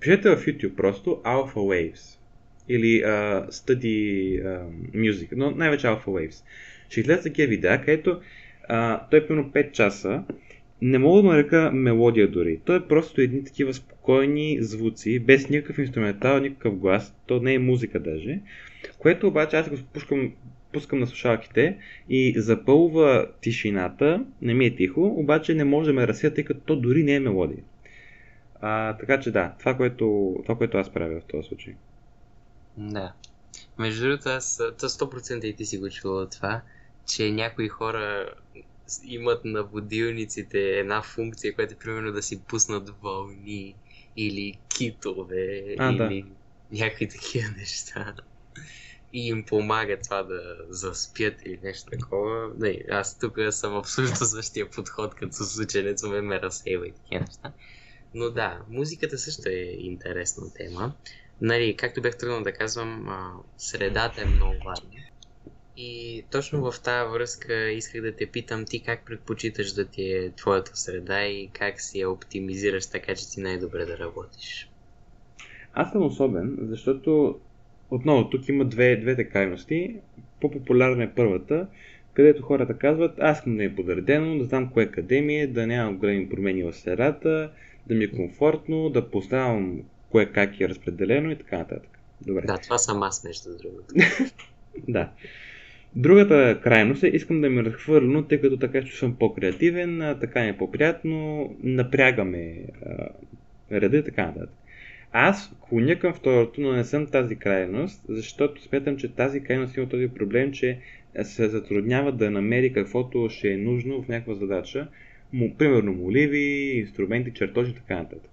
пишете 0.01 0.29
в 0.29 0.45
YouTube 0.45 0.75
просто 0.75 1.21
Alpha 1.25 1.53
Waves 1.53 2.17
или 2.69 3.03
uh, 3.03 3.49
Study 3.49 4.43
uh, 4.43 4.65
Music, 4.95 5.27
но 5.35 5.51
най-вече 5.51 5.87
Alpha 5.87 6.05
Waves. 6.05 6.43
Ще 6.89 7.01
гледате 7.01 7.23
такива 7.23 7.47
видеа, 7.47 7.79
където 7.79 8.21
uh, 8.69 8.99
той 9.11 9.19
е 9.19 9.27
примерно 9.27 9.51
5 9.51 9.71
часа 9.71 10.23
не 10.81 10.99
мога 10.99 11.21
да 11.21 11.27
му 11.27 11.33
река 11.33 11.71
мелодия 11.71 12.27
дори. 12.27 12.59
Той 12.65 12.77
е 12.77 12.87
просто 12.87 13.21
едни 13.21 13.43
такива 13.43 13.73
спокойни 13.73 14.57
звуци, 14.61 15.19
без 15.19 15.49
никакъв 15.49 15.77
инструментал, 15.77 16.39
никакъв 16.39 16.75
глас. 16.75 17.15
То 17.25 17.39
не 17.39 17.53
е 17.53 17.59
музика 17.59 17.99
даже. 17.99 18.39
Което 18.99 19.27
обаче 19.27 19.57
аз 19.57 19.69
го 19.69 19.75
пускам, 19.93 20.31
пускам 20.73 20.99
на 20.99 21.07
слушалките 21.07 21.77
и 22.09 22.33
запълва 22.37 23.27
тишината, 23.41 24.25
не 24.41 24.53
ми 24.53 24.65
е 24.65 24.75
тихо, 24.75 25.05
обаче 25.17 25.53
не 25.53 25.63
може 25.63 25.87
да 25.87 25.93
ме 25.93 26.07
разсея, 26.07 26.33
тъй 26.33 26.43
като 26.43 26.59
то 26.59 26.75
дори 26.75 27.03
не 27.03 27.13
е 27.13 27.19
мелодия. 27.19 27.63
А, 28.61 28.97
така 28.97 29.19
че 29.19 29.31
да, 29.31 29.55
това 29.59 29.77
което, 29.77 30.35
това, 30.45 30.57
което 30.57 30.77
аз 30.77 30.93
правя 30.93 31.19
в 31.19 31.23
този 31.23 31.47
случай. 31.47 31.75
Да. 32.77 33.13
Между 33.77 34.03
другото, 34.03 34.29
аз 34.29 34.57
100% 34.57 35.45
и 35.45 35.55
ти 35.55 35.65
си 35.65 35.77
го 35.77 35.89
чувал 35.89 36.27
това, 36.29 36.61
че 37.05 37.31
някои 37.31 37.67
хора 37.67 38.33
имат 39.03 39.45
на 39.45 39.63
будилниците 39.63 40.59
една 40.59 41.01
функция, 41.01 41.55
която 41.55 41.73
е 41.73 41.77
примерно 41.77 42.11
да 42.11 42.21
си 42.21 42.41
пуснат 42.43 42.89
вълни 43.01 43.75
или 44.17 44.59
китове 44.77 45.75
а, 45.79 45.91
или 45.91 46.21
да. 46.21 46.27
някакви 46.71 47.07
такива 47.07 47.49
неща. 47.57 48.15
И 49.13 49.27
им 49.27 49.43
помага 49.43 49.99
това 49.99 50.23
да 50.23 50.57
заспят 50.69 51.33
или 51.45 51.59
нещо 51.63 51.91
такова. 51.91 52.51
Не, 52.57 52.83
аз 52.91 53.19
тук 53.19 53.37
съм 53.49 53.75
абсолютно 53.75 54.25
същия 54.25 54.69
подход, 54.69 55.15
като 55.15 55.33
с 55.33 55.63
ученец 55.63 56.03
ме 56.03 56.21
ме 56.21 56.41
разсейва 56.41 56.87
и 56.87 56.91
такива 56.91 57.19
неща. 57.19 57.51
Но 58.13 58.29
да, 58.29 58.59
музиката 58.69 59.17
също 59.17 59.49
е 59.49 59.75
интересна 59.79 60.53
тема. 60.53 60.93
Нали, 61.41 61.75
както 61.77 62.01
бях 62.01 62.17
тръгнал 62.17 62.43
да 62.43 62.53
казвам, 62.53 63.07
средата 63.57 64.21
е 64.21 64.25
много 64.25 64.55
важна. 64.65 64.89
И 65.77 66.23
точно 66.31 66.71
в 66.71 66.81
тази 66.81 67.11
връзка 67.11 67.71
исках 67.71 68.01
да 68.01 68.15
те 68.15 68.25
питам 68.25 68.65
ти 68.65 68.83
как 68.83 69.05
предпочиташ 69.05 69.71
да 69.73 69.85
ти 69.85 70.13
е 70.13 70.31
твоята 70.31 70.71
среда 70.75 71.25
и 71.25 71.49
как 71.53 71.81
си 71.81 71.99
я 71.99 72.09
оптимизираш 72.09 72.89
така, 72.89 73.15
че 73.15 73.29
ти 73.29 73.41
най-добре 73.41 73.85
да 73.85 73.97
работиш. 73.97 74.69
Аз 75.73 75.91
съм 75.91 76.05
особен, 76.05 76.57
защото 76.61 77.39
отново 77.91 78.29
тук 78.29 78.47
има 78.47 78.65
две, 78.65 78.95
двете 78.95 79.29
крайности. 79.29 79.95
По-популярна 80.41 81.03
е 81.03 81.13
първата, 81.15 81.67
където 82.13 82.43
хората 82.43 82.77
казват, 82.77 83.19
аз 83.19 83.37
искам 83.37 83.57
да 83.57 83.63
е 83.63 83.75
подредено, 83.75 84.37
да 84.37 84.45
знам 84.45 84.69
кое 84.73 84.91
къде 84.91 85.21
ми 85.21 85.35
е, 85.35 85.47
да 85.47 85.67
нямам 85.67 85.97
големи 85.97 86.29
промени 86.29 86.63
в 86.63 86.73
средата, 86.73 87.51
да 87.87 87.95
ми 87.95 88.03
е 88.03 88.11
комфортно, 88.11 88.89
да 88.89 89.09
поставям 89.09 89.81
кое 90.09 90.25
как 90.25 90.61
е 90.61 90.69
разпределено 90.69 91.31
и 91.31 91.35
така 91.35 91.57
нататък. 91.57 91.99
Добре. 92.21 92.41
Да, 92.41 92.57
това 92.57 92.77
съм 92.77 93.03
аз 93.03 93.23
нещо 93.23 93.49
другото. 93.61 93.93
да. 94.87 95.11
Другата 95.95 96.59
крайност 96.63 97.03
е, 97.03 97.07
искам 97.07 97.41
да 97.41 97.49
ми 97.49 97.59
е 97.59 97.63
разхвърлено, 97.63 98.23
тъй 98.23 98.41
като 98.41 98.57
така 98.57 98.85
ще 98.85 98.97
съм 98.97 99.15
по-креативен, 99.15 100.17
така 100.19 100.43
ми 100.43 100.49
е 100.49 100.57
по-приятно, 100.57 101.49
напрягаме 101.63 102.55
реда 103.71 103.97
и 103.97 104.03
така 104.03 104.25
нататък. 104.25 104.49
Аз 105.11 105.55
клоня 105.69 105.99
към 105.99 106.13
второто, 106.13 106.61
но 106.61 106.71
не 106.71 106.83
съм 106.83 107.07
тази 107.07 107.35
крайност, 107.35 108.01
защото 108.09 108.61
смятам, 108.61 108.97
че 108.97 109.15
тази 109.15 109.43
крайност 109.43 109.77
има 109.77 109.89
този 109.89 110.07
проблем, 110.07 110.51
че 110.51 110.79
се 111.23 111.49
затруднява 111.49 112.11
да 112.11 112.31
намери 112.31 112.73
каквото 112.73 113.29
ще 113.29 113.51
е 113.51 113.57
нужно 113.57 114.01
в 114.01 114.07
някаква 114.07 114.33
задача. 114.33 114.87
Му, 115.33 115.55
примерно 115.57 115.93
моливи, 115.93 116.79
инструменти, 116.79 117.33
чертожи 117.33 117.71
и 117.71 117.75
така 117.75 117.95
нататък. 117.95 118.31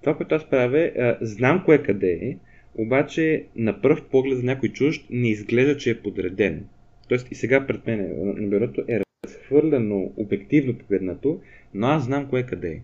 Това, 0.00 0.16
което 0.16 0.34
аз 0.34 0.50
правя, 0.50 1.16
знам 1.20 1.62
кое 1.64 1.82
къде 1.82 2.12
е, 2.12 2.36
обаче 2.74 3.44
на 3.56 3.80
пръв 3.80 4.04
поглед 4.04 4.38
за 4.38 4.44
някой 4.44 4.68
чужд 4.68 5.06
не 5.10 5.30
изглежда, 5.30 5.76
че 5.76 5.90
е 5.90 6.02
подредено. 6.02 6.60
Тоест 7.08 7.26
и 7.30 7.34
сега 7.34 7.66
пред 7.66 7.86
мен 7.86 7.98
на 8.36 8.48
бюрото 8.48 8.84
е 8.88 9.00
разхвърлено 9.24 10.12
обективно 10.16 10.78
погледнато, 10.78 11.40
но 11.74 11.86
аз 11.86 12.04
знам 12.04 12.28
кое 12.28 12.46
къде 12.46 12.68
е. 12.68 12.80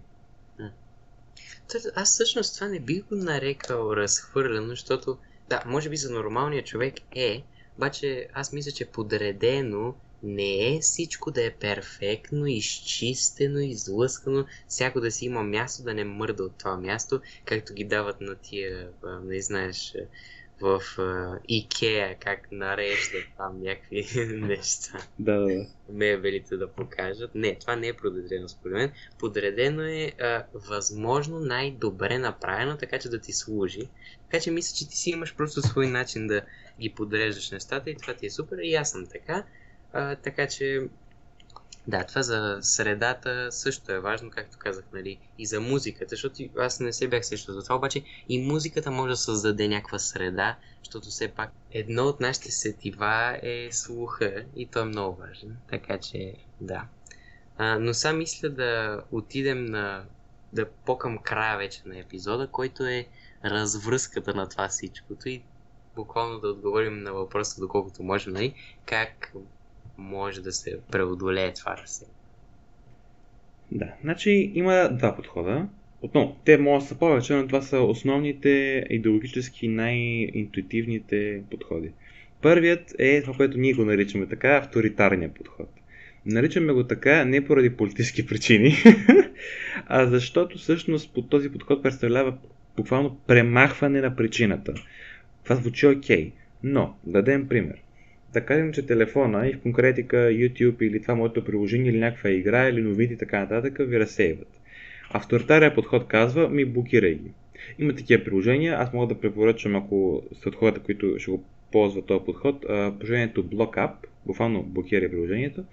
Аз 1.95 2.12
всъщност 2.12 2.55
това 2.55 2.68
не 2.68 2.81
бих 2.81 3.05
го 3.05 3.14
нарекал 3.14 3.93
разхвърлено, 3.97 4.66
защото 4.66 5.18
да, 5.49 5.62
може 5.66 5.91
би 5.91 5.97
за 5.97 6.14
нормалния 6.14 6.64
човек 6.64 6.95
е, 7.16 7.43
обаче 7.77 8.29
аз 8.35 8.53
мисля, 8.53 8.70
че 8.70 8.91
подредено 8.91 9.95
не 10.23 10.77
е 10.77 10.81
всичко 10.81 11.31
да 11.31 11.45
е 11.45 11.51
перфектно, 11.51 12.47
изчистено, 12.47 13.59
излъскано, 13.59 14.47
всяко 14.69 15.01
да 15.01 15.11
си 15.11 15.25
има 15.25 15.43
място, 15.43 15.85
да 15.85 15.95
не 15.95 16.05
мърда 16.05 16.43
от 16.43 16.59
това 16.59 16.77
място, 16.77 17.21
както 17.45 17.75
ги 17.75 17.85
дават 17.85 18.21
на 18.21 18.35
тия, 18.35 18.89
не 19.25 19.41
знаеш, 19.41 19.95
в 20.61 20.81
uh, 20.97 21.39
Икеа, 21.49 22.17
как 22.21 22.53
нареждат 22.53 23.25
там 23.37 23.62
някакви 23.62 24.07
неща. 24.27 24.99
Да, 25.19 25.33
да, 25.33 25.47
да. 25.47 25.67
Мебелите 25.89 26.57
да 26.57 26.69
покажат. 26.69 27.35
Не, 27.35 27.59
това 27.59 27.77
не 27.77 27.89
е 27.89 27.93
подредено 27.93 28.49
според 28.49 28.75
мен. 28.75 28.93
Подредено 29.19 29.83
е 29.83 30.12
uh, 30.19 30.45
възможно 30.55 31.41
най-добре 31.41 32.19
направено, 32.19 32.77
така 32.77 32.99
че 32.99 33.09
да 33.09 33.21
ти 33.21 33.33
служи. 33.33 33.89
Така 34.31 34.43
че 34.43 34.51
мисля, 34.51 34.77
че 34.77 34.89
ти 34.89 34.97
си 34.97 35.11
имаш 35.11 35.35
просто 35.37 35.62
свой 35.62 35.87
начин 35.87 36.27
да 36.27 36.43
ги 36.81 36.95
подреждаш 36.95 37.51
нещата 37.51 37.91
и 37.91 37.97
това 37.97 38.14
ти 38.14 38.27
е 38.27 38.31
супер 38.31 38.59
и 38.62 38.75
аз 38.75 38.91
съм 38.91 39.07
така. 39.07 39.45
Uh, 39.97 40.22
така 40.22 40.49
че 40.49 40.88
да, 41.88 42.05
това 42.05 42.22
за 42.22 42.59
средата 42.61 43.53
също 43.53 43.92
е 43.92 44.01
важно, 44.01 44.30
както 44.30 44.59
казах, 44.59 44.84
нали, 44.92 45.18
и 45.38 45.47
за 45.47 45.61
музиката, 45.61 46.07
защото 46.11 46.42
аз 46.59 46.80
не 46.80 46.92
се 46.92 47.09
бях 47.09 47.26
сещал 47.26 47.55
за 47.55 47.62
това, 47.62 47.76
обаче 47.76 48.03
и 48.28 48.47
музиката 48.47 48.90
може 48.90 49.11
да 49.11 49.16
създаде 49.16 49.68
някаква 49.68 49.99
среда, 49.99 50.57
защото 50.84 51.09
все 51.09 51.28
пак 51.28 51.51
едно 51.72 52.05
от 52.05 52.20
нашите 52.20 52.51
сетива 52.51 53.38
е 53.42 53.68
слуха 53.72 54.44
и 54.57 54.66
то 54.66 54.80
е 54.80 54.84
много 54.84 55.16
важно, 55.16 55.57
така 55.70 55.99
че 55.99 56.34
да. 56.61 56.84
А, 57.59 57.78
но 57.78 57.94
сам 57.94 58.18
мисля 58.18 58.49
да 58.49 59.03
отидем 59.12 59.66
на 59.66 60.05
да 60.53 60.70
по-към 60.70 61.18
края 61.18 61.57
вече 61.57 61.82
на 61.86 61.99
епизода, 61.99 62.47
който 62.47 62.84
е 62.84 63.07
развръзката 63.44 64.34
на 64.34 64.49
това 64.49 64.68
всичкото 64.68 65.28
и 65.28 65.42
буквално 65.97 66.38
да 66.40 66.49
отговорим 66.49 67.03
на 67.03 67.12
въпроса, 67.12 67.61
доколкото 67.61 68.03
можем, 68.03 68.32
нали, 68.32 68.55
как 68.86 69.32
може 69.99 70.42
да 70.42 70.53
се 70.53 70.78
преодолее 70.90 71.53
това 71.53 71.76
разсеяние. 71.76 72.16
Да, 73.72 73.92
значи 74.03 74.53
има 74.55 74.88
два 74.92 75.16
подхода. 75.16 75.68
Отново, 76.03 76.36
те 76.44 76.59
могат 76.59 76.82
да 76.82 76.88
са 76.88 76.99
повече, 76.99 77.34
но 77.34 77.47
това 77.47 77.62
са 77.62 77.80
основните 77.80 78.84
идеологически 78.90 79.68
най-интуитивните 79.68 81.42
подходи. 81.51 81.90
Първият 82.42 82.94
е 82.99 83.22
това, 83.22 83.34
което 83.34 83.59
ние 83.59 83.72
го 83.72 83.84
наричаме 83.84 84.26
така, 84.26 84.57
авторитарния 84.57 85.34
подход. 85.34 85.68
Наричаме 86.26 86.72
го 86.72 86.84
така 86.84 87.24
не 87.24 87.44
поради 87.44 87.76
политически 87.76 88.26
причини, 88.26 88.74
а 89.86 90.07
защото 90.07 90.59
всъщност 90.59 91.14
по 91.14 91.22
този 91.22 91.53
подход 91.53 91.82
представлява 91.82 92.34
буквално 92.76 93.20
премахване 93.26 94.01
на 94.01 94.16
причината. 94.16 94.74
Това 95.44 95.57
звучи 95.57 95.86
окей, 95.86 95.99
okay, 96.01 96.32
но 96.62 96.97
дадем 97.07 97.49
пример 97.49 97.76
да 98.37 98.47
кажем, 98.47 98.72
че 98.72 98.87
телефона 98.87 99.49
и 99.49 99.53
в 99.53 99.61
конкретика 99.61 100.16
YouTube 100.16 100.82
или 100.82 101.03
това 101.03 101.14
моето 101.14 101.45
приложение 101.45 101.91
или 101.91 101.99
някаква 101.99 102.30
игра 102.30 102.68
или 102.68 102.82
новини 102.82 103.12
и 103.12 103.16
така 103.16 103.41
нататък 103.41 103.76
ви 103.80 104.01
разсейват. 104.01 104.49
Авторитарният 105.11 105.74
подход 105.74 106.09
казва 106.09 106.49
ми 106.49 106.64
блокирай 106.64 107.14
ги. 107.14 107.30
Има 107.78 107.95
такива 107.95 108.24
приложения, 108.24 108.76
аз 108.78 108.93
мога 108.93 109.14
да 109.14 109.20
препоръчам, 109.20 109.76
ако 109.76 110.22
сте 110.39 110.49
от 110.49 110.55
хората, 110.55 110.80
които 110.80 111.18
ще 111.18 111.30
го 111.30 111.45
ползват 111.72 112.07
този 112.07 112.24
подход, 112.24 112.61
приложението 112.99 113.45
BlockUp, 113.45 113.91
буквално 114.26 114.62
блокира 114.62 115.11
приложението, 115.11 115.64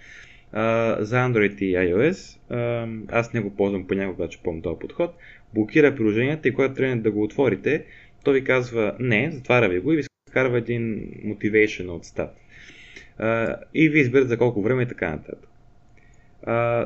за 0.99 1.15
Android 1.15 1.61
и 1.61 1.75
iOS. 1.75 2.37
Аз 3.11 3.33
не 3.33 3.41
го 3.41 3.55
ползвам 3.55 3.87
понякога, 3.87 4.27
че 4.27 4.43
помня 4.43 4.61
този 4.61 4.79
подход. 4.79 5.15
Блокира 5.53 5.95
приложенията 5.95 6.47
и 6.47 6.53
когато 6.53 6.73
трябва 6.73 6.95
да 6.95 7.11
го 7.11 7.23
отворите, 7.23 7.85
то 8.23 8.31
ви 8.31 8.43
казва 8.43 8.95
не, 8.99 9.31
затваря 9.31 9.69
ви 9.69 9.79
го 9.79 9.93
и 9.93 9.95
ви 9.95 10.03
вкарва 10.29 10.57
един 10.57 11.11
motivational 11.25 12.03
стат 12.03 12.37
и 13.73 13.89
ви 13.89 13.99
изберат 13.99 14.29
за 14.29 14.37
колко 14.37 14.61
време 14.61 14.83
и 14.83 14.87
така 14.87 15.09
нататък. 15.09 15.49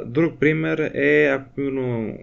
друг 0.05 0.39
пример 0.39 0.91
е, 0.93 1.25
ако 1.25 1.55
примерно 1.55 2.17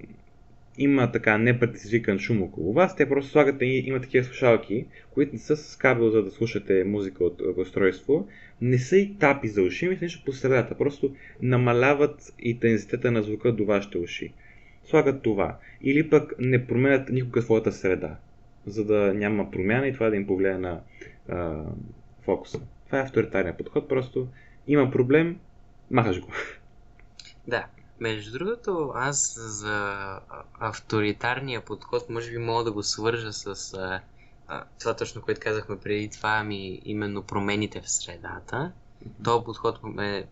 има 0.78 1.12
така 1.12 1.38
непредизвикан 1.38 2.18
шум 2.18 2.42
около 2.42 2.72
вас, 2.72 2.96
те 2.96 3.08
просто 3.08 3.30
слагате, 3.30 3.64
има 3.64 4.00
такива 4.00 4.24
слушалки, 4.24 4.86
които 5.10 5.32
не 5.32 5.38
са 5.38 5.56
с 5.56 5.76
кабел 5.76 6.10
за 6.10 6.22
да 6.22 6.30
слушате 6.30 6.84
музика 6.84 7.24
от 7.24 7.42
устройство, 7.56 8.28
не 8.60 8.78
са 8.78 8.96
и 8.96 9.14
тапи 9.18 9.48
за 9.48 9.62
уши, 9.62 9.88
мисля 9.88 10.04
нещо 10.04 10.22
по 10.24 10.32
средата, 10.32 10.78
просто 10.78 11.14
намаляват 11.42 12.34
интензитета 12.38 13.10
на 13.10 13.22
звука 13.22 13.52
до 13.52 13.64
вашите 13.64 13.98
уши. 13.98 14.32
Слагат 14.84 15.22
това. 15.22 15.58
Или 15.82 16.10
пък 16.10 16.34
не 16.38 16.66
променят 16.66 17.08
никога 17.08 17.42
своята 17.42 17.72
среда, 17.72 18.16
за 18.66 18.84
да 18.84 19.14
няма 19.14 19.50
промяна 19.50 19.88
и 19.88 19.92
това 19.92 20.10
да 20.10 20.16
им 20.16 20.26
повлияе 20.26 20.58
на 20.58 20.80
а, 21.28 21.62
фокуса. 22.22 22.60
Това 22.94 23.02
е 23.02 23.06
авторитарният 23.06 23.58
подход, 23.58 23.88
просто 23.88 24.28
има 24.66 24.90
проблем, 24.90 25.40
махаш 25.90 26.20
го. 26.20 26.28
Да. 27.48 27.66
Между 28.00 28.38
другото, 28.38 28.92
аз 28.94 29.38
за 29.38 30.18
авторитарния 30.58 31.60
подход 31.60 32.10
може 32.10 32.30
би 32.30 32.38
мога 32.38 32.64
да 32.64 32.72
го 32.72 32.82
свържа 32.82 33.32
с 33.32 33.74
а, 33.74 34.00
а, 34.48 34.64
това 34.80 34.96
точно, 34.96 35.22
което 35.22 35.40
казахме 35.40 35.78
преди 35.78 36.08
това, 36.08 36.44
ми 36.44 36.80
именно 36.84 37.22
промените 37.22 37.80
в 37.80 37.90
средата. 37.90 38.56
Mm-hmm. 38.56 39.24
Този 39.24 39.44
подход 39.44 39.80
е, 40.00 40.26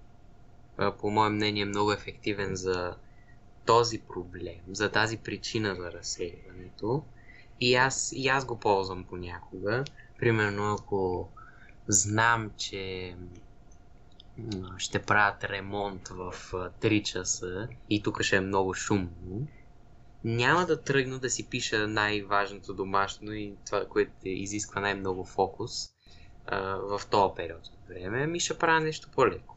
по 1.01 1.11
мое 1.11 1.29
мнение, 1.29 1.65
много 1.65 1.93
ефективен 1.93 2.57
за 2.57 2.95
този 3.67 3.99
проблем, 3.99 4.61
за 4.73 4.91
тази 4.91 5.17
причина 5.17 5.75
за 5.75 5.93
разсейването. 5.93 7.05
И 7.61 7.75
аз, 7.75 8.13
и 8.17 8.29
аз 8.29 8.45
го 8.45 8.61
ползвам 8.61 9.05
понякога. 9.05 9.85
Примерно, 10.19 10.73
ако 10.73 11.29
знам, 11.89 12.51
че 12.57 13.15
ще 14.79 15.03
правят 15.03 15.45
ремонт 15.45 16.09
в 16.09 16.35
3 16.53 17.03
часа 17.03 17.69
и 17.91 18.03
тук 18.03 18.23
ще 18.23 18.37
е 18.37 18.41
много 18.41 18.75
шумно, 18.75 19.47
няма 20.25 20.67
да 20.67 20.83
тръгна 20.83 21.19
да 21.19 21.31
си 21.31 21.49
пиша 21.49 21.89
най-важното 21.89 22.75
домашно 22.75 23.33
и 23.33 23.55
това, 23.67 23.85
което 23.89 24.13
изисква 24.25 24.81
най-много 24.81 25.25
фокус 25.25 25.89
а, 26.47 26.61
в 26.77 27.01
този 27.11 27.35
период 27.37 27.67
от 27.67 27.89
време, 27.89 28.27
ми 28.27 28.41
ще 28.41 28.59
правя 28.59 28.81
нещо 28.81 29.09
по-леко. 29.15 29.57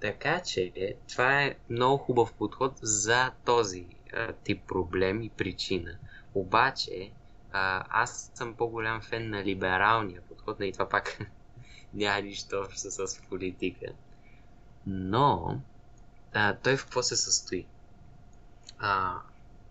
Така 0.00 0.40
че 0.40 0.72
това 1.08 1.42
е 1.42 1.56
много 1.70 1.96
хубав 1.96 2.32
подход 2.32 2.72
за 2.82 3.30
този 3.44 3.86
а, 4.12 4.32
тип 4.32 4.66
проблем 4.68 5.22
и 5.22 5.30
причина. 5.30 5.98
Обаче, 6.34 7.10
а, 7.52 7.84
аз 7.88 8.32
съм 8.34 8.54
по-голям 8.54 9.00
фен 9.00 9.30
на 9.30 9.44
либералния 9.44 10.22
и 10.60 10.72
това 10.72 10.88
пак 10.88 11.18
няма 11.94 12.22
нищо 12.22 12.56
общо 12.56 12.90
с 12.90 13.20
политика. 13.28 13.86
Но, 14.86 15.60
а, 16.32 16.56
той 16.56 16.76
в 16.76 16.84
какво 16.84 17.02
се 17.02 17.16
състои? 17.16 17.66
А, 18.78 19.14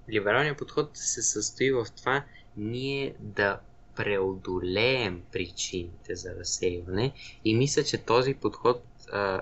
либералният 0.10 0.58
подход 0.58 0.90
се 0.94 1.22
състои 1.22 1.72
в 1.72 1.86
това 1.98 2.24
ние 2.58 3.16
да 3.20 3.60
преодолеем 3.96 5.22
причините 5.32 6.16
за 6.16 6.36
разсейване 6.36 7.14
и 7.46 7.56
мисля, 7.56 7.84
че 7.84 7.98
този 7.98 8.34
подход 8.34 8.84
а, 9.12 9.42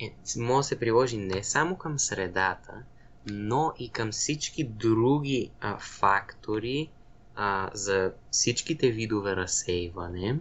е, 0.00 0.14
може 0.36 0.56
да 0.56 0.62
се 0.62 0.80
приложи 0.80 1.16
не 1.16 1.44
само 1.44 1.78
към 1.78 1.98
средата, 1.98 2.82
но 3.26 3.72
и 3.78 3.88
към 3.88 4.12
всички 4.12 4.64
други 4.64 5.50
а, 5.60 5.78
фактори 5.78 6.90
а, 7.36 7.70
за 7.74 8.12
всичките 8.30 8.90
видове 8.90 9.36
разсейване 9.36 10.38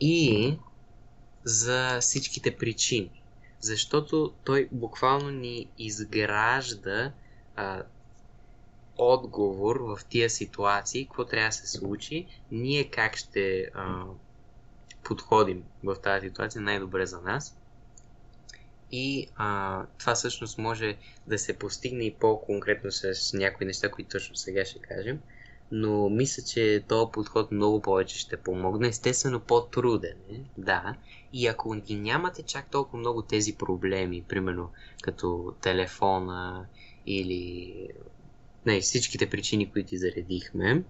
и 0.00 0.58
за 1.44 1.98
всичките 2.00 2.56
причини. 2.56 3.22
Защото 3.60 4.32
той 4.44 4.68
буквално 4.72 5.30
ни 5.30 5.66
изгражда 5.78 7.12
а, 7.56 7.82
отговор 8.96 9.76
в 9.76 10.00
тия 10.08 10.30
ситуации, 10.30 11.06
какво 11.06 11.24
трябва 11.24 11.48
да 11.48 11.52
се 11.52 11.66
случи, 11.66 12.26
ние 12.50 12.90
как 12.90 13.16
ще 13.16 13.70
а, 13.74 14.04
подходим 15.04 15.64
в 15.84 15.96
тази 16.02 16.28
ситуация 16.28 16.62
най-добре 16.62 17.06
за 17.06 17.20
нас. 17.20 17.56
И 18.92 19.28
а, 19.36 19.82
това 19.98 20.14
всъщност 20.14 20.58
може 20.58 20.96
да 21.26 21.38
се 21.38 21.58
постигне 21.58 22.04
и 22.04 22.14
по-конкретно 22.14 22.92
с 22.92 23.32
някои 23.32 23.66
неща, 23.66 23.90
които 23.90 24.10
точно 24.10 24.36
сега 24.36 24.64
ще 24.64 24.78
кажем. 24.78 25.20
Но 25.74 26.08
мисля, 26.08 26.42
че 26.42 26.84
този 26.88 27.12
подход 27.12 27.52
много 27.52 27.82
повече 27.82 28.18
ще 28.18 28.36
помогне. 28.36 28.88
Естествено 28.88 29.40
по-труден 29.40 30.16
е, 30.30 30.40
да. 30.58 30.94
И 31.32 31.46
ако 31.46 31.74
ги 31.74 31.94
нямате 31.94 32.42
чак 32.42 32.70
толкова 32.70 32.98
много 32.98 33.22
тези 33.22 33.56
проблеми, 33.56 34.24
примерно 34.28 34.70
като 35.02 35.54
телефона 35.60 36.66
или 37.06 37.74
не, 38.66 38.80
всичките 38.80 39.30
причини, 39.30 39.70
които 39.72 39.96
заредихме, 39.96 40.82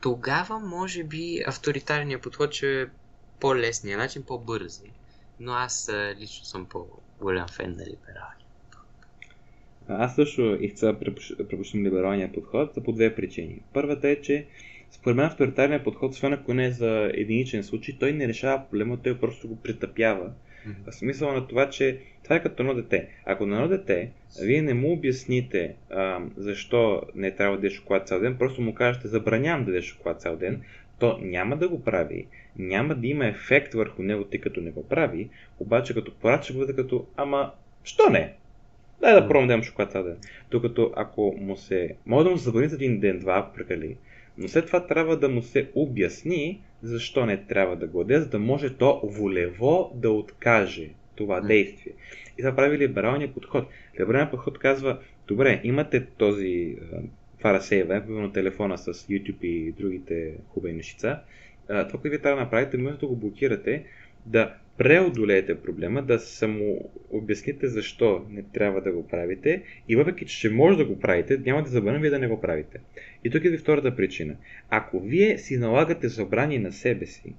тогава 0.00 0.58
може 0.58 1.04
би 1.04 1.42
авторитарният 1.46 2.22
подход 2.22 2.52
ще 2.52 2.82
е 2.82 2.86
по-лесният 3.40 3.98
начин, 3.98 4.22
по-бързи. 4.22 4.92
Но 5.40 5.52
аз 5.52 5.90
лично 6.18 6.44
съм 6.44 6.66
по-голям 6.66 7.48
фен 7.48 7.70
на 7.70 7.86
либералния 7.86 8.47
Аз 9.88 10.14
също 10.14 10.58
изцяло 10.60 10.96
препоръчвам 10.98 11.84
либералния 11.84 12.32
подход 12.32 12.84
по 12.84 12.92
две 12.92 13.14
причини. 13.14 13.60
Първата 13.72 14.08
е, 14.08 14.16
че 14.16 14.46
според 14.90 15.16
мен 15.16 15.26
авторитарният 15.26 15.84
подход, 15.84 16.12
освен 16.12 16.32
ако 16.32 16.54
не 16.54 16.66
е 16.66 16.70
за 16.70 17.10
единичен 17.14 17.64
случай, 17.64 17.96
той 18.00 18.12
не 18.12 18.28
решава 18.28 18.62
проблема, 18.70 18.98
той 19.02 19.18
просто 19.18 19.48
го 19.48 19.56
притъпява. 19.56 20.30
В 20.86 20.92
смисъл 20.92 21.32
на 21.32 21.46
това, 21.46 21.70
че 21.70 21.98
това 22.24 22.36
е 22.36 22.42
като 22.42 22.62
едно 22.62 22.74
дете. 22.74 23.08
Ако 23.26 23.46
на 23.46 23.56
едно 23.56 23.68
дете 23.68 24.10
вие 24.42 24.62
не 24.62 24.74
му 24.74 24.92
обясните 24.92 25.74
а, 25.90 26.20
защо 26.36 27.02
не 27.14 27.30
трябва 27.30 27.56
да 27.58 27.66
яде 27.66 27.74
шоколад 27.74 28.08
цял 28.08 28.20
ден, 28.20 28.36
просто 28.38 28.62
му 28.62 28.74
кажете 28.74 29.08
забранявам 29.08 29.64
да 29.64 29.70
яде 29.70 29.82
шоколад 29.82 30.20
цял 30.20 30.36
ден, 30.36 30.62
то 30.98 31.18
няма 31.22 31.56
да 31.56 31.68
го 31.68 31.84
прави, 31.84 32.26
няма 32.58 32.94
да 32.94 33.06
има 33.06 33.26
ефект 33.26 33.74
върху 33.74 34.02
него, 34.02 34.24
тъй 34.24 34.40
като 34.40 34.60
не 34.60 34.70
го 34.70 34.88
прави, 34.88 35.28
обаче 35.58 35.94
като 35.94 36.14
порад 36.14 36.44
ще 36.44 36.52
бъде 36.52 36.76
като, 36.76 37.06
ама, 37.16 37.52
що 37.84 38.10
не? 38.10 38.34
Дай 39.00 39.14
да 39.14 39.28
пробвам 39.28 39.46
да 39.46 39.52
ям 39.52 39.62
шоколад 39.62 39.92
цял 39.92 40.04
ден. 40.04 40.16
Докато 40.50 40.92
ако 40.96 41.34
му 41.40 41.56
се, 41.56 41.94
може 42.06 42.24
да 42.24 42.30
му 42.30 42.38
се 42.38 42.44
забраните 42.44 42.74
един 42.74 43.00
ден, 43.00 43.18
два, 43.18 43.38
ако 43.38 43.54
прекали, 43.54 43.96
но 44.38 44.48
след 44.48 44.66
това 44.66 44.86
трябва 44.86 45.16
да 45.16 45.28
му 45.28 45.42
се 45.42 45.70
обясни 45.74 46.60
защо 46.82 47.26
не 47.26 47.36
трябва 47.36 47.76
да 47.76 47.86
го 47.86 48.04
за 48.08 48.28
да 48.28 48.38
може 48.38 48.74
то 48.74 49.00
волево 49.04 49.92
да 49.94 50.10
откаже 50.10 50.88
това 51.16 51.40
действие. 51.40 51.92
И 52.38 52.42
това 52.42 52.56
прави 52.56 52.78
либералния 52.78 53.34
подход. 53.34 53.68
Либералният 54.00 54.30
подход 54.30 54.58
казва, 54.58 54.98
добре, 55.28 55.60
имате 55.64 56.06
този 56.06 56.76
това 57.38 57.52
разсейване, 57.52 58.06
примерно 58.06 58.32
телефона 58.32 58.78
с 58.78 58.92
YouTube 58.92 59.44
и 59.44 59.72
другите 59.72 60.34
хубави 60.48 60.72
нещица, 60.74 61.20
това, 61.66 61.88
което 61.88 62.10
ви 62.10 62.22
трябва 62.22 62.36
да 62.36 62.44
направите, 62.44 62.76
може 62.76 62.98
да 62.98 63.06
го 63.06 63.16
блокирате, 63.16 63.84
да 64.26 64.54
преодолеете 64.78 65.62
проблема, 65.62 66.02
да 66.02 66.18
само 66.18 66.90
обясните 67.10 67.68
защо 67.68 68.26
не 68.30 68.42
трябва 68.42 68.80
да 68.80 68.92
го 68.92 69.08
правите 69.08 69.62
и 69.88 69.96
въпреки, 69.96 70.26
че 70.26 70.36
ще 70.36 70.50
може 70.50 70.78
да 70.78 70.84
го 70.84 71.00
правите, 71.00 71.40
няма 71.46 71.62
да 71.62 71.70
забраним 71.70 72.00
вие 72.00 72.10
да 72.10 72.18
не 72.18 72.28
го 72.28 72.40
правите. 72.40 72.80
И 73.24 73.30
тук 73.30 73.44
е 73.44 73.48
ви 73.48 73.58
втората 73.58 73.96
причина. 73.96 74.36
Ако 74.70 75.00
вие 75.00 75.38
си 75.38 75.56
налагате 75.56 76.08
забрани 76.08 76.58
на 76.58 76.72
себе 76.72 77.06
си, 77.06 77.34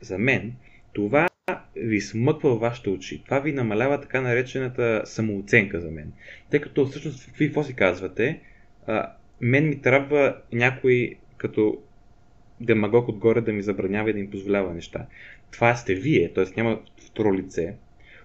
за 0.00 0.18
мен, 0.18 0.52
това 0.92 1.28
ви 1.76 2.00
смъква 2.00 2.50
във 2.50 2.60
вашите 2.60 2.90
очи. 2.90 3.22
Това 3.24 3.40
ви 3.40 3.52
намалява 3.52 4.00
така 4.00 4.20
наречената 4.20 5.02
самооценка 5.04 5.80
за 5.80 5.90
мен. 5.90 6.12
Тъй 6.50 6.60
като 6.60 6.86
всъщност 6.86 7.30
вие 7.38 7.48
какво 7.48 7.62
си 7.64 7.74
казвате? 7.74 8.40
А, 8.86 9.12
мен 9.40 9.68
ми 9.68 9.82
трябва 9.82 10.36
някой 10.52 11.16
като 11.36 11.78
демагог 12.60 13.08
отгоре 13.08 13.40
да 13.40 13.52
ми 13.52 13.62
забранява 13.62 14.10
и 14.10 14.12
да 14.12 14.18
ми 14.18 14.30
позволява 14.30 14.74
неща. 14.74 15.06
Това 15.50 15.76
сте 15.76 15.94
вие, 15.94 16.32
т.е. 16.32 16.44
няма 16.56 16.80
второ 17.06 17.34
лице. 17.34 17.74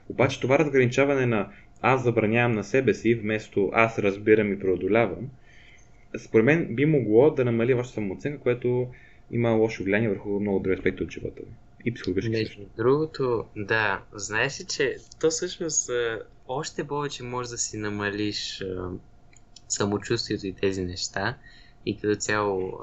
Обаче 0.10 0.40
това 0.40 0.60
разграничаване 0.60 1.26
на 1.26 1.50
аз 1.82 2.04
забранявам 2.04 2.52
на 2.52 2.64
себе 2.64 2.94
си, 2.94 3.16
вместо 3.16 3.70
аз 3.74 4.00
разбирам 4.00 4.54
и 4.54 4.60
преодолявам, 4.60 5.30
според 6.18 6.46
мен 6.46 6.76
би 6.76 6.86
могло 6.86 7.32
да 7.32 7.46
намали 7.46 7.74
вашата 7.74 7.94
самооценка, 7.94 8.40
което 8.40 8.88
има 9.32 9.52
лошо 9.52 9.84
влияние 9.84 10.10
върху 10.10 10.40
много 10.40 10.60
други 10.60 10.76
аспекти 10.76 11.04
от 11.04 11.12
живота 11.12 11.42
ви. 11.42 11.52
И 11.86 11.94
психологически 11.94 12.38
Между 12.38 12.62
другото, 12.78 13.46
да, 13.56 14.02
знаеш 14.14 14.62
ли, 14.62 14.66
че 14.66 14.96
то 15.20 15.30
всъщност 15.30 15.90
още 16.48 16.84
повече 16.84 17.24
може 17.24 17.50
да 17.50 17.58
си 17.58 17.78
намалиш 17.78 18.64
самочувствието 19.68 20.48
и 20.48 20.54
тези 20.54 20.84
неща 20.84 21.38
и 21.86 21.98
като 21.98 22.16
цяло 22.16 22.80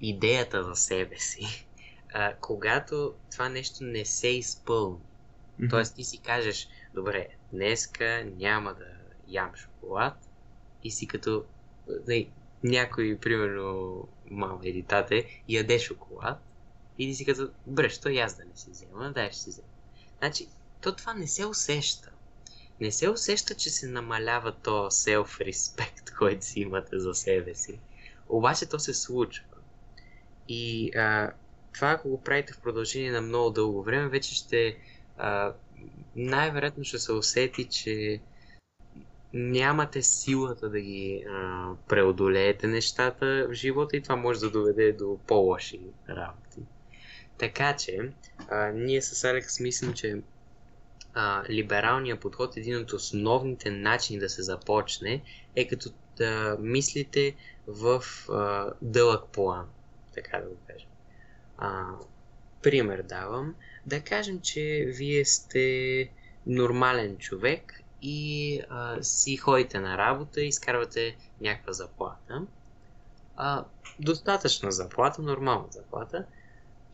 идеята 0.00 0.64
за 0.64 0.74
себе 0.74 1.16
си, 1.16 1.66
а, 2.14 2.34
когато 2.40 3.14
това 3.30 3.48
нещо 3.48 3.84
не 3.84 4.04
се 4.04 4.28
изпълни. 4.28 4.98
Mm-hmm. 4.98 5.70
Тоест 5.70 5.96
ти 5.96 6.04
си 6.04 6.18
кажеш, 6.18 6.68
добре, 6.94 7.28
днеска 7.52 8.26
няма 8.36 8.74
да 8.74 8.86
ям 9.28 9.50
шоколад 9.54 10.14
и 10.84 10.90
си 10.90 11.06
като 11.06 11.44
не, 12.08 12.28
някой, 12.64 13.18
примерно, 13.22 14.08
мама 14.30 14.60
или 14.62 14.82
тате, 14.82 15.42
яде 15.48 15.78
шоколад 15.78 16.38
и 16.98 17.06
ти 17.06 17.14
си 17.14 17.24
като, 17.24 17.50
добре, 17.66 17.88
що 17.88 18.08
и 18.08 18.18
аз 18.18 18.36
да 18.36 18.44
не 18.44 18.56
си 18.56 18.70
взема, 18.70 19.12
дай 19.14 19.30
ще 19.30 19.40
си 19.40 19.50
взема. 19.50 19.68
Значи, 20.18 20.48
то 20.80 20.96
това 20.96 21.14
не 21.14 21.26
се 21.26 21.46
усеща 21.46 22.10
не 22.80 22.92
се 22.92 23.08
усеща, 23.08 23.54
че 23.54 23.70
се 23.70 23.88
намалява 23.88 24.52
то 24.52 24.90
self-respect, 24.90 26.14
който 26.18 26.44
си 26.44 26.60
имате 26.60 26.98
за 26.98 27.14
себе 27.14 27.54
си. 27.54 27.78
Обаче 28.28 28.66
то 28.66 28.78
се 28.78 28.94
случва. 28.94 29.44
И 30.48 30.90
а, 30.96 31.30
това, 31.74 31.90
ако 31.90 32.08
го 32.08 32.22
правите 32.22 32.52
в 32.52 32.60
продължение 32.60 33.10
на 33.10 33.20
много 33.20 33.50
дълго 33.50 33.82
време, 33.82 34.08
вече 34.08 34.34
ще 34.34 34.76
а, 35.18 35.52
най-вероятно 36.16 36.84
ще 36.84 36.98
се 36.98 37.12
усети, 37.12 37.64
че 37.64 38.20
нямате 39.32 40.02
силата 40.02 40.68
да 40.70 40.80
ги 40.80 41.24
а, 41.28 41.70
преодолеете 41.88 42.66
нещата 42.66 43.46
в 43.48 43.52
живота 43.52 43.96
и 43.96 44.02
това 44.02 44.16
може 44.16 44.40
да 44.40 44.50
доведе 44.50 44.92
до 44.92 45.18
по-лоши 45.26 45.80
работи. 46.08 46.60
Така 47.38 47.76
че, 47.76 47.98
а, 48.48 48.66
ние 48.66 49.02
с 49.02 49.24
Алекс 49.24 49.60
мислим, 49.60 49.92
че 49.92 50.22
а, 51.14 51.42
либералния 51.50 52.20
подход, 52.20 52.56
един 52.56 52.76
от 52.76 52.92
основните 52.92 53.70
начини 53.70 54.18
да 54.18 54.28
се 54.28 54.42
започне 54.42 55.22
е 55.56 55.68
като 55.68 55.90
да 56.16 56.56
мислите 56.60 57.36
в 57.66 58.02
а, 58.30 58.72
дълъг 58.82 59.28
план, 59.32 59.66
така 60.14 60.38
да 60.38 60.48
го 60.48 60.56
кажем. 60.66 60.88
А, 61.58 61.84
пример 62.62 63.02
давам. 63.02 63.54
Да 63.86 64.00
кажем, 64.00 64.40
че 64.40 64.84
вие 64.88 65.24
сте 65.24 66.10
нормален 66.46 67.16
човек 67.16 67.80
и 68.02 68.60
а, 68.68 69.02
си 69.02 69.36
ходите 69.36 69.80
на 69.80 69.98
работа 69.98 70.40
и 70.40 70.48
изкарвате 70.48 71.16
някаква 71.40 71.72
заплата. 71.72 72.46
А, 73.36 73.64
достатъчна 73.98 74.72
заплата, 74.72 75.22
нормална 75.22 75.66
заплата 75.70 76.26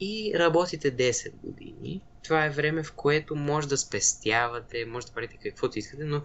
и 0.01 0.33
работите 0.37 0.97
10 0.97 1.33
години 1.33 2.03
това 2.23 2.45
е 2.45 2.51
време, 2.51 2.83
в 2.83 2.93
което 2.93 3.37
може 3.37 3.69
да 3.69 3.77
спестявате, 3.77 4.85
може 4.85 5.07
да 5.07 5.13
правите 5.13 5.37
каквото 5.43 5.79
искате, 5.79 6.05
но 6.05 6.23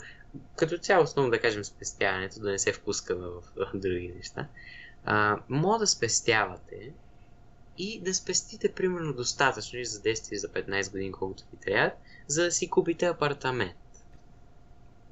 като 0.56 0.78
цяло 0.78 1.04
основно 1.04 1.32
да 1.32 1.40
кажем 1.40 1.64
спестяването, 1.64 2.40
да 2.40 2.52
не 2.52 2.60
се 2.60 2.74
впускаме 2.74 3.28
в, 3.28 3.42
други 3.74 4.14
неща, 4.16 4.48
а, 5.06 5.40
може 5.50 5.80
да 5.80 5.88
спестявате 5.88 6.94
и 7.78 8.01
да 8.01 8.13
спестите 8.13 8.73
примерно 8.73 9.13
достатъчно 9.13 9.80
за 9.84 9.99
10 9.99 10.32
или 10.32 10.39
за 10.39 10.47
15 10.47 10.91
години, 10.91 11.11
колкото 11.11 11.43
ви 11.51 11.57
трябва, 11.57 11.91
за 12.28 12.43
да 12.43 12.51
си 12.51 12.69
купите 12.69 13.05
апартамент. 13.05 13.78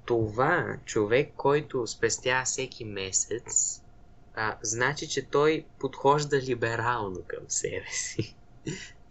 Това 0.05 0.77
човек, 0.85 1.33
който 1.35 1.87
спестява 1.87 2.45
всеки 2.45 2.85
месец, 2.85 3.81
а, 4.35 4.57
значи, 4.61 5.07
че 5.07 5.25
той 5.25 5.65
подхожда 5.79 6.41
либерално 6.41 7.23
към 7.27 7.43
себе 7.47 7.87
си. 7.91 8.35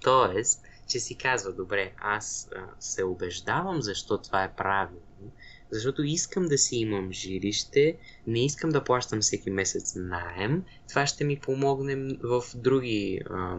Тоест, 0.02 0.62
че 0.86 1.00
си 1.00 1.14
казва, 1.14 1.52
добре, 1.52 1.92
аз 1.98 2.48
а, 2.56 2.66
се 2.80 3.04
убеждавам 3.04 3.82
защо 3.82 4.18
това 4.18 4.44
е 4.44 4.54
правилно, 4.54 5.00
защото 5.72 6.02
искам 6.02 6.46
да 6.46 6.58
си 6.58 6.76
имам 6.76 7.12
жилище, 7.12 7.96
не 8.26 8.44
искам 8.44 8.70
да 8.70 8.84
плащам 8.84 9.20
всеки 9.20 9.50
месец 9.50 9.94
найем, 9.96 10.64
това 10.88 11.06
ще 11.06 11.24
ми 11.24 11.38
помогне 11.38 12.16
в 12.22 12.42
други, 12.54 13.20
а, 13.30 13.58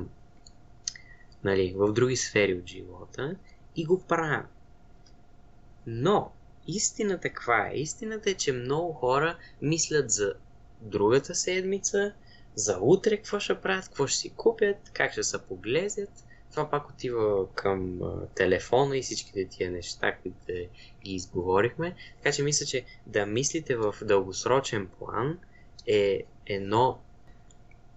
нали, 1.44 1.74
в 1.78 1.94
други 1.94 2.16
сфери 2.16 2.54
от 2.54 2.68
живота 2.68 3.36
и 3.76 3.86
го 3.86 4.02
правя. 4.02 4.46
Но, 5.88 6.32
истината 6.68 7.30
каква 7.30 7.70
е? 7.74 7.78
Истината 7.78 8.30
е, 8.30 8.34
че 8.34 8.54
много 8.54 8.94
хора 8.94 9.38
мислят 9.62 10.12
за 10.12 10.34
другата 10.82 11.36
седмица, 11.36 12.14
за 12.56 12.78
утре 12.82 13.18
какво 13.18 13.40
ще 13.40 13.62
правят, 13.62 13.86
какво 13.86 14.08
ще 14.08 14.18
си 14.18 14.30
купят, 14.30 14.78
как 14.94 15.12
ще 15.12 15.24
се 15.24 15.38
поглезят 15.38 16.26
това 16.54 16.70
пак 16.70 16.90
отива 16.90 17.54
към 17.54 18.00
телефона 18.36 18.98
и 18.98 19.02
всичките 19.02 19.46
тия 19.46 19.72
неща, 19.72 20.16
които 20.16 20.46
ги 21.06 21.14
изговорихме. 21.14 21.96
Така 22.18 22.36
че 22.36 22.44
мисля, 22.44 22.66
че 22.66 22.86
да 23.08 23.26
мислите 23.26 23.76
в 23.76 23.96
дългосрочен 24.02 24.88
план 25.00 25.40
е 25.88 26.24
едно 26.46 27.00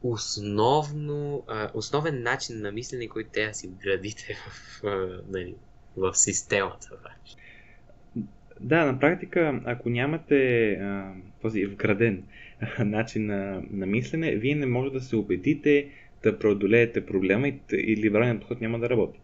основно, 0.03 1.45
основен 1.75 2.23
начин 2.23 2.61
на 2.61 2.73
мислене, 2.73 3.09
който 3.09 3.31
трябва 3.31 3.51
да 3.51 3.55
си 3.55 3.69
вградите 3.69 4.35
в, 4.35 4.83
нали, 5.29 5.55
в 5.97 6.15
системата. 6.15 6.91
Да, 8.61 8.85
на 8.85 9.01
практика, 9.01 9.61
ако 9.65 9.89
нямате 9.89 10.73
а, 10.73 11.13
този 11.43 11.67
вграден 11.67 12.25
начин 12.79 13.27
на, 13.27 13.63
на 13.71 13.87
мислене, 13.87 14.37
вие 14.37 14.55
не 14.55 14.67
може 14.67 14.91
да 14.91 15.01
се 15.01 15.17
убедите 15.17 15.89
да 16.31 16.39
преодолеете 16.39 17.07
проблема 17.07 17.49
и, 17.49 17.59
и 17.72 17.97
либералният 17.97 18.39
подход 18.39 18.61
няма 18.61 18.79
да 18.79 18.91
работи. 18.91 19.20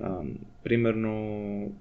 А, 0.00 0.20
примерно, 0.64 1.72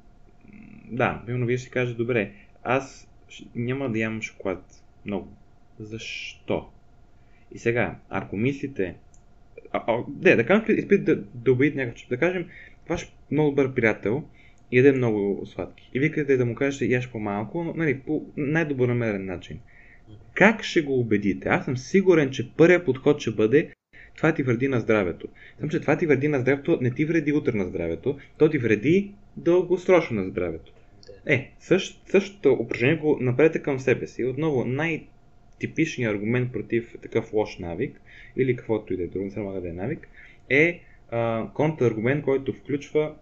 да, 0.91 1.23
примерно 1.25 1.45
вие 1.45 1.57
ще 1.57 1.69
кажете, 1.69 1.97
добре, 1.97 2.31
аз 2.63 3.09
няма 3.55 3.89
да 3.89 3.99
ям 3.99 4.21
шоколад 4.21 4.83
много. 5.05 5.27
Защо? 5.79 6.69
И 7.51 7.59
сега, 7.59 7.95
ако 8.09 8.37
мислите, 8.37 8.95
а, 9.71 9.83
а, 9.87 10.03
де, 10.07 10.35
да 10.35 10.45
кажем, 10.45 10.77
изпит 10.77 11.03
да, 11.03 11.15
да 11.15 11.51
убедите 11.51 11.77
някакъв 11.77 12.09
да 12.09 12.17
кажем, 12.17 12.49
ваш 12.89 13.13
много 13.31 13.49
добър 13.49 13.73
приятел 13.73 14.23
яде 14.71 14.91
много 14.91 15.45
сладки. 15.45 15.89
И 15.93 15.99
викате 15.99 16.37
да 16.37 16.45
му 16.45 16.55
кажете, 16.55 16.85
яш 16.85 17.11
по-малко, 17.11 17.63
но, 17.63 17.73
нали, 17.73 17.99
по 17.99 18.25
най-добронамерен 18.37 19.25
начин. 19.25 19.59
Как 20.33 20.63
ще 20.63 20.81
го 20.81 20.99
убедите? 20.99 21.49
Аз 21.49 21.65
съм 21.65 21.77
сигурен, 21.77 22.31
че 22.31 22.51
първият 22.53 22.85
подход 22.85 23.19
ще 23.19 23.31
бъде 23.31 23.69
това 24.15 24.33
ти 24.33 24.43
вреди 24.43 24.67
на 24.67 24.79
здравето. 24.79 25.27
Само, 25.59 25.69
че 25.69 25.79
това 25.79 25.97
ти 25.97 26.05
вреди 26.05 26.27
на 26.27 26.39
здравето, 26.39 26.77
не 26.81 26.91
ти 26.91 27.05
вреди 27.05 27.33
утре 27.33 27.57
на 27.57 27.65
здравето, 27.65 28.17
то 28.37 28.49
ти 28.49 28.57
вреди 28.57 29.11
дългосрочно 29.37 30.21
на 30.21 30.29
здравето. 30.29 30.73
Е, 31.25 31.51
същ, 31.59 32.01
същото 32.05 32.53
упражнение 32.53 32.97
го 32.97 33.17
направете 33.21 33.59
към 33.59 33.79
себе 33.79 34.07
си. 34.07 34.25
Отново, 34.25 34.65
най-типичният 34.65 36.15
аргумент 36.15 36.51
против 36.51 36.95
такъв 37.01 37.33
лош 37.33 37.57
навик, 37.57 38.01
или 38.37 38.55
каквото 38.55 38.93
и 38.93 38.97
да 38.97 39.03
е 39.03 39.07
друго, 39.07 39.25
не 39.25 39.31
само 39.31 39.61
да 39.61 39.69
е 39.69 39.73
навик, 39.73 40.07
е 40.49 40.81
контраргумент, 41.53 42.23
който 42.23 42.53
включва 42.53 43.15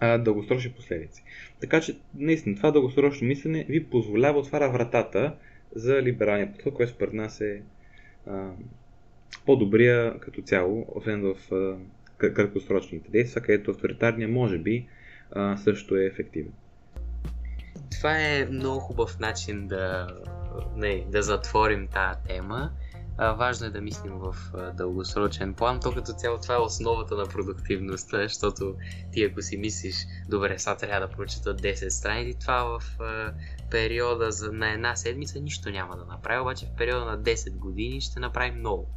а, 0.00 0.18
дългосрочни 0.18 0.72
последици. 0.72 1.24
Така 1.60 1.80
че, 1.80 1.96
наистина, 2.14 2.56
това 2.56 2.70
дългосрочно 2.70 3.26
мислене 3.26 3.64
ви 3.68 3.84
позволява, 3.84 4.38
отваря 4.38 4.70
вратата 4.70 5.36
за 5.74 6.02
либералния 6.02 6.52
подход, 6.52 6.74
който 6.74 6.92
според 6.92 7.12
нас 7.12 7.40
е 7.40 7.62
а, 8.26 8.50
по-добрия 9.46 10.20
като 10.20 10.42
цяло, 10.42 10.86
освен 10.94 11.22
в 11.22 11.54
а, 11.54 11.76
краткосрочните 12.18 13.10
действия, 13.10 13.42
където 13.42 13.70
авторитарния 13.70 14.28
може 14.28 14.58
би 14.58 14.88
също 15.56 15.96
е 15.96 16.04
ефективен. 16.04 16.52
Това 17.98 18.18
е 18.18 18.46
много 18.50 18.80
хубав 18.80 19.18
начин 19.18 19.68
да, 19.68 20.06
не, 20.76 21.04
да 21.08 21.22
затворим 21.22 21.88
тази 21.88 22.18
тема. 22.28 22.70
Важно 23.18 23.66
е 23.66 23.70
да 23.70 23.80
мислим 23.80 24.12
в 24.12 24.36
дългосрочен 24.74 25.54
план, 25.54 25.80
то 25.80 25.92
като 25.92 26.12
цяло 26.12 26.38
това 26.38 26.54
е 26.54 26.58
основата 26.58 27.14
на 27.14 27.26
продуктивността, 27.26 28.22
защото 28.22 28.74
ти 29.12 29.24
ако 29.24 29.42
си 29.42 29.56
мислиш, 29.56 29.94
добре, 30.28 30.58
сега 30.58 30.76
трябва 30.76 31.06
да 31.06 31.12
прочета 31.12 31.56
10 31.56 31.88
страници, 31.88 32.38
това 32.40 32.78
в 32.78 32.98
периода 33.70 34.30
на 34.52 34.72
една 34.72 34.96
седмица 34.96 35.40
нищо 35.40 35.70
няма 35.70 35.96
да 35.96 36.04
направи, 36.04 36.40
обаче 36.40 36.66
в 36.66 36.76
периода 36.76 37.04
на 37.04 37.18
10 37.18 37.56
години 37.56 38.00
ще 38.00 38.20
направи 38.20 38.50
много. 38.50 38.88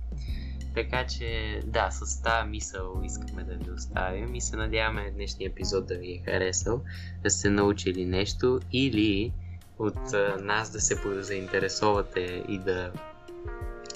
Така 0.76 1.05
че, 1.07 1.59
да, 1.66 1.89
с 1.91 2.22
тази 2.22 2.49
мисъл 2.49 3.01
искаме 3.05 3.43
да 3.43 3.55
ви 3.55 3.72
оставим 3.72 4.36
и 4.36 4.41
се 4.41 4.55
надяваме 4.55 5.11
днешния 5.11 5.47
епизод 5.47 5.88
да 5.88 5.97
ви 5.97 6.11
е 6.11 6.32
харесал, 6.32 6.82
да 7.24 7.30
сте 7.30 7.49
научили 7.49 8.05
нещо 8.05 8.59
или 8.72 9.34
от 9.80 10.13
а, 10.13 10.38
нас 10.41 10.72
да 10.72 10.80
се 10.80 10.95
заинтересовате 11.22 12.43
и 12.49 12.59
да 12.59 12.91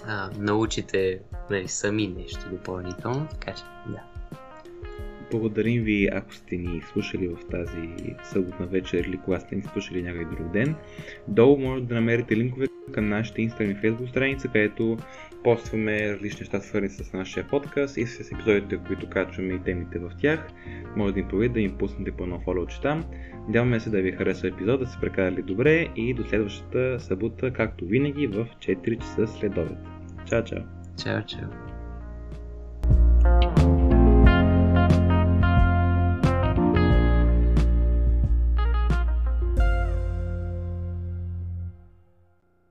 а, 0.05 0.29
научите 0.37 1.19
нали, 1.49 1.67
сами 1.67 2.07
нещо 2.07 2.39
допълнително, 2.51 3.27
така 3.27 3.53
че 3.53 3.63
да. 3.91 4.03
Благодарим 5.31 5.83
ви, 5.83 6.09
ако 6.13 6.33
сте 6.33 6.57
ни 6.57 6.81
слушали 6.91 7.27
в 7.27 7.37
тази 7.51 8.13
съботна 8.23 8.65
вечер 8.65 9.03
или 9.03 9.19
когато 9.25 9.45
сте 9.45 9.55
ни 9.55 9.63
слушали 9.73 10.01
някой 10.01 10.25
друг 10.25 10.51
ден. 10.51 10.75
Долу 11.27 11.57
може 11.57 11.83
да 11.83 11.95
намерите 11.95 12.35
линкове 12.35 12.67
към 12.91 13.09
нашите 13.09 13.41
Instagram 13.41 13.79
и 13.79 13.81
Facebook 13.81 14.09
страница, 14.09 14.47
където 14.47 14.97
Постваме 15.43 16.11
различни 16.13 16.39
неща, 16.39 16.59
свързани 16.59 16.89
с 16.89 17.13
нашия 17.13 17.47
подкаст 17.47 17.97
и 17.97 18.07
с 18.07 18.31
епизодите, 18.31 18.79
които 18.87 19.09
качваме 19.09 19.53
и 19.53 19.59
темите 19.59 19.99
в 19.99 20.11
тях. 20.21 20.47
Може 20.95 21.13
да 21.13 21.19
им 21.19 21.27
повидите 21.27 21.53
да 21.53 21.61
им 21.61 21.77
пуснете 21.77 22.11
по 22.11 22.23
едно 22.23 22.39
фолиоче 22.39 22.81
там. 22.81 23.05
Надяваме 23.47 23.79
се 23.79 23.89
да 23.89 24.01
ви 24.01 24.11
харесва 24.11 24.47
епизода, 24.47 24.77
да 24.77 24.87
се 24.87 24.99
прекарали 24.99 25.41
добре 25.41 25.87
и 25.95 26.13
до 26.13 26.23
следващата 26.23 26.99
събота, 26.99 27.53
както 27.53 27.85
винаги, 27.85 28.27
в 28.27 28.47
4 28.59 28.99
часа 28.99 29.27
след. 29.27 29.53
Чао, 30.25 30.43
чао! 30.43 30.59
Чао, 31.03 31.21
чао! 31.25 31.49